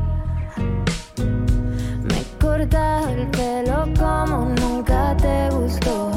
Me 2.03 2.19
he 2.19 2.25
cortado 2.41 3.09
el 3.11 3.29
pelo 3.29 3.89
como 3.97 4.53
nunca 4.61 5.17
te 5.17 5.51
gustó. 5.51 6.11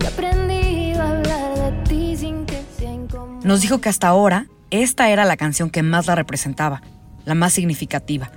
Y 0.00 0.04
aprendí 0.04 0.94
a 0.94 1.10
hablar 1.10 1.58
de 1.58 1.70
ti 1.88 2.16
sin 2.16 2.44
que 2.44 2.60
sea 2.76 2.92
incómodo. 2.92 3.40
Nos 3.44 3.60
dijo 3.60 3.80
que 3.80 3.88
hasta 3.88 4.08
ahora 4.08 4.46
esta 4.70 5.10
era 5.10 5.24
la 5.24 5.36
canción 5.36 5.70
que 5.70 5.84
más 5.84 6.08
la 6.08 6.16
representaba, 6.16 6.82
la 7.24 7.36
más 7.36 7.52
significativa, 7.52 8.32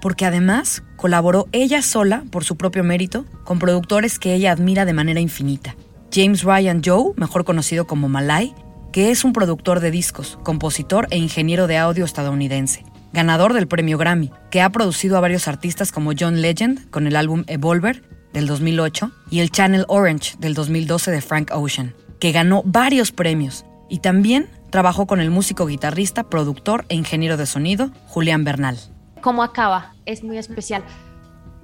porque 0.00 0.26
además 0.26 0.82
colaboró 0.96 1.48
ella 1.52 1.82
sola, 1.82 2.24
por 2.30 2.44
su 2.44 2.56
propio 2.56 2.84
mérito, 2.84 3.24
con 3.44 3.58
productores 3.58 4.18
que 4.18 4.34
ella 4.34 4.52
admira 4.52 4.84
de 4.84 4.92
manera 4.92 5.20
infinita. 5.20 5.76
James 6.12 6.42
Ryan 6.42 6.82
Joe, 6.84 7.12
mejor 7.16 7.44
conocido 7.44 7.86
como 7.86 8.08
Malay, 8.08 8.54
que 8.92 9.10
es 9.10 9.24
un 9.24 9.32
productor 9.32 9.80
de 9.80 9.90
discos, 9.90 10.38
compositor 10.42 11.06
e 11.10 11.18
ingeniero 11.18 11.66
de 11.66 11.76
audio 11.76 12.04
estadounidense, 12.04 12.84
ganador 13.12 13.52
del 13.52 13.68
premio 13.68 13.98
Grammy, 13.98 14.30
que 14.50 14.62
ha 14.62 14.70
producido 14.70 15.16
a 15.16 15.20
varios 15.20 15.48
artistas 15.48 15.92
como 15.92 16.12
John 16.18 16.40
Legend 16.40 16.88
con 16.90 17.06
el 17.06 17.16
álbum 17.16 17.44
Evolver 17.46 18.02
del 18.32 18.46
2008 18.46 19.10
y 19.30 19.40
el 19.40 19.50
Channel 19.50 19.84
Orange 19.88 20.36
del 20.38 20.54
2012 20.54 21.10
de 21.10 21.20
Frank 21.20 21.50
Ocean, 21.52 21.94
que 22.18 22.32
ganó 22.32 22.62
varios 22.64 23.12
premios 23.12 23.66
y 23.88 23.98
también 23.98 24.48
trabajó 24.70 25.06
con 25.06 25.20
el 25.20 25.30
músico, 25.30 25.66
guitarrista, 25.66 26.24
productor 26.24 26.84
e 26.88 26.94
ingeniero 26.94 27.36
de 27.36 27.46
sonido 27.46 27.90
Julián 28.06 28.44
Bernal. 28.44 28.78
Cómo 29.26 29.42
acaba 29.42 29.96
es 30.04 30.22
muy 30.22 30.38
especial. 30.38 30.84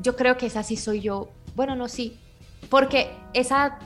Yo 0.01 0.17
creo 0.17 0.37
que 0.37 0.47
esa 0.47 0.65
sí 0.65 0.77
soy 0.77 1.01
yo. 1.01 1.29
Bueno, 1.55 1.77
no, 1.77 1.89
sí. 1.89 2.19
Porque 2.69 3.15
esa. 3.35 3.79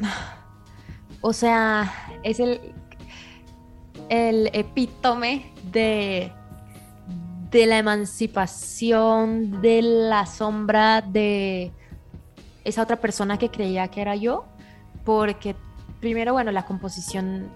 O 1.22 1.32
sea, 1.32 1.92
es 2.24 2.40
el. 2.40 2.74
El 4.08 4.50
epítome 4.52 5.52
de. 5.70 6.32
De 7.52 7.66
la 7.66 7.78
emancipación, 7.78 9.62
de 9.62 9.82
la 9.82 10.26
sombra 10.26 11.00
de 11.00 11.72
esa 12.64 12.82
otra 12.82 12.96
persona 12.96 13.38
que 13.38 13.50
creía 13.50 13.86
que 13.86 14.02
era 14.02 14.16
yo. 14.16 14.46
Porque, 15.04 15.54
primero, 16.00 16.32
bueno, 16.32 16.50
la 16.50 16.66
composición. 16.66 17.48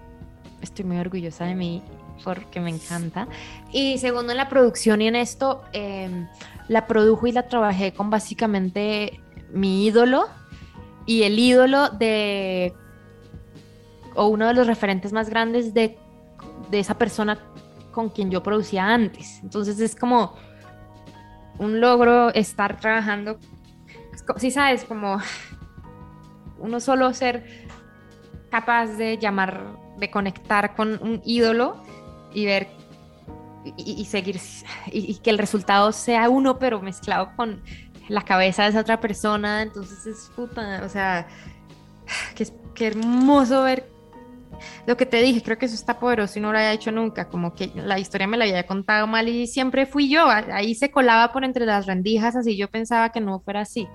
Estoy 0.61 0.85
muy 0.85 0.97
orgullosa 0.97 1.43
de 1.43 1.55
mí 1.55 1.83
porque 2.23 2.59
me 2.59 2.69
encanta. 2.69 3.27
Y 3.71 3.97
segundo, 3.97 4.31
en 4.31 4.37
la 4.37 4.49
producción 4.49 5.01
y 5.01 5.07
en 5.07 5.15
esto, 5.15 5.63
eh, 5.73 6.27
la 6.67 6.87
produjo 6.87 7.27
y 7.27 7.31
la 7.31 7.47
trabajé 7.47 7.93
con 7.93 8.09
básicamente 8.09 9.19
mi 9.51 9.85
ídolo 9.85 10.27
y 11.05 11.23
el 11.23 11.37
ídolo 11.37 11.89
de, 11.89 12.73
o 14.15 14.27
uno 14.27 14.47
de 14.47 14.53
los 14.53 14.67
referentes 14.67 15.11
más 15.11 15.29
grandes 15.29 15.73
de, 15.73 15.97
de 16.69 16.79
esa 16.79 16.97
persona 16.97 17.39
con 17.91 18.09
quien 18.09 18.31
yo 18.31 18.41
producía 18.41 18.87
antes. 18.87 19.39
Entonces 19.43 19.79
es 19.79 19.95
como 19.95 20.35
un 21.57 21.81
logro 21.81 22.33
estar 22.33 22.79
trabajando, 22.79 23.37
si 24.37 24.51
sabes, 24.51 24.85
como 24.85 25.19
uno 26.59 26.79
solo 26.79 27.13
ser 27.13 27.67
capaz 28.49 28.87
de 28.97 29.17
llamar, 29.17 29.77
de 29.97 30.09
conectar 30.09 30.75
con 30.75 30.99
un 31.01 31.21
ídolo 31.25 31.83
y 32.33 32.45
ver 32.45 32.69
y, 33.77 34.01
y 34.01 34.05
seguir 34.05 34.39
y, 34.91 35.11
y, 35.11 35.15
que 35.17 35.29
el 35.29 35.37
resultado 35.37 35.91
sea 35.91 36.29
uno 36.29 36.57
pero 36.57 36.81
mezclado 36.81 37.29
con 37.35 37.61
la 38.07 38.23
cabeza 38.23 38.63
de 38.63 38.69
esa 38.69 38.81
otra 38.81 38.99
persona, 38.99 39.61
entonces 39.61 40.05
es 40.05 40.31
puta, 40.35 40.81
o 40.83 40.89
sea, 40.89 41.27
qué, 42.35 42.47
qué 42.73 42.87
hermoso 42.87 43.63
ver 43.63 43.89
lo 44.85 44.97
que 44.97 45.05
te 45.05 45.21
dije, 45.21 45.41
creo 45.41 45.57
que 45.57 45.65
eso 45.65 45.75
está 45.75 45.99
poderoso 45.99 46.37
y 46.37 46.41
no 46.41 46.51
lo 46.51 46.57
había 46.57 46.73
hecho 46.73 46.91
nunca, 46.91 47.29
como 47.29 47.53
que 47.53 47.71
la 47.75 47.99
historia 47.99 48.27
me 48.27 48.37
la 48.37 48.45
había 48.45 48.65
contado 48.65 49.07
mal 49.07 49.27
y 49.27 49.47
siempre 49.47 49.85
fui 49.85 50.09
yo, 50.09 50.27
ahí 50.27 50.75
se 50.75 50.91
colaba 50.91 51.31
por 51.31 51.43
entre 51.43 51.65
las 51.65 51.85
rendijas, 51.85 52.35
así 52.35 52.57
yo 52.57 52.67
pensaba 52.69 53.11
que 53.11 53.21
no 53.21 53.39
fuera 53.39 53.61
así, 53.61 53.87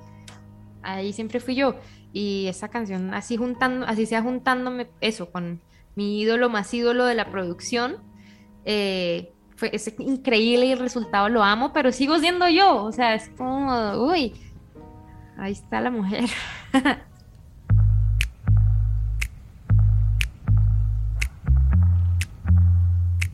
ahí 0.82 1.12
siempre 1.12 1.40
fui 1.40 1.54
yo. 1.54 1.76
Y 2.12 2.46
esa 2.46 2.68
canción 2.68 3.12
así 3.12 3.36
juntando, 3.36 3.84
así 3.86 4.06
sea 4.06 4.22
juntándome 4.22 4.88
eso 5.02 5.30
con 5.30 5.60
mi 5.96 6.20
ídolo 6.20 6.48
más 6.48 6.72
ídolo 6.72 7.04
de 7.04 7.14
la 7.14 7.30
producción, 7.30 7.98
eh, 8.66 9.32
fue 9.56 9.70
es 9.72 9.90
increíble 9.98 10.70
el 10.72 10.78
resultado 10.78 11.30
lo 11.30 11.42
amo, 11.42 11.72
pero 11.72 11.90
sigo 11.92 12.18
siendo 12.18 12.48
yo, 12.48 12.84
o 12.84 12.92
sea, 12.92 13.14
es 13.14 13.30
como, 13.38 13.92
uy, 14.04 14.34
ahí 15.38 15.52
está 15.52 15.80
la 15.80 15.90
mujer. 15.90 16.28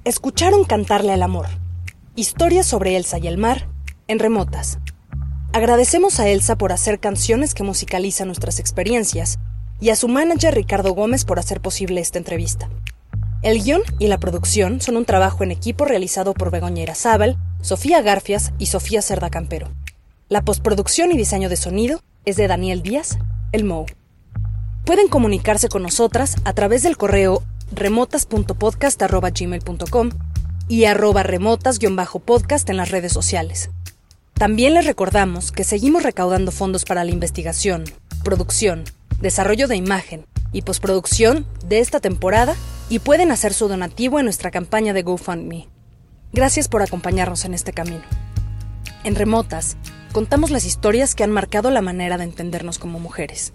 Escucharon 0.05 0.65
Cantarle 0.65 1.13
al 1.13 1.23
Amor. 1.23 1.47
Historias 2.17 2.67
sobre 2.67 2.97
Elsa 2.97 3.19
y 3.19 3.29
el 3.29 3.39
mar 3.39 3.69
en 4.09 4.19
remotas. 4.19 4.81
Agradecemos 5.53 6.19
a 6.19 6.29
Elsa 6.29 6.59
por 6.59 6.73
hacer 6.73 6.99
canciones 6.99 7.55
que 7.55 7.63
musicalizan 7.63 8.27
nuestras 8.27 8.59
experiencias 8.59 9.39
y 9.81 9.91
a 9.91 9.97
su 9.97 10.09
manager 10.09 10.55
Ricardo 10.55 10.93
Gómez 10.93 11.25
por 11.25 11.39
hacer 11.39 11.61
posible 11.61 12.01
esta 12.01 12.19
entrevista. 12.19 12.69
El 13.43 13.63
guion 13.63 13.83
y 13.99 14.07
la 14.07 14.19
producción 14.19 14.81
son 14.81 14.97
un 14.97 15.05
trabajo 15.05 15.43
en 15.43 15.51
equipo 15.51 15.85
realizado 15.85 16.33
por 16.33 16.53
Begoña 16.53 16.85
Irazábal, 16.85 17.37
Sofía 17.61 18.01
Garfias 18.01 18.53
y 18.59 18.67
Sofía 18.67 19.03
Cerda 19.03 19.31
Campero. 19.31 19.67
La 20.29 20.43
postproducción 20.43 21.11
y 21.11 21.17
diseño 21.17 21.49
de 21.49 21.57
sonido 21.57 22.01
es 22.25 22.37
de 22.37 22.47
Daniel 22.47 22.83
Díaz, 22.83 23.19
el 23.51 23.65
MOU. 23.65 23.87
Pueden 24.85 25.09
comunicarse 25.09 25.69
con 25.69 25.83
nosotras 25.83 26.37
a 26.45 26.53
través 26.53 26.85
del 26.85 26.97
correo 26.97 27.43
remotas.podcast.gmail.com 27.73 30.11
y 30.69 30.85
arroba 30.85 31.25
remotas-podcast 31.25 32.71
en 32.71 32.77
las 32.77 32.93
redes 32.93 33.13
sociales. 33.13 33.71
También 34.35 34.75
les 34.75 34.87
recordamos 34.87 35.51
que 35.51 35.65
seguimos 35.65 36.05
recaudando 36.05 36.53
fondos 36.53 36.85
para 36.85 37.03
la 37.03 37.11
investigación, 37.11 37.83
producción, 38.23 38.85
desarrollo 39.21 39.67
de 39.67 39.75
imagen 39.75 40.27
y 40.53 40.63
postproducción 40.63 41.45
de 41.67 41.81
esta 41.81 41.99
temporada 41.99 42.55
y 42.93 42.99
pueden 42.99 43.33
hacer 43.33 43.55
su 43.55 43.69
donativo 43.69 44.19
en 44.19 44.27
nuestra 44.27 44.51
campaña 44.51 44.93
de 44.93 45.03
GoFundMe. 45.03 45.67
Gracias 46.31 46.69
por 46.69 46.83
acompañarnos 46.83 47.47
en 47.47 47.55
este 47.55 47.73
camino. 47.73 48.03
En 49.03 49.15
Remotas, 49.15 49.79
contamos 50.13 50.51
las 50.51 50.67
historias 50.67 51.15
que 51.15 51.25
han 51.25 51.31
marcado 51.31 51.71
la 51.71 51.81
manera 51.81 52.19
de 52.19 52.25
entendernos 52.25 52.79
como 52.79 53.01
mujeres. 53.01 53.55